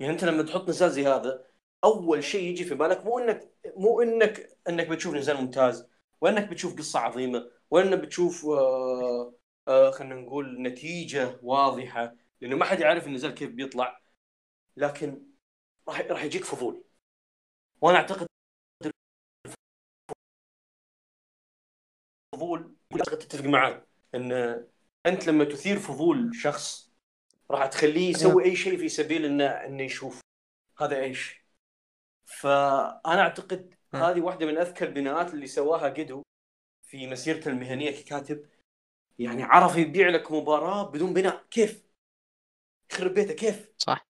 [0.00, 1.44] يعني أنت لما تحط نزال زي هذا
[1.84, 5.88] أول شيء يجي في بالك مو انك مو انك إنك بتشوف نزال ممتاز
[6.20, 9.34] وإنك بتشوف قصة عظيمة وإنك بتشوف آه
[9.68, 14.02] آه خلينا نقول نتيجة واضحة لأنه ما حد يعرف النزال كيف بيطلع.
[14.76, 15.26] لكن
[15.88, 16.84] راح راح يجيك فضول.
[17.82, 18.26] وأنا أعتقد
[22.32, 23.82] فضول اعتقد تتفق معي
[24.14, 24.32] إن
[25.06, 26.92] أنت لما تثير فضول شخص
[27.50, 30.20] راح تخليه يسوي أي شيء في سبيل انه إنه يشوف
[30.78, 31.44] هذا إيش.
[32.24, 33.74] فأنا أعتقد.
[33.94, 36.22] هذه واحدة من أذكى البناءات اللي سواها جدو
[36.82, 38.46] في مسيرته المهنية ككاتب.
[39.18, 41.44] يعني عرف يبيع لك مباراة بدون بناء.
[41.50, 41.84] كيف؟
[42.92, 43.34] يخرب بيته.
[43.34, 44.06] كيف؟ صح.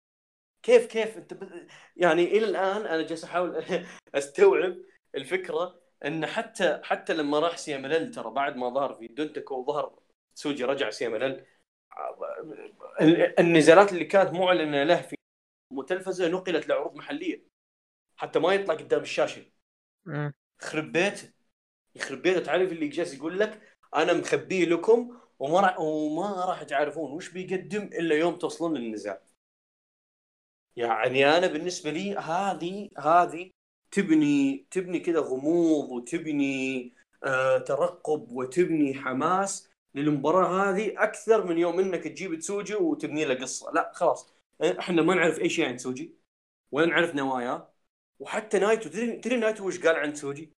[0.62, 1.68] كيف كيف؟ أنت ب...
[1.96, 3.64] يعني إلى الآن أنا جالس أحاول
[4.14, 4.76] أستوعب
[5.14, 9.98] الفكرة إن حتى حتى لما راح CMLL ترى بعد ما ظهر في Dontaku وظهر
[10.34, 11.46] سوجي رجع CMLL.
[13.00, 15.16] ال- النزالات اللي كانت معلنة له في
[15.70, 17.46] متلفزة نقلت لعروض محلية.
[18.16, 19.42] حتى ما يطلع قدام الشاشة.
[20.62, 21.32] يخرب بيته.
[21.94, 22.40] يخرب بيته.
[22.40, 27.82] تعرف اللي جالس يقول لك أنا مخبيه لكم وما راح وما راح تعرفون وش بيقدم
[27.82, 29.20] إلا يوم توصلون للنزال.
[30.76, 33.50] يعني أنا بالنسبة لي هذه هذه
[33.92, 36.92] تبني تبني كذا غموض وتبني
[37.24, 43.72] آه ترقب وتبني حماس للمباراة هذه أكثر من يوم إنك تجيب تسوجي وتبني له قصة
[43.72, 44.32] لا خلاص
[44.62, 46.14] إحنا ما نعرف أي شيء عن تسوجي
[46.72, 47.68] ولا نعرف نواياه
[48.20, 50.52] وحتى نايتو تدري نايتو وش قال عن تسوجي؟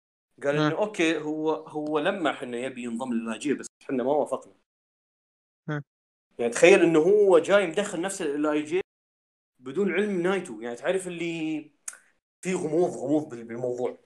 [0.45, 0.79] قال إنه.
[0.79, 4.55] أوكي هو هو لما إحنا يبي ينضم لل LIJ بس إحنا ما وافقنا.
[6.39, 8.81] يعني تخيل إنه هو جاي مدخل نفسه LIJ
[9.61, 11.71] بدون علم نايتو يعني تعرف اللي
[12.45, 13.99] في غموض غموض بال- بالموضوع.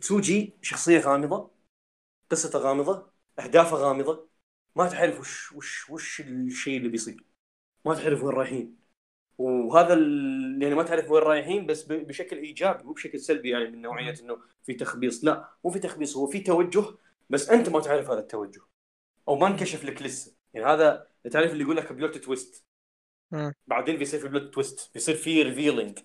[0.00, 1.50] تسوجي شخصية غامضة
[2.30, 4.28] قصته غامضة أهدافه غامضة.
[4.76, 7.24] ما تعرف وش وش وش الشيء اللي بيصير.
[7.84, 8.78] ما تعرف وين رايحين.
[9.38, 10.58] وهذا ال...
[10.62, 11.92] يعني ما تعرف وين رايحين بس ب...
[11.92, 15.24] بشكل إيجابي مو بشكل سلبي يعني من نوعية إنه في تخبيص.
[15.24, 16.84] لا مو في تخبيص هو في توجه
[17.30, 18.60] بس أنت ما تعرف هذا التوجه.
[19.28, 20.36] أو ما انكشف لك لسه.
[20.54, 22.66] يعني هذا تعرف اللي يقول لك بلوت تويست.
[23.66, 25.98] بعدين بيصير في plot twist بيصير في revealing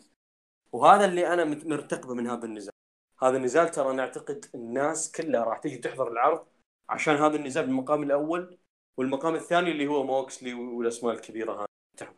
[0.72, 2.74] وهذا اللي أنا مرتقبه من هذا النزال.
[3.22, 6.48] هذا النزال ترى نعتقد الناس كلها راح تيجي تحضر العرض
[6.90, 8.58] عشان هذا النزال بالمقام الأول
[8.98, 11.68] والمقام الثاني اللي هو موكسلي والأسماء الكبيرة
[12.02, 12.16] هذه.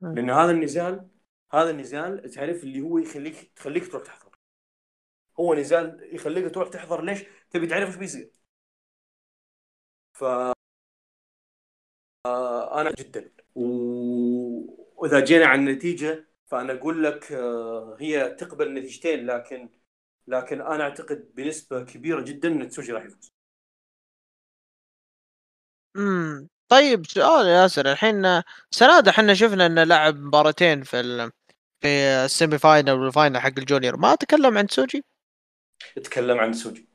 [0.00, 1.08] لأن هذا النزال
[1.52, 4.38] هذا النزال تعرف اللي هو يخليك تخليك تروح تحضر.
[5.40, 8.32] هو نزال يخليك تروح تحضر ليش؟ تبي تعرف إيش بيصير.
[10.12, 10.24] ف
[12.26, 13.30] آه، أنا جدا.
[13.54, 13.62] و...
[14.96, 19.68] وإذا جينا عن النتيجة فأنا أقول لك آه، هي تقبل نتيجتين لكن
[20.26, 23.32] لكن أنا أعتقد بنسبة كبيرة جدا إن تسوجي راح يفوز.
[25.96, 31.30] امم طيب سؤال يا ياسر الحين سنادة إحنا شفنا إنه لعب مباراتين في ال...
[31.80, 31.88] في
[32.24, 33.96] ال semi final وال final حق ال Junior.
[33.96, 35.04] ما تكلم عن سوجي
[36.04, 36.88] تكلم عن تسوجي.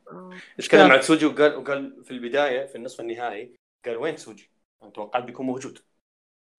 [0.59, 4.51] إيش تكلم؟ عن تسوجي وقال وقال في البداية في النصف النهائي قال وين تسوجي؟
[4.83, 5.79] أنا توقعت بيكون موجود.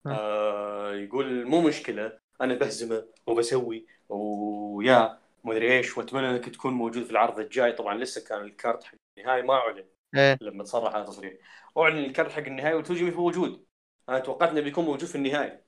[0.06, 2.27] آه يقول مو مشكلة.
[2.40, 7.72] أنا بهزمه وبسوي ويا مدري إيش وأتمنى إنك تكون موجود في العرض الجاي.
[7.72, 9.84] طبعا لسه كان ال card حق النهائي ما أعلن
[10.14, 10.38] إيه.
[10.40, 11.34] لما تصرح هذا التصريح
[11.78, 13.66] أعلن ال card حق النهائي وتسوجي مو موجود.
[14.08, 15.60] أنا توقعت إنه بيكون موجود في النهائي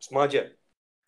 [0.00, 0.60] بس ما جاء.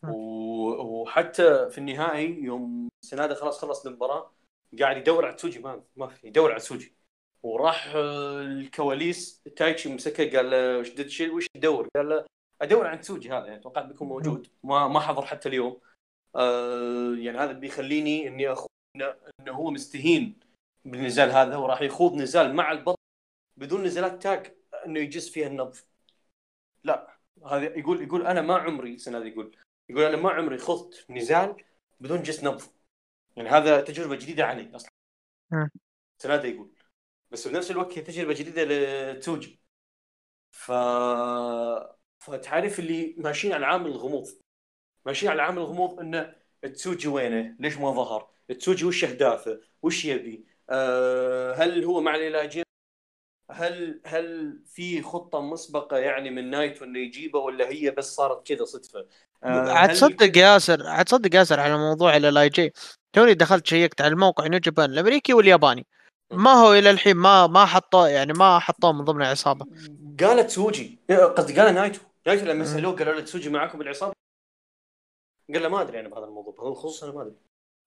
[0.03, 4.33] وحتى في النهائي يوم سنادة خلاص خلص المباراه
[4.81, 6.97] قاعد يدور على تسوجي ما ما في يدور على تسوجي
[7.43, 12.25] وراح الكواليس تايتشي مسكه قال له وش شيء؟ وش تدور؟ قال له
[12.63, 14.49] ادور عن تسوجي هذا يعني توقعت بيكون موجود.
[14.63, 15.81] ما ما حضر حتى اليوم.
[16.37, 18.71] آه يعني هذا بيخليني إني اخوض
[19.41, 20.41] انه هو مستهين
[20.85, 23.03] بالنزال هذا وراح يخوض نزال مع البطل
[23.57, 24.55] بدون نزالات تاج
[24.87, 25.77] إنه يجس فيها النبض.
[26.85, 29.57] لا هذا يقول يقول أنا ما عمري سنة يقول
[29.89, 31.65] يقول أنا ما عمري خضت نزال
[32.01, 32.63] بدون جس نبض.
[33.37, 34.91] يعني هذا تجربة جديدة علي أصلا.
[35.51, 35.71] مم.
[36.19, 36.71] سناده يقول.
[37.31, 39.61] بس بنفس الوقت هي تجربة جديدة لتوجي.
[40.51, 40.73] ف
[42.23, 44.29] فتعرف اللي ماشيين على عامل الغموض
[45.07, 48.29] ماشيين على عامل الغموض إنه تسوجي وينه؟ ليش ما ظهر؟
[48.59, 52.65] تسوجي وش أهدافه؟ وش يبي؟ أه هل هو مع العلاجين؟
[53.51, 58.65] هل هل في خطة مسبقة يعني من نايتو انه يجيبه ولا هي بس صارت كذا
[58.65, 59.07] صدفة؟
[59.45, 62.73] أه عاد هل تصدق ياسر عاد تصدق ياسر على موضوع LIJ
[63.13, 65.87] توني دخلت شيكت على الموقع New Japan الأمريكي والياباني
[66.33, 69.67] ما هو إلى الحين ما ما حطوه يعني ما حطوه من ضمن العصابة
[70.21, 72.65] قال تسوجي قصدي قال نايتو نايتو لما.
[72.65, 74.15] سألوه قالوا له تسوجي معاكم بالعصابة؟
[75.53, 77.37] قال له ما أدري أنا بهذا الموضوع بهذا الخصوص أنا ما أدري.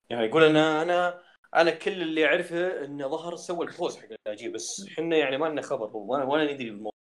[0.10, 1.24] يعني يقول أنا أنا
[1.56, 5.38] أنا كل اللي أعرفه انه ظهر سوى ال pose حق ال LIJ بس إحنا يعني
[5.38, 6.92] ما لنا خبر ولا ندري بالموضوع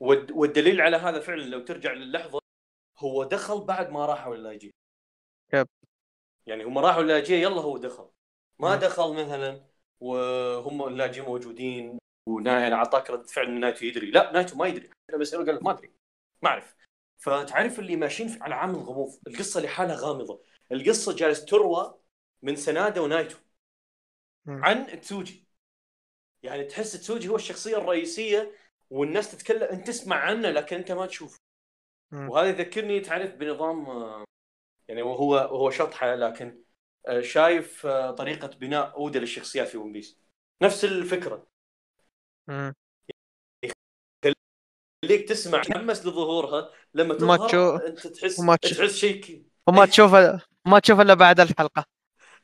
[0.00, 2.40] والد- والدليل على هذا فعلا لو ترجع للحظة
[2.98, 4.74] هو دخل بعد ما راحوا لـ LIJ
[5.52, 5.66] يب.
[6.46, 8.08] يعني هم راحوا لـ LIJ يلا هو دخل.
[8.58, 8.76] ما.
[8.76, 9.64] دخل مثلا
[10.00, 11.98] وهم الـ LIJ موجودين
[12.28, 14.10] ونا يعني اعطاك رد فعل إن نايتو يدري.
[14.10, 14.90] لا نايتو ما يدري.
[15.10, 15.92] أنا بساله قال ما أدري.
[16.42, 16.76] ما أعرف.
[17.18, 19.18] فتعرف اللي ماشيين على عامل غموض.
[19.26, 20.42] القصة لحالها غامضة.
[20.72, 22.00] القصة جالس تروى
[22.42, 23.36] من سنادة ونايتو.
[24.46, 25.48] عن تسوجي.
[26.42, 28.52] يعني تحس تسوجي هو الشخصية الرئيسية
[28.90, 31.38] والناس تتكلم أنت تسمع عنه لكن أنت ما تشوفه.
[32.12, 34.24] وهذا يذكرني تعرف بنظام آه،
[34.88, 36.64] يعني وهو هو شطحة لكن
[37.06, 40.20] آه، شايف آه، طريقة بناء اودا للشخصيات في ون بيس.
[40.62, 41.46] نفس الفكرة.
[45.02, 45.08] مم.
[45.08, 46.70] خليك تسمع تحمس لظهورها.
[46.94, 50.14] لما ما تظهر تشوف- انت تحس وما تشوف- تحس شيء وما تشوف
[50.66, 51.84] ما تشوف إلا بعد الحلقة.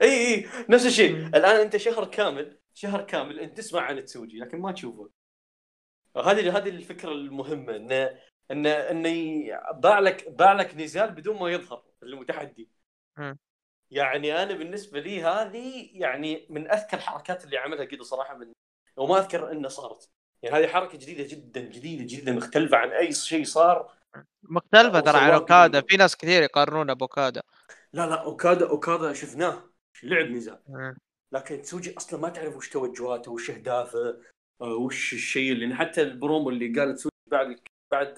[0.03, 1.17] اي اي نفس الشيء.
[1.17, 5.11] الآن أنت شهر كامل شهر كامل أنت تسمع عن تسوجي لكن ما تشوفه.
[6.17, 8.19] هذه هذه الفكرة المهمة ان
[8.51, 12.71] انه انه ي- باع لك باع لك نزال بدون ما يظهر المتحدي.
[13.91, 18.53] يعني أنا بالنسبة لي هذه يعني من اذكى الحركات اللي عملها كذا صراحة من
[18.97, 20.11] وما أذكر انها صارت.
[20.43, 23.93] يعني هذه حركة جديدة جدا جديدة جدا مختلفة عن أي شيء صار.
[24.43, 25.81] مختلفة ترى عن أوكادا.
[25.81, 27.43] في ناس كثير يقارنونه بأوكادا.
[27.93, 29.63] لا لا أوكادا أوكادا شفناه.
[30.03, 30.59] لعب نزال.
[31.33, 34.17] لكن تسوجي أصلا ما تعرف وش توجهاته وش أهدافه
[34.61, 37.61] آه، وش الشيء اللي حتى البرومو اللي قال تسوجي بعد
[37.93, 38.15] بعد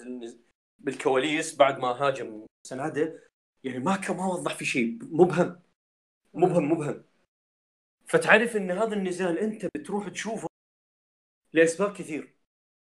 [0.78, 3.28] بالكواليس بعد ما هاجم سناده
[3.64, 4.98] يعني ما كان ما وضح في شيء.
[5.02, 5.60] مبهم.
[6.34, 7.04] مبهم مبهم.
[8.06, 10.48] فتعرف إن هذا النزال أنت بتروح تشوفه
[11.52, 12.34] لأسباب كثير.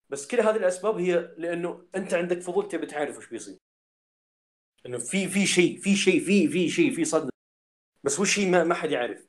[0.10, 3.58] بس كل هذه الأسباب هي لأنه أنت عندك فضول تبي تعرف وش بيصير.
[4.86, 7.30] إنه في في شيء في شيء في في شيء في صدمة.
[8.04, 9.28] بس وش هي ما, حد يعرف.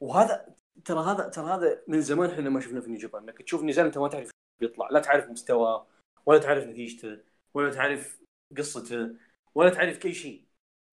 [0.00, 0.54] وهذا
[0.84, 3.22] ترى هذا ترى هذا من زمان إحنا ما شفنا في نيو جابان.
[3.22, 4.88] إنك تشوف نزال أنت ما تعرف بيطلع.
[4.90, 5.86] لا تعرف مستواه
[6.26, 7.18] ولا تعرف نتيجته
[7.54, 8.20] ولا تعرف
[8.56, 9.16] قصته
[9.54, 10.44] ولا تعرف اي شيء.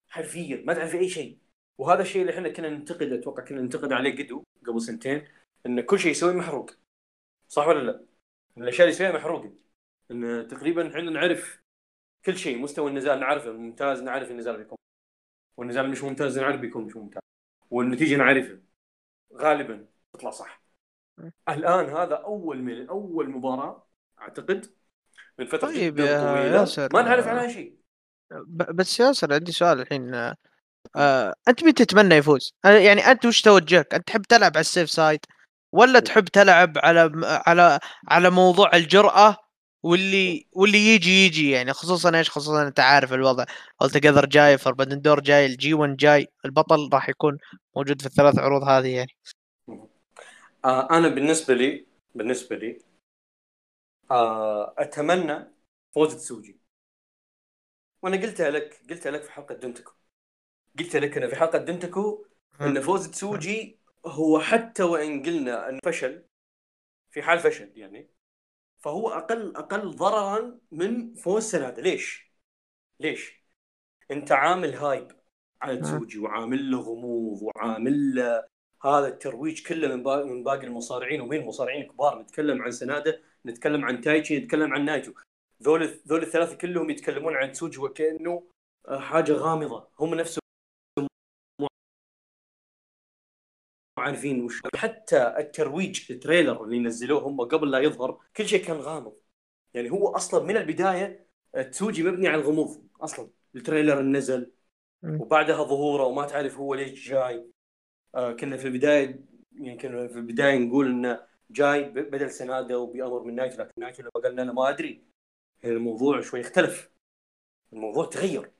[0.09, 1.38] حرفيا ما تعرف أي شيء.
[1.77, 5.27] وهذا الشيء اللي إحنا كنا ننتقد أتوقع كنا ننتقد عليه قدو قبل سنتين
[5.65, 6.71] ان كل شيء يسويه محروق.
[7.48, 8.06] صح ولا لا؟
[8.57, 9.53] الأشياء اللي يسويها محروقة.
[10.11, 11.61] إن تقريبا إحنا نعرف
[12.26, 14.78] كل شيء مستوى النزال نعرفه الممتاز نعرف النزال بيكون
[15.57, 17.22] والنزال مش ممتاز نعرف بيكون مش ممتاز.
[17.69, 18.60] والنتيجة نعرفها.
[19.34, 20.61] غالبا تطلع صح.
[21.49, 23.88] الآن هذا أول من أول مباراة
[24.22, 24.65] أعتقد
[25.40, 26.06] من فترة طيب يا
[26.45, 27.78] ياسر، ما نعرف عنها شيء.
[28.49, 30.14] بس ياسر عندي سؤال الحين.
[30.14, 30.36] آه،
[30.95, 34.90] آه، أنت مين تتمنى يفوز؟ آه، يعني أنت وش توجهك؟ أنت تحب تلعب على السيف
[34.90, 35.19] سايد؟
[35.77, 39.37] ولا تحب تلعب على على على موضوع الجرأة
[39.83, 43.45] واللي واللي يجي يجي يعني خصوصا إيش؟ خصوصا أنت عارف الوضع.
[43.81, 47.37] التقذر جاي فربندن دور جاي الجي 1 جاي البطل راح يكون
[47.75, 49.11] موجود في الثلاث عروض هذه يعني.
[50.65, 51.85] آه أنا بالنسبة لي
[52.15, 52.79] بالنسبة لي
[54.11, 55.45] آه أتمنى
[55.95, 56.59] فوز تسوجي.
[58.01, 59.91] وأنا قلتها لك قلتها لك في حلقة دنتكو
[60.79, 62.26] قلت لك أنا في حلقة دونتاكو
[62.61, 66.24] إن فوز تسوجي هو حتى وإن قلنا انه فشل
[67.10, 68.10] في حال فشل يعني
[68.80, 72.34] فهو أقل أقل ضررا من فوز سناده ليش؟
[72.99, 73.44] ليش؟
[74.11, 75.11] أنت عامل hype
[75.61, 78.48] على تسوجي وعامل له غموض وعامل له
[78.84, 83.86] هذا الترويج كله من باقي من باقي المصارعين ومين المصارعين كبار نتكلم عن سناده نتكلم
[83.86, 85.14] عن تايتشي نتكلم عن نايتو
[85.64, 88.48] ذول ذول الثلاثة كلهم يتكلمون عن تسوجي وكأنه
[88.88, 90.47] آه، حاجة غامضة هم نفسهم
[94.07, 94.61] عارفين وش.
[94.75, 99.13] حتى الترويج الـ trailer اللي نزلوه هم قبل لا يظهر كل شيء كان غامض.
[99.73, 101.27] يعني هو أصلا من البداية
[101.71, 103.29] تسوجي مبني على الغموض أصلا.
[103.55, 104.51] الـ trailer نزل.
[105.03, 107.45] وبعدها ظهوره وما تعرف هو ليش جاي.
[108.15, 109.19] آه كنا في البداية
[109.59, 111.19] يعني كنا في البداية نقول إنه
[111.51, 115.03] جاي بدل سناده وبامر من نايتو لكن نايتو لما قال أنا ما أدري.
[115.63, 116.89] يعني الموضوع شوي اختلف.
[117.73, 118.51] الموضوع تغير.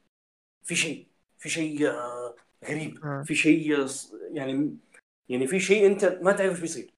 [0.64, 1.08] في شيء
[1.38, 3.24] في شيء آه غريب.
[3.26, 3.88] في شيء
[4.32, 4.78] يعني
[5.30, 6.94] يعني في شيء أنت ما تعرف إيش بيصير.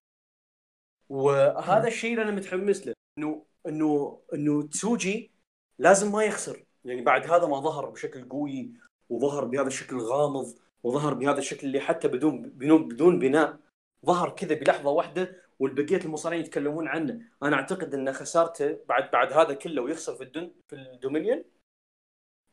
[1.09, 5.31] وهذا الشيء اللي أنا متحمس له إنه إنه إنه تسوجي
[5.79, 6.65] لازم ما يخسر.
[6.85, 8.71] يعني بعد هذا ما ظهر بشكل قوي
[9.09, 13.59] وظهر بهذا الشكل الغامض وظهر بهذا الشكل اللي حتى بدون بدون بدون بناء.
[14.05, 17.21] ظهر كذا بلحظة واحدة والبقية المصارعين يتكلمون عنه.
[17.43, 21.43] أنا أعتقد إن خسارته بعد بعد هذا كله ويخسر في الدن في الدومينيون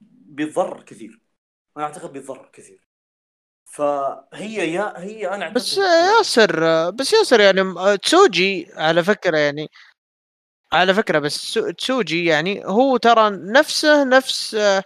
[0.01, 1.21] بيتضرر كثير.
[1.77, 2.86] أنا أعتقد بيتضرر كثير.
[3.73, 9.69] فهي يا هي أنا بس ياسر بس ياسر يعني م- تسوجي على فكرة يعني
[10.73, 14.83] على فكرة بس سو- تسوجي يعني هو ترى نفسه نفس آه،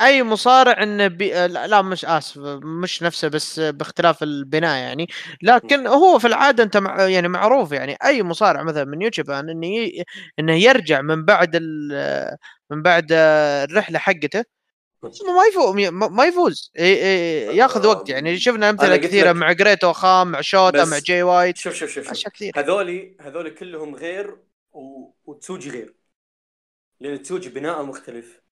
[0.00, 1.34] أي مصارع إنه بي...
[1.36, 5.06] آه، لا مش آسف مش نفسه بس باختلاف البناء يعني
[5.42, 7.02] لكن هو في العادة أنت مع...
[7.02, 10.04] يعني معروف يعني أي مصارع مثلا من يونغ ليون إنه ي...
[10.38, 12.36] إنه يرجع من بعد ال...
[12.70, 14.44] من بعد آه، الرحلة حقته
[15.02, 15.88] ما ما يفوز.
[15.90, 16.72] ما يفوز
[17.56, 18.08] ياخذ وقت.
[18.08, 21.56] يعني شفنا أمثلة كثيرة مع جريت أوكان مع شوتا مع جاي وايت.
[21.56, 22.32] شوف شوف شوف, شوف.
[22.32, 24.36] كثير هذولي هذولي كلهم غير
[24.72, 25.10] و...
[25.24, 25.94] وتسوجي غير.
[27.00, 28.42] لأن تسوجي بناءه مختلف.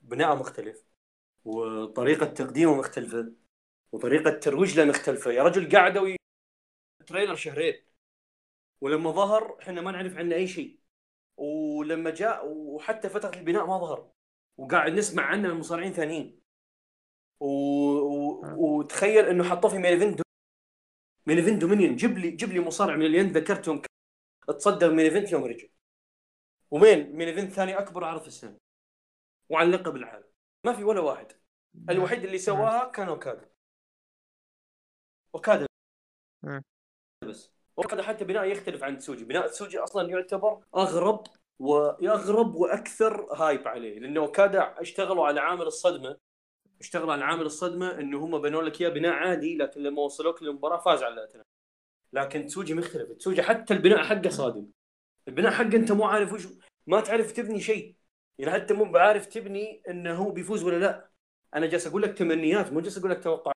[0.00, 0.84] بناءه مختلف.
[1.44, 3.32] وطريقة تقديمه مختلفة.
[3.92, 5.32] وطريقة ترويج له مختلفة.
[5.32, 6.16] يا رجل قعدوا ي...
[7.06, 7.74] trailer شهرين.
[8.80, 10.78] ولما ظهر إحنا ما نعرف عنه أي شيء.
[11.36, 14.12] ولما جاء وحتى فترة البناء ما ظهر.
[14.56, 16.42] وقاعد نسمع عنه من مصارعين ثانيين.
[17.40, 17.46] و...
[17.46, 18.42] و...
[18.56, 20.22] وتخيل إنه حطوه في main event
[21.26, 23.82] main event دومينيون جيب لي جيب لي مصارع من اللي أنت ذكرتهم.
[24.48, 25.68] تصدر main event يوم رجع.
[26.70, 28.58] ومين؟ main event ثاني أكبر عرض في السنة.
[29.48, 30.28] وعن لقب العالم.
[30.64, 31.32] ما في ولا واحد.
[31.90, 33.50] الوحيد اللي سواها كان أوكادا.
[35.34, 35.66] أوكادا.
[36.42, 36.62] مم.
[37.28, 37.52] بس.
[37.78, 41.26] أوكادا حتى بناء يختلف عن تسوجي بناء تسوجي أصلا يعتبر أغرب
[41.62, 46.16] واغرب وأكثر هايب عليه لأنه كاد اشتغلوا على عامل الصدمة
[46.80, 50.78] اشتغلوا على عامل الصدمة إنه هم بنوا لك إياه بناء عادي لكن لما وصلوك للمباراة
[50.78, 51.52] فاز على تنافس
[52.12, 54.66] لكن تسوجي مختلف تسوجي حتى البناء حقه صادم.
[55.28, 56.46] البناء حقه أنت مو عارف وش
[56.86, 57.96] ما تعرف تبني شيء.
[58.38, 61.10] يعني حتى مو بعارف تبني إنه هو بيفوز ولا لا.
[61.54, 63.52] أنا جالس أقول لك تمنيات مو جالس أقول لك توقع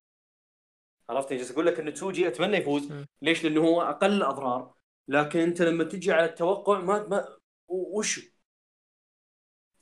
[1.08, 2.92] عرفت؟ جالس أقول لك انه تسوجي أتمنى يفوز.
[3.22, 4.74] ليش؟ لأنه هو أقل أضرار.
[5.08, 7.35] لكن أنت لما تجي على التوقع ما ما
[7.68, 8.20] وش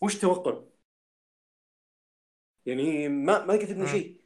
[0.00, 0.62] وش توقع؟
[2.66, 4.20] يعني ما ما تبني شيء.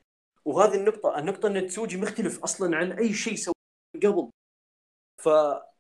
[0.45, 3.55] وهذه النقطة النقطة إن تسوجي مختلف أصلا عن أي شيء سوى
[4.05, 4.31] قبل.
[5.19, 5.29] ف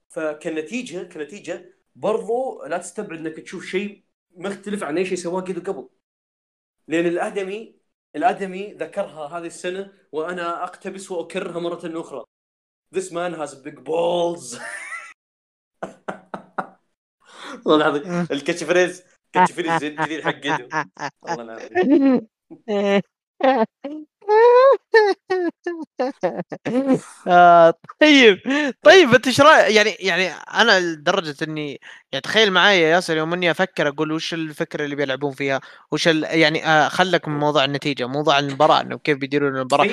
[0.08, 4.04] فكنتيجة كنتيجة برضو لا تستبعد إنك تشوف شيء
[4.36, 5.88] مختلف عن أي شيء سواه قبل.
[6.88, 7.78] لأن الآدمي
[8.16, 12.24] الآدمي ذكرها هذه السنة وأنا أقتبس وأكررها مرة أخرى.
[12.90, 14.58] This man has big balls.
[17.68, 18.26] والله العظيم.
[18.30, 19.02] الـ catchphrase
[19.32, 20.20] catchphrase الجديد
[20.72, 22.28] حق والله العظيم.
[27.28, 28.38] آه طيب.
[28.82, 31.80] طيب انت إيش رايك يعني يعني أنا لدرجة إني
[32.12, 35.60] يعني تخيل معي يا ياسر يوم إني أفكر أقول وش الفكرة اللي بيلعبون فيها؟
[35.92, 39.88] وش يعني آه خلك من موضوع النتيجة موضوع المباراة إنه كيف بيديرون المباراة.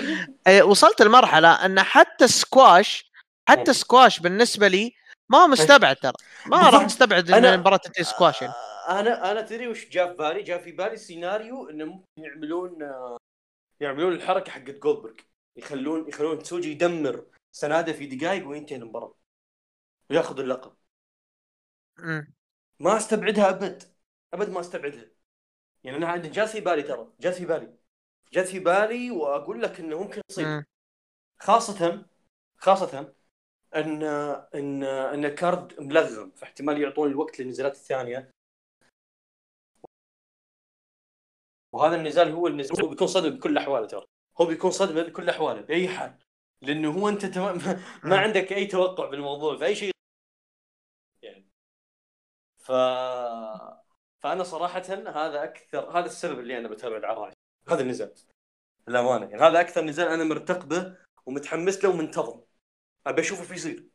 [0.48, 3.12] آه وصلت لمرحلة إن حتى السكواش
[3.50, 4.94] حتى السكواش بالنسبة لي
[5.30, 6.14] ما مستبعد ترى.
[6.46, 8.54] ما راح استبعد إن المباراه تنتهي سكواش يعني.
[8.90, 13.18] أنا أنا تدري وش جاء في بالي؟ جاء في بالي سيناريو انه ممكن يعملون آه،
[13.80, 15.14] يعملون الحركة حقت جولدبرغ
[15.56, 19.16] يخلون يخلون تسوجي يدمر سنادة في دقائق وينتهي المباراة.
[20.10, 20.76] وياخذ اللقب.
[22.80, 23.84] ما استبعدها أبد.
[24.34, 25.06] أبد ما استبعدها.
[25.84, 27.08] يعني أنا عندي جات في بالي ترى.
[27.20, 27.78] جات في بالي.
[28.34, 30.64] جات في بالي وأقول لك إنه ممكن يصير.
[31.40, 32.06] خاصه
[32.58, 33.14] خاصة
[33.76, 34.04] أن
[34.56, 38.32] أن أن كارد ملغم فاحتمال يعطون الوقت للنزالات الثانية.
[41.74, 44.06] وهذا النزال هو النزال هو بيكون صدمه بكل الاحوال ترى.
[44.42, 46.18] هو بيكون صدمه بكل الاحوال بأي حال.
[46.62, 47.42] لأنه هو أنت تم...
[48.10, 49.92] ما عندك أي توقع بالموضوع في اي شيء
[51.22, 51.46] يعني.
[52.58, 52.72] ف
[54.24, 57.34] فأنا صراحة هذا أكثر هذا السبب اللي أنا بتابع العرايس
[57.70, 58.14] هذا النزال.
[58.88, 62.45] للأمانة يعني هذا أكثر نزال أنا مرتقبه ومتحمس له ومنتظر
[63.08, 63.90] أبي أشوفه في يصير.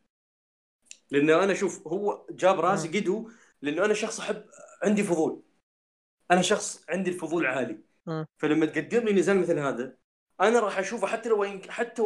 [1.11, 3.31] لأنه أنا أشوف هو جاب رأسي قدو
[3.62, 4.47] لأنه أنا شخص أحب
[4.82, 5.43] عندي فضول.
[6.31, 7.81] أنا شخص عندي الفضول عالي.
[8.39, 9.97] فلما تقدم لي نزال مثل هذا
[10.41, 12.03] أنا راح أشوفه حتى لو إن حتى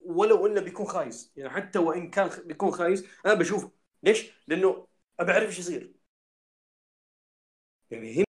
[0.00, 1.32] ولو إنه بيكون خايس.
[1.36, 3.72] يعني حتى وإن كان بيكون خايس أنا بشوفه.
[4.02, 4.86] ليش؟ لأنه
[5.20, 5.94] أبي أعرف إيش يصير.
[7.90, 8.24] يعني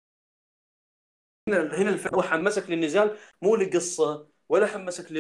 [1.48, 5.16] هنا هنا الفكرة هو حمسك للنزال مو لقصة ولا حمسك ل...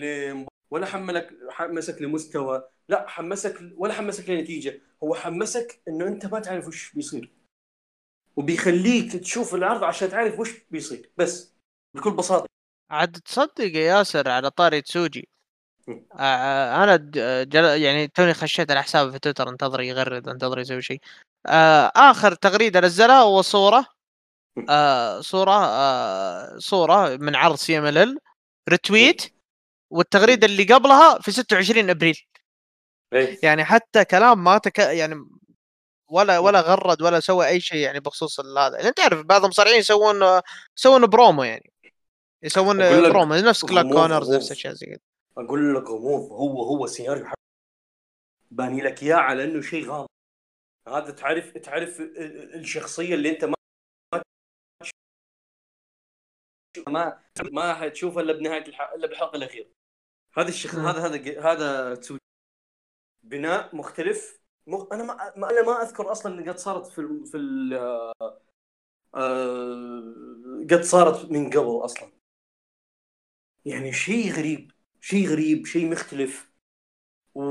[0.00, 0.46] ل...
[0.70, 4.80] ولا حملك حمسك لمستوى لا حمسك ولا حمسك لنتيجة.
[5.02, 7.32] هو حمسك إنه أنت ما تعرف وش بيصير.
[8.36, 11.10] وبيخليك تشوف العرض عشان تعرف وش بيصير.
[11.16, 11.54] بس
[11.94, 12.46] بكل بساطة.
[12.90, 15.28] عاد تصدق يا ياسر على طاري تسوجي.
[16.18, 16.96] آه أنا
[17.42, 17.64] جل...
[17.82, 21.00] يعني توني خشيت على حسابه في تويتر انتظر يغرد انتظر يسوي شيء.
[21.46, 23.86] آه آخر تغريدة نزلها هو صورة.
[24.68, 29.33] آه صورة آه صورة من عرض CMLL retweet.
[29.94, 32.20] والتغريدة اللي قبلها في 26 أبريل.
[33.12, 33.38] إيه.
[33.42, 34.78] يعني حتى كلام ما تك...
[34.78, 35.14] يعني
[36.10, 38.76] ولا ولا غرد ولا سوى أي شيء يعني بخصوص هذا.
[38.76, 40.40] يعني انت تعرف بعض المصارعين يسوون
[40.78, 41.72] يسوون برومو يعني.
[42.42, 42.78] يسوون
[43.10, 44.98] برومو نفس كلارك كونرز نفس الشيء زي كذا
[45.38, 47.26] أقول لك غموض هو هو سيناريو
[48.50, 50.08] باني لك إياه على إنه شيء غامض.
[50.88, 52.00] هذا تعرف تعرف
[52.54, 53.54] الشخصية اللي أنت ما
[56.88, 57.22] ما
[57.52, 58.64] ما حتشوفها إلا بنهاية
[58.94, 59.66] إلا بالحلقة الأخيرة.
[60.36, 62.00] هذا الشخص هذا هذا هذا
[63.22, 64.40] بناء مختلف.
[64.66, 64.92] مخ...
[64.92, 65.36] أنا ما...
[65.36, 67.26] أنا ما أذكر أصلا إن قد صارت في ال...
[67.26, 67.74] في ال...
[69.14, 70.64] آه...
[70.70, 72.12] قد صارت من قبل أصلا.
[73.64, 76.52] يعني شيء غريب شيء غريب شيء مختلف.
[77.34, 77.42] و...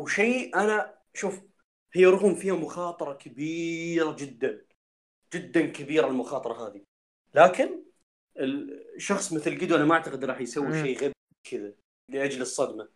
[0.00, 1.40] وشيء أنا شوف
[1.92, 4.66] هي رغم فيها مخاطرة كبيرة جدا
[5.34, 6.84] جدا كبيرة المخاطرة هذه.
[7.34, 7.84] لكن
[8.96, 11.12] الشخص مثل قدو أنا ما أعتقد راح يسوي شيء غير
[11.44, 11.79] كذا.
[12.10, 12.88] لأجل الصدمة.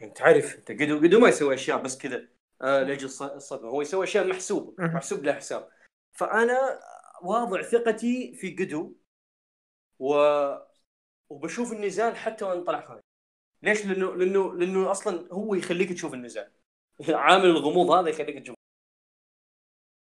[0.00, 2.28] يعني تعرف أنت قدو قدو ما يسوي أشياء بس كذا
[2.62, 3.68] آه لأجل الصدمة.
[3.70, 5.68] هو يسوي أشياء محسوبة محسوب له حساب.
[6.12, 6.80] فأنا
[7.22, 8.96] واضع ثقتي في قدو
[9.98, 10.14] و
[11.28, 13.02] وبشوف النزال حتى وان طلع خارج
[13.62, 16.52] ليش؟ لأنه لأنه لأنه أصلا هو يخليك تشوف النزال.
[17.08, 18.56] عامل الغموض هذا يخليك تشوف.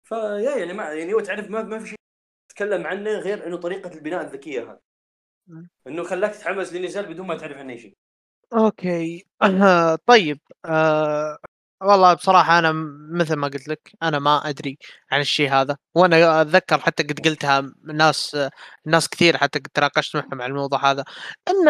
[0.03, 1.97] فيا يعني ما يعني هو تعرف ما ما في شيء
[2.49, 4.79] تتكلم عنه غير إنه طريقة البناء الذكية هذه.
[5.87, 7.97] إنه خلاك تتحمس للنزال بدون ما تعرف عنه شيء.
[8.53, 11.37] okay آه طيب آه
[11.81, 12.71] والله بصراحة أنا
[13.11, 14.77] مثل ما قلت لك أنا ما أدري
[15.11, 18.37] عن الشيء هذا وأنا أتذكر حتى قد قلتها ناس
[18.85, 21.05] ناس كثير حتى قد تناقشت معهم عن الموضوع هذا
[21.47, 21.65] إن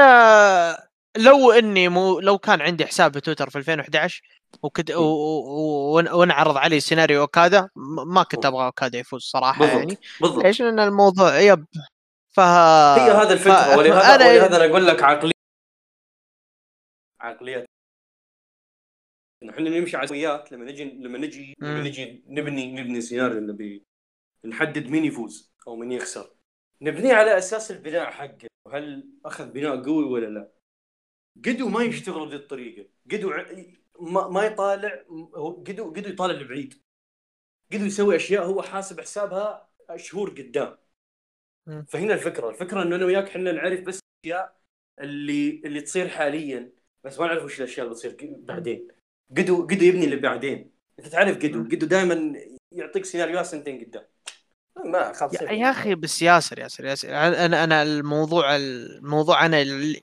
[1.18, 4.22] لو إني مو لو كان عندي حساب في تويتر في 2011
[4.64, 4.92] وقد
[6.14, 7.70] وانعرض علي سيناريو أوكادا
[8.06, 9.80] ما كنت أبغى أوكادا يفوز صراحة بالضبط.
[9.80, 11.66] يعني بالضبط ليش؟ لأن الموضوع يب
[12.30, 14.26] ف هي هذا الفكرة ولهذا أنا...
[14.26, 15.37] ولهذا أنا أقول لك عقليه
[17.28, 17.66] عقليه
[19.50, 23.86] إحنا نمشي على سويات لما نجي لما نجي لما نجي نبني نبني سيناريو نبي
[24.46, 26.36] نحدد مين يفوز أو مين يخسر.
[26.82, 30.52] نبنيه على أساس البناء حقه وهل أخذ بناء قوي ولا لا.
[31.46, 32.90] قدو ما يشتغل بهذه الطريقة.
[33.12, 33.34] قدو
[34.00, 34.96] ما, ما يطالع
[35.68, 36.84] قدو قدو يطالع لبعيد.
[37.74, 40.78] قدو يسوي أشياء هو حاسب حسابها شهور قدام.
[41.88, 42.50] فهنا الفكرة.
[42.50, 44.60] الفكرة إنه أنا وياك إحنا نعرف بس الأشياء
[45.00, 46.77] اللي اللي تصير حاليا.
[47.04, 48.88] بس ما نعرف وش الأشياء اللي بتصير بعدين.
[49.38, 50.72] قدو قدو يبني اللي بعدين.
[51.00, 52.34] أنت تعرف قدو قدو دائما
[52.72, 54.04] يعطيك سيناريوهات سنتين قدام.
[54.86, 55.34] ما خلاص.
[55.34, 57.10] يا, يا أخي بس ياسر ياسر ياسر.
[57.10, 59.62] أنا أنا الموضوع الموضوع أنا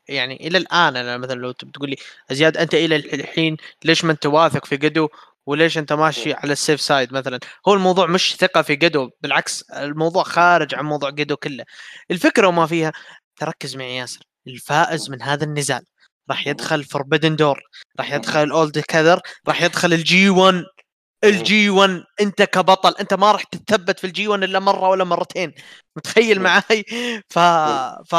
[0.08, 1.96] يعني إلى الآن أنا مثلا لو تقول لي
[2.30, 5.08] زياد أنت إلى الحين ليش ما أنت واثق في قيدو
[5.46, 7.38] وليش أنت ماشي على الـ safe side مثلا؟
[7.68, 11.64] هو الموضوع مش ثقة في قيدو بالعكس الموضوع خارج عن موضوع قيدو كله.
[12.10, 12.92] الفكرة وما فيها
[13.36, 14.20] تركز معي ياسر.
[14.46, 15.84] الفائز من هذا النزال.
[16.30, 17.62] راح يدخل فوربدن دور
[17.98, 20.64] راح يدخل أول توجذر راح يدخل الـ G1
[21.24, 25.54] الـ G1 أنت كبطل أنت ما راح تتثبت في الـ G1 إلا مرة ولا مرتين.
[25.96, 26.84] متخيل معي
[27.30, 27.38] ف
[28.08, 28.14] ف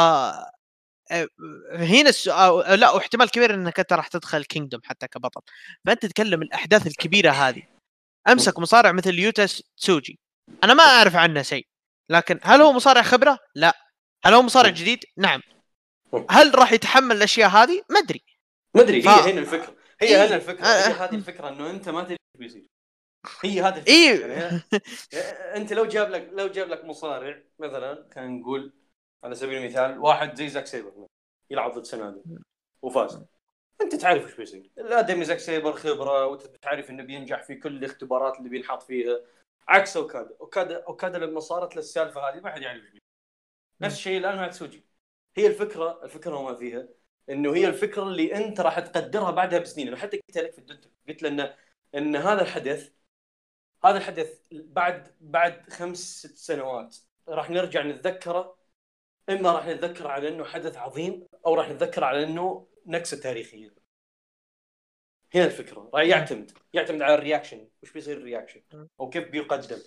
[1.72, 5.40] هنا السؤال لا واحتمال كبير إنك أنت راح تدخل كينجدوم حتى كبطل.
[5.86, 7.62] فأنت تتكلم الأحداث الكبيرة هذه.
[8.28, 9.46] أمسك مصارع مثل يوتا
[9.78, 10.18] تسوجي
[10.64, 11.66] أنا ما أعرف عنه شيء
[12.10, 13.74] لكن هل هو مصارع خبرة؟ لا.
[14.24, 15.40] هل هو مصارع جديد؟ نعم.
[16.30, 18.24] هل راح يتحمل الأشياء هذه؟ ما أدري.
[18.74, 19.08] ما أدري ف...
[19.08, 19.76] هي هنا الفكرة.
[20.00, 20.66] هي إيه؟ هنا الفكرة.
[20.66, 22.66] هي هذه الفكرة إنه أنت ما تدري إيش بيصير.
[23.44, 23.92] هي هذه الفكرة.
[23.92, 24.62] إيه؟ يعني
[25.62, 28.72] أنت لو جاب لك لو جاب لك مصارع مثلا خلينا نقول
[29.24, 31.06] على سبيل المثال واحد زي زاك سيبر
[31.50, 32.22] يلعب ضد سنادي
[32.82, 33.22] وفاز.
[33.80, 34.70] أنت تعرف إيش بيصير.
[34.78, 39.20] الادمي زاك سيبر خبرة وأنت تعرف إنه بينجح في كل الاختبارات اللي بينحط فيها.
[39.68, 40.36] عكس أوكادا.
[40.40, 43.02] اوكادا أوكادا لما صارت للسالفة هذه ما حد يعرف إيش
[43.80, 44.84] نفس الشيء الآن مع تسوجي.
[45.36, 46.88] هي الفكرة الفكرة وما فيها
[47.30, 49.88] إنه هي الفكرة اللي أنت راح تقدرها بعدها بسنين.
[49.88, 51.54] أنا حتى قلت لك في الدونتكو قلت له إن
[51.94, 52.92] ان هذا الحدث
[53.84, 56.96] هذا الحدث بعد بعد خمس ست سنوات
[57.28, 58.56] راح نرجع نتذكره
[59.30, 63.74] إما راح نتذكر على إنه حدث عظيم أو راح نتذكر على إنه نكسة تاريخية.
[65.34, 65.90] هنا الفكرة.
[65.94, 67.68] راح يعتمد يعتمد على ال reaction.
[67.82, 68.62] وش بيصير ال reaction؟
[69.00, 69.78] أو كيف بيقدم.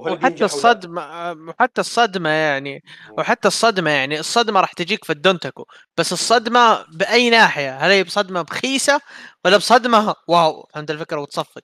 [0.00, 2.82] وحتى الصدمة وحتى الصدمة يعني
[3.18, 5.64] وحتى الصدمة يعني الصدمة راح تجيك في الدونتكو
[5.96, 9.00] بس الصدمة بأي ناحية هل هي بصدمة بخيسة
[9.44, 11.62] ولا بصدمة واو فهمت الفكرة وتصفق.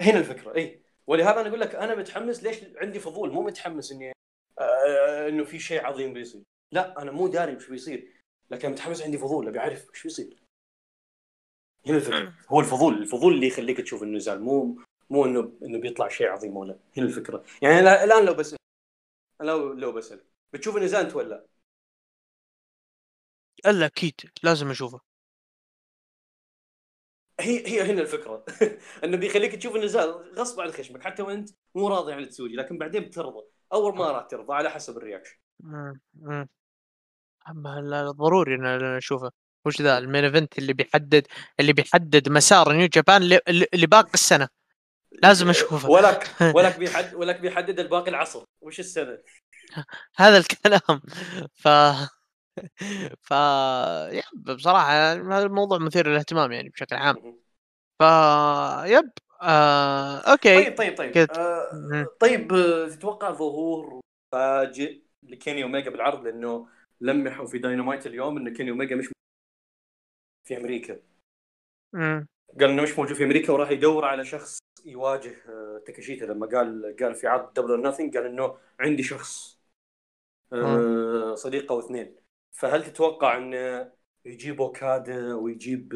[0.00, 4.12] هنا الفكرة اي ولهذا أنا أقول لك أنا متحمس ليش عندي فضول مو متحمس إني
[4.60, 6.42] آه إنه في شيء عظيم بيصير.
[6.72, 8.12] لا أنا مو داري وش بيصير
[8.50, 10.42] لكن متحمس عندي فضول أبي أعرف وش بيصير.
[11.86, 12.34] هنا الفكرة.
[12.48, 14.78] هو الفضول الفضول اللي يخليك تشوف النزال مو
[15.10, 17.44] مو انه إنه بيطلع شيء عظيم ولا هنا الفكرة.
[17.62, 18.58] يعني الآن لو بسال
[19.40, 20.20] لو لو بسال
[20.52, 21.46] بتشوف النزال انت ولا
[23.66, 24.14] إلا أكيد.
[24.42, 25.00] لازم أشوفه.
[27.40, 28.44] هي هي هنا الفكرة.
[29.04, 31.02] إنه بيخليك تشوف النزال غصب عن خشمك.
[31.02, 33.42] حتى وأنت مو راضي عن التسويق لكن بعدين بترضى.
[33.72, 35.36] أول ما راح ترضى على حسب ال reaction.
[37.48, 39.30] أما ضروري إن نشوفه
[39.66, 41.26] وش ذا ال main event اللي بيحدد
[41.60, 43.38] اللي بيحدد مسار New Japan
[43.74, 44.48] لباقي السنة؟
[45.22, 48.44] لازم اشوفه ولك ولك بيحدد ولك بيحدد الباقي العصر.
[48.60, 49.18] وش السنة
[50.16, 51.00] هذا الكلام.
[51.54, 51.68] ف
[53.20, 53.34] ف
[54.34, 57.16] بصراحة هذا الموضوع مثير للاهتمام يعني بشكل عام.
[57.98, 58.02] ف
[58.84, 59.10] yep
[59.42, 60.18] آه...
[60.18, 60.64] okay.
[60.64, 61.10] طيب طيب طيب.
[61.10, 61.38] كت...
[61.38, 62.06] آه...
[62.20, 64.00] طيب آه، تتوقع ظهور
[64.32, 66.68] فاجئ لكيني اوميجا بالعرض؟ لأنه
[67.00, 69.08] لمحوا في داينامايت اليوم إن كيني اوميجا مش
[70.44, 71.00] في أمريكا.
[71.94, 72.26] امم
[72.60, 76.96] قال إنه مش موجود في أمريكا وراح يدور على شخص يواجه آه، تاكاشيتا لما قال
[77.00, 79.58] قال في عرض Double Nothing قال إنه عندي شخص
[80.52, 82.16] آه صديقة واثنين.
[82.52, 83.92] فهل تتوقع انه
[84.24, 85.92] يجيب أوكادا ويجيب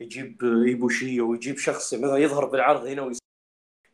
[0.00, 3.12] يجيب ايبوشي ويجيب شخص مثلا يظهر بالعرض هنا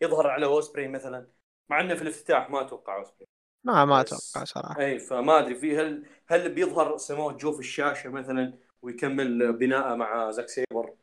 [0.01, 1.27] يظهر على اوسبري مثلا؟
[1.69, 3.27] مع إنه في الافتتاح ما أتوقع اوسبري
[3.65, 4.81] ما ما أتوقع صراحة.
[4.81, 5.55] اي فما أدري.
[5.55, 10.95] في هل هل بيظهر سمو جو في الشاشة مثلا ويكمل بناءه مع زاك سيبر؟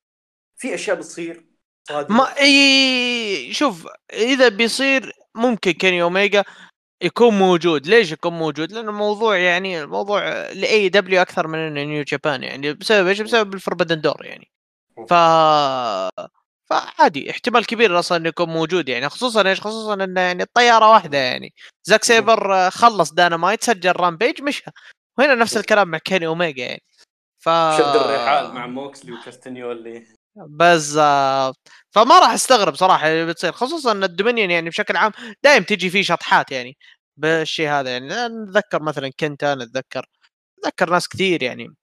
[0.57, 1.52] في أشياء بتصير.
[2.09, 6.43] ما إي شوف إذا بيصير ممكن كيني أوميجا
[7.03, 7.87] يكون موجود.
[7.87, 12.73] ليش يكون موجود؟ لأن الموضوع يعني الموضوع ل AEW أكثر من New Japan يعني.
[12.73, 14.51] بسبب إيش؟ بسبب ال Forbidden Door يعني.
[15.09, 15.13] ف
[16.69, 19.09] فعادي احتمال كبير أصلا إنه يكون موجود يعني.
[19.09, 21.53] خصوصا إيش؟ خصوصا إنه يعني الطيارة واحدة يعني.
[21.83, 24.63] زاك سيبر آه، خلص داينامايت سجل Rampage مشى.
[25.17, 26.83] وهنا نفس الكلام مع كيني أوميجا يعني.
[27.39, 30.07] ف شد الرحال مع موكسلي وكاستنيولي.
[30.35, 31.69] بالضبط.
[31.91, 35.11] فما راح أستغرب صراحة اللي بتصير خصوصا إن ال Dominion يعني بشكل عام
[35.43, 36.77] دائم تجي فيه شطحات يعني
[37.17, 38.07] بالشيء هذا يعني.
[38.27, 40.05] نتذكر مثلا كنتا نتذكر
[40.59, 41.75] نتذكر ناس كثير يعني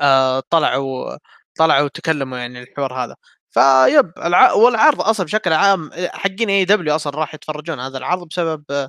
[0.00, 1.16] آه طلعوا
[1.58, 3.16] طلعوا وتكلموا يعني الحوار هذا.
[3.50, 4.52] ف yep الع...
[4.52, 8.88] والعرض أصلا بشكل عام حقين AEW أصلا راح يتفرجون هذا العرض بسبب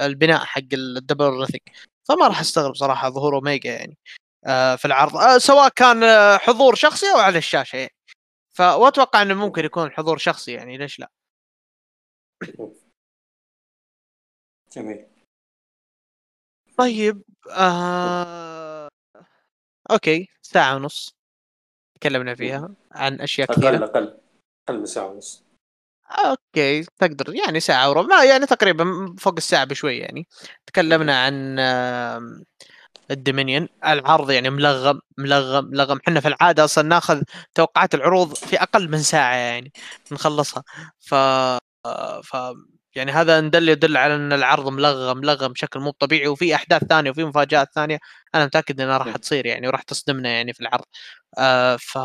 [0.00, 1.60] البناء حق ال Double Nothing
[2.08, 3.98] فما راح أستغرب صراحة ظهور اوميجا يعني
[4.46, 6.04] آه في العرض آه سواء كان
[6.38, 7.97] حضور شخصي أو على الشاشة يعني.
[8.58, 11.10] فأتوقع إنه ممكن يكون حضور شخصي يعني ليش لا؟
[14.72, 15.06] جميل.
[16.78, 18.88] طيب آه...
[19.90, 21.14] okay ساعة ونص
[22.00, 23.76] تكلمنا فيها عن أشياء كثيرة.
[23.76, 24.20] أقل أقل
[24.68, 25.44] أقل من ساعة ونص.
[26.10, 30.26] okay تقدر يعني ساعة وربع يعني تقريبا فوق الساعة بشوي يعني.
[30.66, 31.58] تكلمنا عن
[33.10, 35.98] الدومينيون العرض يعني ملغم ملغم ملغم.
[36.08, 37.22] إحنا في العادة أصلا ناخذ
[37.54, 39.72] توقعات العروض في أقل من ساعة يعني
[40.12, 40.62] نخلصها.
[41.00, 41.14] ف
[42.24, 42.36] ف
[42.96, 46.28] يعني هذا ندل يدل على إن العرض ملغم ملغم بشكل مو طبيعي.
[46.28, 47.98] وفي أحداث ثانية وفي مفاجآت ثانية
[48.34, 50.84] أنا متأكد إنها راح تصير يعني وراح تصدمنا يعني في العرض.
[51.38, 51.96] آه ف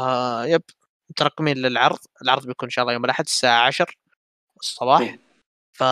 [0.45, 0.61] يب
[1.09, 1.99] مترقمين للعرض.
[2.23, 3.87] العرض بيكون إن شاء الله يوم الأحد الساعة 10
[4.61, 5.15] الصباح.
[5.73, 5.83] ف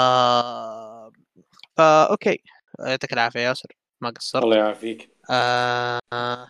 [1.77, 2.39] فا okay.
[2.79, 3.69] يعطيك العافية ياسر.
[4.02, 4.44] ما قصرت.
[4.44, 5.10] الله يعافيك.
[5.30, 6.48] آه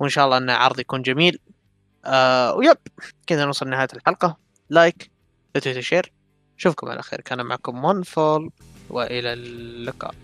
[0.00, 1.38] وإن شاء الله أن العرض يكون جميل.
[2.04, 2.78] آه و yep
[3.26, 4.36] كذا نوصل لنهاية الحلقة.
[4.70, 5.10] like
[5.54, 6.12] لا تنسوا share
[6.58, 7.20] أشوفكم على خير.
[7.20, 8.50] كان معكم OneFall
[8.90, 10.14] وإلى اللقاء.